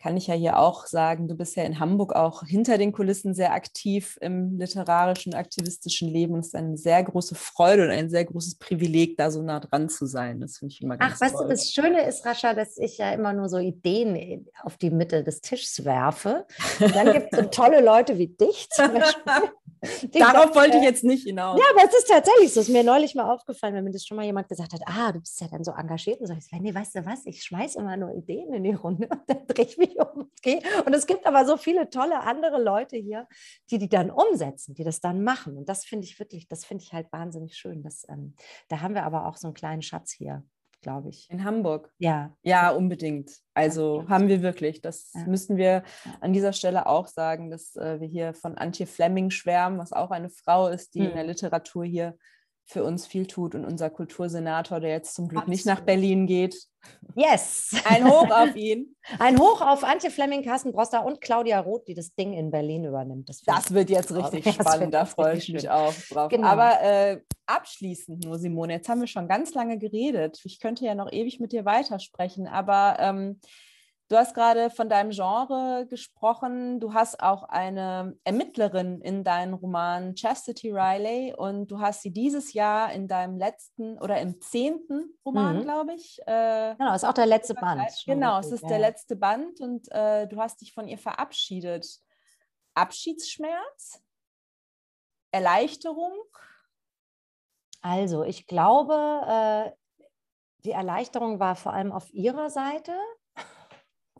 kann 0.02 0.16
ich 0.16 0.26
ja 0.26 0.34
hier 0.34 0.58
auch 0.58 0.86
sagen, 0.86 1.28
du 1.28 1.36
bist 1.36 1.54
ja 1.54 1.62
in 1.62 1.78
Hamburg 1.78 2.14
auch 2.16 2.44
hinter 2.44 2.76
den 2.76 2.90
Kulissen 2.90 3.34
sehr 3.34 3.52
aktiv 3.52 4.18
im 4.20 4.58
literarischen, 4.58 5.32
aktivistischen 5.32 6.08
Leben. 6.08 6.40
Es 6.40 6.48
ist 6.48 6.56
eine 6.56 6.76
sehr 6.76 7.04
große 7.04 7.36
Freude 7.36 7.84
und 7.84 7.90
ein 7.90 8.10
sehr 8.10 8.24
großes 8.24 8.56
Privileg, 8.58 9.16
da 9.16 9.30
so 9.30 9.42
nah 9.42 9.60
dran 9.60 9.88
zu 9.88 10.06
sein. 10.06 10.40
Das 10.40 10.58
finde 10.58 10.74
ich 10.74 10.82
immer 10.82 10.96
ganz 10.96 11.14
Ach, 11.14 11.20
weißt 11.20 11.36
du, 11.38 11.46
das 11.46 11.70
Schöne 11.70 12.04
ist, 12.04 12.26
Rascha, 12.26 12.52
dass 12.52 12.78
ich 12.78 12.98
ja 12.98 13.12
immer 13.12 13.32
nur 13.32 13.48
so 13.48 13.58
Ideen 13.58 14.46
auf 14.64 14.76
die 14.76 14.90
Mitte 14.90 15.22
des 15.22 15.40
Tisches 15.40 15.84
werfe. 15.84 16.46
Und 16.80 16.96
dann 16.96 17.12
gibt 17.12 17.28
es 17.32 17.38
so 17.38 17.44
tolle 17.50 17.80
Leute 17.80 18.18
wie 18.18 18.26
dich 18.26 18.68
zum 18.70 18.92
Beispiel. 18.92 19.52
Darauf 20.12 20.54
wollte 20.54 20.78
ich 20.78 20.84
jetzt 20.84 21.02
nicht 21.02 21.24
hinaus. 21.24 21.58
Ja, 21.58 21.64
aber 21.74 21.88
es 21.88 21.98
ist 21.98 22.08
tatsächlich 22.08 22.52
so. 22.52 22.60
Es 22.60 22.68
ist 22.68 22.72
mir 22.72 22.84
neulich 22.84 23.14
mal 23.14 23.28
aufgefallen, 23.32 23.74
wenn 23.74 23.84
mir 23.84 23.90
das 23.90 24.06
schon 24.06 24.16
mal 24.16 24.24
jemand 24.24 24.48
gesagt 24.48 24.72
hat, 24.72 24.80
ah, 24.86 25.10
du 25.10 25.18
bist 25.18 25.40
ja 25.40 25.48
dann 25.48 25.64
so 25.64 25.72
engagiert. 25.72 26.20
Und 26.20 26.28
so 26.28 26.34
ich, 26.34 26.60
nee, 26.60 26.72
weißt 26.72 26.94
du 26.94 27.04
was, 27.04 27.26
ich 27.26 27.42
schmeiße 27.42 27.78
immer 27.80 27.96
nur 27.96 28.14
Ideen 28.14 28.52
in 28.52 28.62
die 28.62 28.74
Runde 28.74 29.08
und 29.10 29.20
dann 29.26 29.46
drehe 29.48 29.64
ich 29.64 29.78
mich 29.78 29.91
um 30.00 30.22
und 30.22 30.42
gehe. 30.42 30.60
Und 30.86 30.94
es 30.94 31.06
gibt 31.06 31.26
aber 31.26 31.44
so 31.46 31.56
viele 31.56 31.90
tolle 31.90 32.20
andere 32.20 32.62
Leute 32.62 32.96
hier, 32.96 33.26
die 33.70 33.78
die 33.78 33.88
dann 33.88 34.10
umsetzen, 34.10 34.74
die 34.74 34.84
das 34.84 35.00
dann 35.00 35.22
machen. 35.22 35.56
Und 35.56 35.68
das 35.68 35.84
finde 35.84 36.06
ich 36.06 36.18
wirklich, 36.18 36.48
das 36.48 36.64
finde 36.64 36.84
ich 36.84 36.92
halt 36.92 37.12
wahnsinnig 37.12 37.56
schön. 37.56 37.82
Das, 37.82 38.06
ähm, 38.08 38.34
da 38.68 38.80
haben 38.80 38.94
wir 38.94 39.04
aber 39.04 39.26
auch 39.26 39.36
so 39.36 39.48
einen 39.48 39.54
kleinen 39.54 39.82
Schatz 39.82 40.12
hier 40.12 40.44
glaube 40.82 41.08
ich. 41.08 41.30
In 41.30 41.44
Hamburg? 41.44 41.90
Ja. 41.98 42.36
Ja, 42.42 42.70
unbedingt. 42.70 43.30
Also 43.54 44.02
ja, 44.02 44.08
haben 44.08 44.28
wir 44.28 44.42
wirklich. 44.42 44.82
Das 44.82 45.12
ja. 45.14 45.24
müssen 45.26 45.56
wir 45.56 45.84
an 46.20 46.32
dieser 46.32 46.52
Stelle 46.52 46.86
auch 46.86 47.06
sagen, 47.06 47.50
dass 47.50 47.76
äh, 47.76 48.00
wir 48.00 48.08
hier 48.08 48.34
von 48.34 48.58
Antje 48.58 48.86
Fleming 48.86 49.30
schwärmen, 49.30 49.78
was 49.78 49.92
auch 49.92 50.10
eine 50.10 50.28
Frau 50.28 50.68
ist, 50.68 50.94
die 50.94 51.00
hm. 51.00 51.08
in 51.10 51.14
der 51.14 51.24
Literatur 51.24 51.84
hier 51.84 52.18
für 52.64 52.84
uns 52.84 53.06
viel 53.06 53.26
tut 53.26 53.54
und 53.54 53.64
unser 53.64 53.90
Kultursenator, 53.90 54.80
der 54.80 54.90
jetzt 54.90 55.14
zum 55.14 55.28
Glück 55.28 55.42
Absolut. 55.42 55.56
nicht 55.56 55.66
nach 55.66 55.80
Berlin 55.80 56.26
geht. 56.26 56.56
Yes. 57.14 57.74
Ein 57.84 58.08
Hoch 58.08 58.30
auf 58.30 58.56
ihn. 58.56 58.96
Ein 59.18 59.38
Hoch 59.38 59.60
auf 59.60 59.84
Antje 59.84 60.10
Fleming, 60.10 60.42
Carsten 60.42 60.72
Broster 60.72 61.04
und 61.04 61.20
Claudia 61.20 61.60
Roth, 61.60 61.86
die 61.86 61.94
das 61.94 62.14
Ding 62.14 62.32
in 62.32 62.50
Berlin 62.50 62.84
übernimmt. 62.84 63.28
Das, 63.28 63.42
das 63.42 63.72
wird 63.72 63.90
jetzt 63.90 64.12
richtig 64.12 64.54
spannend, 64.54 64.94
da 64.94 65.04
freue 65.04 65.36
ich 65.36 65.52
mich 65.52 65.68
auch 65.68 65.92
drauf. 66.10 66.30
Genau. 66.30 66.46
Aber 66.46 66.80
äh, 66.82 67.20
abschließend 67.46 68.24
nur, 68.24 68.38
Simone, 68.38 68.74
jetzt 68.74 68.88
haben 68.88 69.00
wir 69.00 69.08
schon 69.08 69.28
ganz 69.28 69.54
lange 69.54 69.78
geredet. 69.78 70.40
Ich 70.44 70.60
könnte 70.60 70.84
ja 70.84 70.94
noch 70.94 71.12
ewig 71.12 71.40
mit 71.40 71.52
dir 71.52 71.64
weitersprechen, 71.64 72.46
aber 72.46 72.96
ähm, 72.98 73.40
Du 74.08 74.18
hast 74.18 74.34
gerade 74.34 74.68
von 74.68 74.90
deinem 74.90 75.10
Genre 75.10 75.86
gesprochen. 75.88 76.80
Du 76.80 76.92
hast 76.92 77.22
auch 77.22 77.44
eine 77.44 78.14
Ermittlerin 78.24 79.00
in 79.00 79.24
deinem 79.24 79.54
Roman 79.54 80.14
Chastity 80.14 80.70
Riley 80.70 81.34
und 81.34 81.70
du 81.70 81.80
hast 81.80 82.02
sie 82.02 82.12
dieses 82.12 82.52
Jahr 82.52 82.92
in 82.92 83.08
deinem 83.08 83.38
letzten 83.38 83.98
oder 83.98 84.20
im 84.20 84.40
zehnten 84.42 85.16
Roman, 85.24 85.58
mhm. 85.58 85.62
glaube 85.62 85.94
ich. 85.94 86.20
Äh, 86.26 86.74
genau, 86.76 86.94
ist 86.94 87.04
auch 87.04 87.14
der 87.14 87.26
letzte 87.26 87.54
Band. 87.54 87.90
Genau, 88.04 88.38
es 88.38 88.52
ist 88.52 88.62
ja. 88.64 88.68
der 88.68 88.80
letzte 88.80 89.16
Band 89.16 89.60
und 89.60 89.90
äh, 89.92 90.26
du 90.28 90.38
hast 90.38 90.60
dich 90.60 90.74
von 90.74 90.88
ihr 90.88 90.98
verabschiedet. 90.98 91.86
Abschiedsschmerz? 92.74 94.02
Erleichterung? 95.30 96.12
Also, 97.80 98.24
ich 98.24 98.46
glaube, 98.46 98.94
äh, 99.26 99.72
die 100.64 100.72
Erleichterung 100.72 101.40
war 101.40 101.56
vor 101.56 101.72
allem 101.72 101.92
auf 101.92 102.12
ihrer 102.12 102.50
Seite 102.50 102.94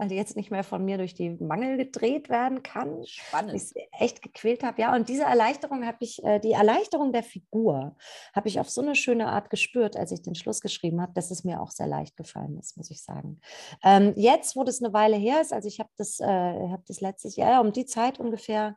weil 0.03 0.09
die 0.09 0.16
jetzt 0.16 0.34
nicht 0.34 0.50
mehr 0.50 0.64
von 0.64 0.84
mir 0.84 0.98
durch 0.98 1.14
die 1.14 1.30
Mangel 1.30 1.76
gedreht 1.76 2.28
werden 2.28 2.64
kann. 2.64 3.05
Spannend. 3.07 3.55
Ich 3.55 3.72
echt 3.92 4.20
gequält 4.20 4.64
habe. 4.64 4.82
Ja, 4.82 4.96
und 4.96 5.09
diese 5.09 5.22
Erleichterung 5.22 5.86
habe 5.86 5.98
ich, 6.00 6.24
äh, 6.24 6.40
die 6.40 6.50
Erleichterung 6.50 7.12
der 7.12 7.22
Figur 7.22 7.94
habe 8.34 8.48
ich 8.48 8.59
auf 8.59 8.68
so 8.68 8.80
eine 8.80 8.96
schöne 8.96 9.28
Art 9.28 9.48
gespürt, 9.48 9.96
als 9.96 10.11
ich 10.11 10.20
den 10.20 10.34
Schluss 10.34 10.61
geschrieben 10.61 11.00
habe, 11.00 11.12
dass 11.14 11.30
es 11.30 11.44
mir 11.44 11.61
auch 11.61 11.70
sehr 11.70 11.86
leicht 11.86 12.16
gefallen 12.16 12.59
ist, 12.59 12.76
muss 12.76 12.90
ich 12.90 13.00
sagen. 13.00 13.40
Ähm, 13.84 14.12
jetzt, 14.16 14.57
wo 14.57 14.64
das 14.64 14.82
eine 14.82 14.92
Weile 14.92 15.14
her 15.14 15.40
ist, 15.40 15.53
also 15.53 15.68
ich 15.68 15.78
habe 15.78 15.90
das, 15.96 16.18
äh, 16.18 16.26
hab 16.26 16.84
das 16.86 17.00
letztes 17.00 17.36
Jahr, 17.36 17.61
um 17.61 17.72
die 17.72 17.86
Zeit 17.86 18.18
ungefähr, 18.18 18.76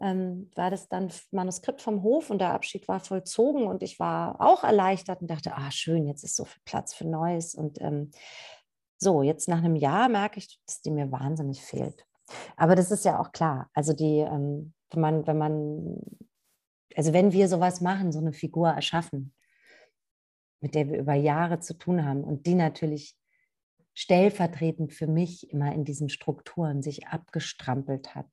ähm, 0.00 0.50
war 0.56 0.70
das 0.70 0.88
dann 0.88 1.12
Manuskript 1.30 1.82
vom 1.82 2.02
Hof 2.02 2.30
und 2.30 2.40
der 2.40 2.52
Abschied 2.52 2.88
war 2.88 2.98
vollzogen 2.98 3.66
und 3.66 3.84
ich 3.84 4.00
war 4.00 4.40
auch 4.40 4.64
erleichtert 4.64 5.20
und 5.20 5.30
dachte, 5.30 5.54
ah 5.54 5.70
schön, 5.70 6.06
jetzt 6.06 6.24
ist 6.24 6.34
so 6.34 6.44
viel 6.44 6.62
Platz 6.64 6.94
für 6.94 7.06
Neues 7.06 7.54
und 7.54 7.80
ähm, 7.80 8.10
so, 8.98 9.22
jetzt 9.22 9.48
nach 9.48 9.58
einem 9.58 9.76
Jahr 9.76 10.08
merke 10.08 10.38
ich, 10.38 10.60
dass 10.66 10.82
die 10.82 10.90
mir 10.90 11.10
wahnsinnig 11.12 11.62
fehlt. 11.62 12.04
Aber 12.56 12.74
das 12.74 12.90
ist 12.90 13.04
ja 13.04 13.20
auch 13.20 13.32
klar. 13.32 13.70
Also 13.72 13.92
die, 13.92 14.18
ähm, 14.18 14.74
wenn 14.90 15.00
man, 15.00 15.26
wenn 15.26 15.38
man, 15.38 16.00
also 16.96 17.12
wenn 17.12 17.32
wir 17.32 17.48
sowas 17.48 17.80
machen, 17.80 18.12
so 18.12 18.18
eine 18.18 18.32
Figur 18.32 18.68
erschaffen, 18.70 19.32
mit 20.60 20.74
der 20.74 20.88
wir 20.88 20.98
über 20.98 21.14
Jahre 21.14 21.60
zu 21.60 21.74
tun 21.74 22.04
haben 22.04 22.24
und 22.24 22.46
die 22.46 22.54
natürlich 22.54 23.16
stellvertretend 23.94 24.92
für 24.92 25.06
mich 25.06 25.50
immer 25.50 25.72
in 25.72 25.84
diesen 25.84 26.08
Strukturen 26.08 26.82
sich 26.82 27.06
abgestrampelt 27.06 28.14
hat 28.14 28.30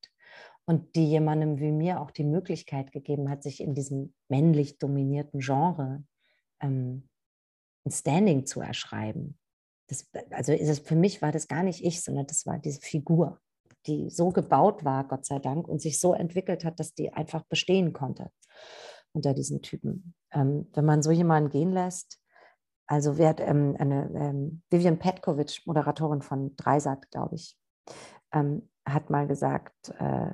und 0.65 0.95
die 0.95 1.07
jemandem 1.07 1.59
wie 1.59 1.71
mir 1.71 2.01
auch 2.01 2.11
die 2.11 2.23
Möglichkeit 2.23 2.91
gegeben 2.91 3.29
hat, 3.29 3.43
sich 3.43 3.61
in 3.61 3.75
diesem 3.75 4.13
männlich 4.29 4.79
dominierten 4.79 5.39
Genre 5.39 6.03
ähm, 6.59 7.07
ein 7.85 7.91
Standing 7.91 8.47
zu 8.47 8.61
erschreiben 8.61 9.37
das, 9.87 10.09
also 10.31 10.51
ist 10.51 10.69
es, 10.69 10.79
für 10.79 10.95
mich 10.95 11.21
war 11.21 11.31
das 11.31 11.47
gar 11.47 11.63
nicht 11.63 11.83
ich, 11.83 12.03
sondern 12.03 12.27
das 12.27 12.45
war 12.45 12.57
diese 12.57 12.81
Figur, 12.81 13.39
die 13.85 14.09
so 14.09 14.29
gebaut 14.29 14.83
war, 14.83 15.07
Gott 15.07 15.25
sei 15.25 15.39
Dank, 15.39 15.67
und 15.67 15.81
sich 15.81 15.99
so 15.99 16.13
entwickelt 16.13 16.65
hat, 16.65 16.79
dass 16.79 16.93
die 16.93 17.13
einfach 17.13 17.43
bestehen 17.45 17.93
konnte 17.93 18.29
unter 19.13 19.33
diesen 19.33 19.61
Typen. 19.61 20.15
Ähm, 20.31 20.67
wenn 20.73 20.85
man 20.85 21.01
so 21.01 21.11
jemanden 21.11 21.49
gehen 21.49 21.71
lässt, 21.71 22.19
also 22.87 23.17
wer 23.17 23.29
hat 23.29 23.39
ähm, 23.39 23.75
eine 23.79 24.11
ähm, 24.13 24.61
Vivian 24.69 24.99
Petkovic, 24.99 25.61
Moderatorin 25.65 26.21
von 26.21 26.55
Dreisat, 26.55 27.09
glaube 27.11 27.35
ich, 27.35 27.57
ähm, 28.31 28.69
hat 28.87 29.09
mal 29.09 29.27
gesagt, 29.27 29.89
äh, 29.99 30.31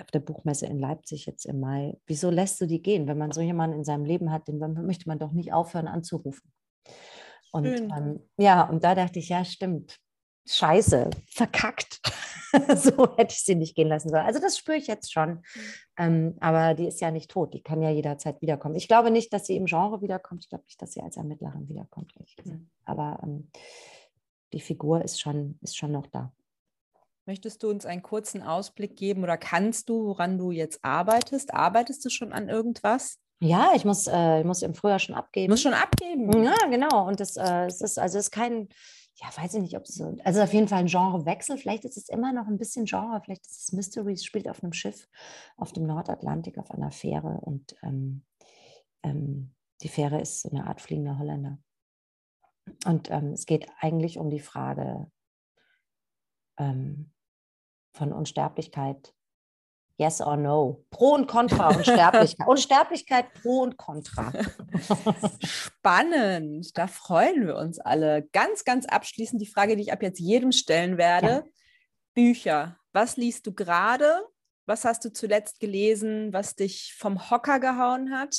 auf 0.00 0.10
der 0.10 0.20
Buchmesse 0.20 0.66
in 0.66 0.78
Leipzig 0.78 1.26
jetzt 1.26 1.46
im 1.46 1.60
Mai, 1.60 1.98
wieso 2.06 2.30
lässt 2.30 2.60
du 2.60 2.66
die 2.66 2.82
gehen? 2.82 3.06
Wenn 3.06 3.18
man 3.18 3.32
so 3.32 3.40
jemanden 3.40 3.78
in 3.78 3.84
seinem 3.84 4.04
Leben 4.04 4.30
hat, 4.30 4.48
den 4.48 4.58
möchte 4.58 5.08
man 5.08 5.18
doch 5.18 5.32
nicht 5.32 5.52
aufhören 5.52 5.88
anzurufen. 5.88 6.52
Und 7.56 7.66
ähm, 7.66 8.20
ja, 8.36 8.62
und 8.64 8.84
da 8.84 8.94
dachte 8.94 9.18
ich, 9.18 9.28
ja, 9.28 9.44
stimmt. 9.44 9.98
Scheiße, 10.48 11.10
verkackt. 11.28 12.00
so 12.76 13.16
hätte 13.16 13.32
ich 13.32 13.44
sie 13.44 13.54
nicht 13.54 13.74
gehen 13.74 13.88
lassen 13.88 14.10
sollen. 14.10 14.24
Also 14.24 14.40
das 14.40 14.56
spüre 14.56 14.76
ich 14.76 14.86
jetzt 14.86 15.12
schon. 15.12 15.30
Mhm. 15.30 15.42
Ähm, 15.98 16.36
aber 16.40 16.74
die 16.74 16.86
ist 16.86 17.00
ja 17.00 17.10
nicht 17.10 17.30
tot. 17.30 17.54
Die 17.54 17.62
kann 17.62 17.82
ja 17.82 17.90
jederzeit 17.90 18.40
wiederkommen. 18.40 18.76
Ich 18.76 18.88
glaube 18.88 19.10
nicht, 19.10 19.32
dass 19.32 19.46
sie 19.46 19.56
im 19.56 19.66
Genre 19.66 20.00
wiederkommt. 20.02 20.44
Ich 20.44 20.48
glaube 20.48 20.64
nicht, 20.64 20.80
dass 20.80 20.92
sie 20.92 21.00
als 21.00 21.16
Ermittlerin 21.16 21.68
wiederkommt. 21.68 22.12
Mhm. 22.44 22.70
Aber 22.84 23.18
ähm, 23.22 23.50
die 24.52 24.60
Figur 24.60 25.02
ist 25.02 25.20
schon, 25.20 25.58
ist 25.62 25.76
schon 25.76 25.92
noch 25.92 26.06
da. 26.06 26.32
Möchtest 27.26 27.64
du 27.64 27.70
uns 27.70 27.84
einen 27.84 28.02
kurzen 28.02 28.42
Ausblick 28.42 28.96
geben 28.96 29.24
oder 29.24 29.36
kannst 29.36 29.88
du, 29.88 30.06
woran 30.06 30.38
du 30.38 30.52
jetzt 30.52 30.84
arbeitest? 30.84 31.52
Arbeitest 31.54 32.04
du 32.04 32.08
schon 32.08 32.32
an 32.32 32.48
irgendwas? 32.48 33.18
Ja, 33.40 33.72
ich 33.74 33.84
muss, 33.84 34.06
äh, 34.06 34.40
ich 34.40 34.46
muss 34.46 34.62
im 34.62 34.74
Frühjahr 34.74 34.98
schon 34.98 35.14
abgeben. 35.14 35.52
Muss 35.52 35.62
schon 35.62 35.74
abgeben. 35.74 36.42
Ja, 36.42 36.56
genau. 36.70 37.06
Und 37.06 37.20
das, 37.20 37.36
äh, 37.36 37.66
es 37.66 37.80
ist, 37.80 37.98
also 37.98 38.18
es 38.18 38.26
ist 38.26 38.30
kein, 38.30 38.68
ja, 39.16 39.28
weiß 39.36 39.54
ich 39.54 39.60
nicht, 39.60 39.76
ob 39.76 39.84
es 39.84 39.94
so, 39.94 40.16
also 40.24 40.40
auf 40.40 40.52
jeden 40.52 40.68
Fall 40.68 40.80
ein 40.80 40.86
Genrewechsel. 40.86 41.58
Vielleicht 41.58 41.84
ist 41.84 41.96
es 41.96 42.08
immer 42.08 42.32
noch 42.32 42.46
ein 42.46 42.58
bisschen 42.58 42.86
Genre. 42.86 43.20
Vielleicht 43.22 43.46
ist 43.46 43.62
es 43.62 43.72
Mystery, 43.72 44.14
es 44.14 44.24
spielt 44.24 44.48
auf 44.48 44.62
einem 44.62 44.72
Schiff 44.72 45.08
auf 45.56 45.72
dem 45.72 45.86
Nordatlantik 45.86 46.58
auf 46.58 46.70
einer 46.70 46.90
Fähre 46.90 47.40
und 47.42 47.76
ähm, 47.82 48.24
ähm, 49.02 49.54
die 49.82 49.88
Fähre 49.88 50.20
ist 50.20 50.40
so 50.40 50.50
eine 50.50 50.66
Art 50.66 50.80
fliegender 50.80 51.18
Holländer. 51.18 51.58
Und 52.86 53.10
ähm, 53.10 53.32
es 53.32 53.46
geht 53.46 53.68
eigentlich 53.80 54.18
um 54.18 54.30
die 54.30 54.40
Frage 54.40 55.10
ähm, 56.58 57.12
von 57.92 58.12
Unsterblichkeit 58.12 59.14
Yes 59.98 60.20
or 60.20 60.36
no. 60.36 60.84
Pro 60.90 61.14
und 61.14 61.26
Contra 61.26 61.68
Unsterblichkeit. 61.68 62.46
Unsterblichkeit 62.46 63.32
pro 63.34 63.62
und 63.62 63.78
Contra. 63.78 64.30
Spannend. 65.42 66.76
Da 66.76 66.86
freuen 66.86 67.46
wir 67.46 67.56
uns 67.56 67.78
alle. 67.78 68.28
Ganz, 68.32 68.64
ganz 68.64 68.84
abschließend 68.86 69.40
die 69.40 69.46
Frage, 69.46 69.76
die 69.76 69.82
ich 69.82 69.92
ab 69.92 70.02
jetzt 70.02 70.20
jedem 70.20 70.52
stellen 70.52 70.98
werde. 70.98 71.26
Ja. 71.26 71.44
Bücher. 72.12 72.76
Was 72.92 73.16
liest 73.16 73.46
du 73.46 73.54
gerade? 73.54 74.10
Was 74.66 74.84
hast 74.84 75.04
du 75.04 75.12
zuletzt 75.12 75.60
gelesen, 75.60 76.32
was 76.32 76.56
dich 76.56 76.94
vom 76.98 77.30
Hocker 77.30 77.60
gehauen 77.60 78.12
hat? 78.12 78.36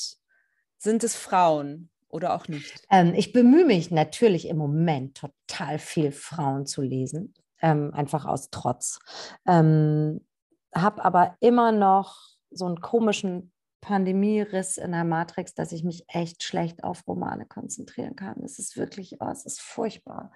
Sind 0.77 1.03
es 1.03 1.15
Frauen 1.15 1.89
oder 2.09 2.35
auch 2.35 2.47
nicht? 2.47 2.83
Ähm, 2.91 3.13
ich 3.15 3.33
bemühe 3.33 3.65
mich 3.65 3.89
natürlich 3.89 4.47
im 4.47 4.57
Moment 4.57 5.17
total 5.17 5.79
viel 5.79 6.11
Frauen 6.11 6.67
zu 6.67 6.81
lesen. 6.81 7.33
Ähm, 7.61 7.91
einfach 7.93 8.25
aus 8.25 8.49
Trotz. 8.51 8.99
Ähm, 9.47 10.21
habe 10.81 11.03
aber 11.03 11.35
immer 11.39 11.71
noch 11.71 12.17
so 12.51 12.65
einen 12.65 12.81
komischen 12.81 13.51
Pandemieriss 13.81 14.77
in 14.77 14.91
der 14.91 15.03
Matrix, 15.03 15.53
dass 15.53 15.71
ich 15.71 15.83
mich 15.83 16.03
echt 16.07 16.43
schlecht 16.43 16.83
auf 16.83 17.07
Romane 17.07 17.45
konzentrieren 17.45 18.15
kann. 18.15 18.43
Es 18.43 18.59
ist 18.59 18.75
wirklich, 18.75 19.17
oh, 19.21 19.29
es 19.31 19.45
ist 19.45 19.61
furchtbar. 19.61 20.31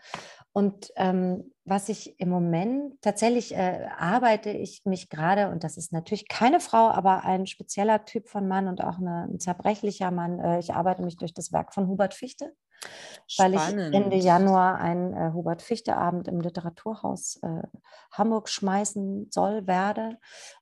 Und 0.54 0.92
ähm, 0.96 1.52
was 1.66 1.90
ich 1.90 2.20
im 2.20 2.30
Moment 2.30 3.02
tatsächlich 3.02 3.54
äh, 3.54 3.88
arbeite 3.98 4.52
ich 4.52 4.84
mich 4.86 5.10
gerade, 5.10 5.50
und 5.50 5.64
das 5.64 5.76
ist 5.76 5.92
natürlich 5.92 6.28
keine 6.28 6.60
Frau, 6.60 6.90
aber 6.90 7.24
ein 7.26 7.46
spezieller 7.46 8.06
Typ 8.06 8.30
von 8.30 8.48
Mann 8.48 8.68
und 8.68 8.84
auch 8.84 9.00
eine, 9.00 9.28
ein 9.30 9.40
zerbrechlicher 9.40 10.12
Mann. 10.12 10.40
Äh, 10.40 10.60
ich 10.60 10.74
arbeite 10.74 11.02
mich 11.02 11.18
durch 11.18 11.34
das 11.34 11.52
Werk 11.52 11.74
von 11.74 11.88
Hubert 11.88 12.14
Fichte 12.14 12.54
weil 13.38 13.54
ich 13.54 13.62
Ende 13.62 14.18
Januar 14.18 14.78
einen 14.80 15.14
äh, 15.14 15.32
Hubert 15.34 15.62
Fichte-Abend 15.62 16.28
im 16.28 16.42
Literaturhaus 16.42 17.40
äh, 17.44 17.62
Hamburg 18.12 18.50
schmeißen 18.50 19.28
soll, 19.32 19.68
werde. 19.68 20.18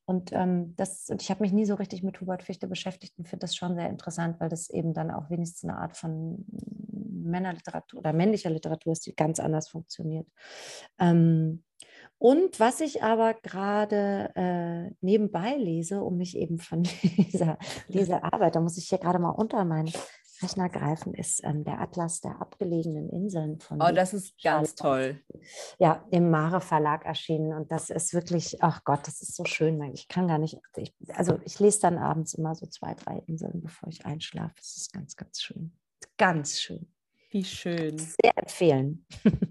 Und, 0.06 0.32
ähm, 0.34 0.76
das, 0.76 1.10
und 1.10 1.22
ich 1.22 1.30
habe 1.30 1.42
mich 1.42 1.52
nie 1.52 1.66
so 1.66 1.76
richtig 1.76 2.04
mit 2.04 2.20
Hubert 2.22 2.44
Fichte 2.44 2.68
beschäftigt 2.68 3.18
und 3.18 3.28
finde 3.28 3.46
das 3.46 3.56
schon 3.56 3.76
sehr 3.76 3.90
interessant, 3.90 4.40
weil 4.40 4.50
das 4.50 4.70
eben 4.70 4.94
dann 4.94 5.12
auch 5.12 5.30
wenigstens 5.30 5.70
eine 5.70 5.80
Art 5.80 5.98
von 5.98 6.46
Männerliteratur 7.30 8.00
oder 8.00 8.14
männlicher 8.14 8.50
Literatur 8.50 8.94
ist, 8.94 9.06
die 9.06 9.16
ganz 9.16 9.40
anders 9.40 9.70
funktioniert. 9.70 10.28
Ähm, 11.00 11.64
und 12.18 12.60
was 12.60 12.82
ich 12.82 13.02
aber 13.02 13.34
gerade 13.34 14.32
äh, 14.36 14.94
nebenbei 15.00 15.56
lese, 15.56 16.04
um 16.04 16.18
mich 16.18 16.38
eben 16.38 16.60
von 16.60 16.84
dieser, 17.04 17.58
dieser 17.88 18.26
Arbeit, 18.34 18.56
da 18.56 18.60
muss 18.60 18.78
ich 18.78 18.90
hier 18.90 18.98
gerade 18.98 19.20
mal 19.20 19.30
unter 19.30 19.64
meinen 19.64 19.92
Rechner 20.42 20.70
greifen, 20.70 21.14
ist 21.14 21.44
ähm, 21.44 21.64
der 21.64 21.80
Atlas 21.82 22.22
der 22.22 22.42
abgelegenen 22.42 23.10
Inseln 23.10 23.60
von. 23.60 23.82
Oh, 23.82 23.92
das 23.94 24.14
ist 24.14 24.42
ganz 24.42 24.76
toll. 24.76 25.20
Ja, 25.78 26.06
im 26.12 26.30
Mare 26.30 26.62
Verlag 26.62 27.06
erschienen. 27.06 27.54
Und 27.54 27.72
das 27.72 27.90
ist 27.90 28.14
wirklich, 28.14 28.62
ach 28.62 28.84
Gott, 28.84 29.02
das 29.04 29.22
ist 29.22 29.36
so 29.36 29.46
schön. 29.46 29.82
Ich 29.94 30.08
kann 30.08 30.28
gar 30.28 30.38
nicht, 30.38 30.58
ich, 30.78 30.94
also 31.14 31.40
ich 31.44 31.60
lese 31.60 31.82
dann 31.82 31.98
abends 31.98 32.34
immer 32.34 32.56
so 32.56 32.66
zwei, 32.68 32.94
drei 32.94 33.24
Inseln, 33.28 33.62
bevor 33.62 33.90
ich 33.90 34.06
einschlafe. 34.06 34.54
Das 34.58 34.78
ist 34.78 34.94
ganz, 34.94 35.16
ganz 35.16 35.42
schön. 35.42 35.74
Ganz 36.18 36.60
schön. 36.60 36.92
Wie 37.32 37.44
schön. 37.44 37.98
Sehr 37.98 38.38
empfehlen. 38.38 39.06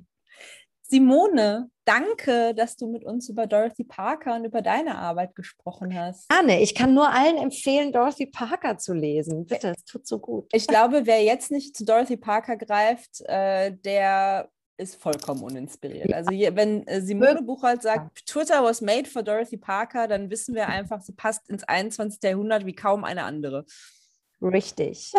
Simone, 0.90 1.70
danke, 1.84 2.54
dass 2.54 2.76
du 2.76 2.86
mit 2.86 3.04
uns 3.04 3.28
über 3.28 3.46
Dorothy 3.46 3.84
Parker 3.84 4.36
und 4.36 4.44
über 4.46 4.62
deine 4.62 4.96
Arbeit 4.96 5.34
gesprochen 5.34 5.94
hast. 5.94 6.24
Anne, 6.28 6.60
ich 6.60 6.74
kann 6.74 6.94
nur 6.94 7.10
allen 7.10 7.36
empfehlen, 7.36 7.92
Dorothy 7.92 8.26
Parker 8.26 8.78
zu 8.78 8.94
lesen. 8.94 9.44
Bitte, 9.44 9.74
es 9.76 9.84
tut 9.84 10.06
so 10.06 10.18
gut. 10.18 10.48
Ich 10.52 10.66
glaube, 10.66 11.02
wer 11.04 11.22
jetzt 11.22 11.50
nicht 11.50 11.76
zu 11.76 11.84
Dorothy 11.84 12.16
Parker 12.16 12.56
greift, 12.56 13.20
äh, 13.26 13.72
der 13.84 14.48
ist 14.78 14.94
vollkommen 14.94 15.42
uninspiriert. 15.42 16.12
Also 16.14 16.30
hier, 16.30 16.56
wenn 16.56 16.86
äh, 16.86 17.02
Simone 17.02 17.42
Buchholz 17.42 17.82
sagt, 17.82 18.24
Twitter 18.26 18.62
was 18.64 18.80
made 18.80 19.08
for 19.08 19.22
Dorothy 19.22 19.56
Parker, 19.56 20.08
dann 20.08 20.30
wissen 20.30 20.54
wir 20.54 20.68
einfach, 20.68 21.02
sie 21.02 21.12
passt 21.12 21.48
ins 21.50 21.64
21. 21.64 22.22
Jahrhundert 22.22 22.64
wie 22.64 22.74
kaum 22.74 23.04
eine 23.04 23.24
andere. 23.24 23.66
Richtig. 24.40 25.12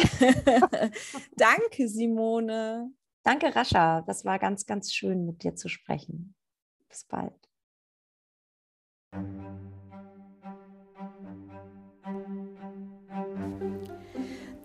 Danke, 1.35 1.89
Simone. 1.89 2.91
Danke, 3.23 3.55
Rascha. 3.55 4.01
Das 4.01 4.25
war 4.25 4.39
ganz, 4.39 4.65
ganz 4.65 4.93
schön, 4.93 5.25
mit 5.25 5.43
dir 5.43 5.55
zu 5.55 5.67
sprechen. 5.67 6.35
Bis 6.87 7.05
bald. 7.05 7.33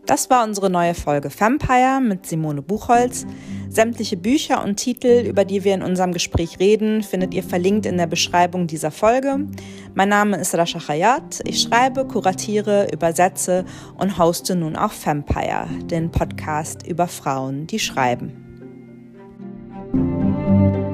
Das 0.06 0.28
war 0.28 0.44
unsere 0.44 0.68
neue 0.68 0.94
Folge 0.94 1.30
Vampire 1.30 1.98
mit 2.00 2.26
Simone 2.26 2.60
Buchholz. 2.60 3.26
Sämtliche 3.70 4.18
Bücher 4.18 4.62
und 4.62 4.76
Titel, 4.76 5.24
über 5.26 5.46
die 5.46 5.64
wir 5.64 5.74
in 5.74 5.82
unserem 5.82 6.12
Gespräch 6.12 6.60
reden, 6.60 7.02
findet 7.02 7.32
ihr 7.32 7.42
verlinkt 7.42 7.86
in 7.86 7.96
der 7.96 8.06
Beschreibung 8.06 8.66
dieser 8.66 8.90
Folge. 8.90 9.48
Mein 9.94 10.10
Name 10.10 10.36
ist 10.36 10.54
Rasha 10.54 10.78
Khayat. 10.78 11.40
Ich 11.46 11.62
schreibe, 11.62 12.06
kuratiere, 12.06 12.88
übersetze 12.92 13.64
und 13.96 14.18
hoste 14.18 14.54
nun 14.54 14.76
auch 14.76 14.92
Vampire, 15.04 15.66
den 15.84 16.10
Podcast 16.10 16.86
über 16.86 17.08
Frauen, 17.08 17.66
die 17.66 17.78
schreiben. 17.78 18.43
Thank 19.94 20.88
you. 20.88 20.93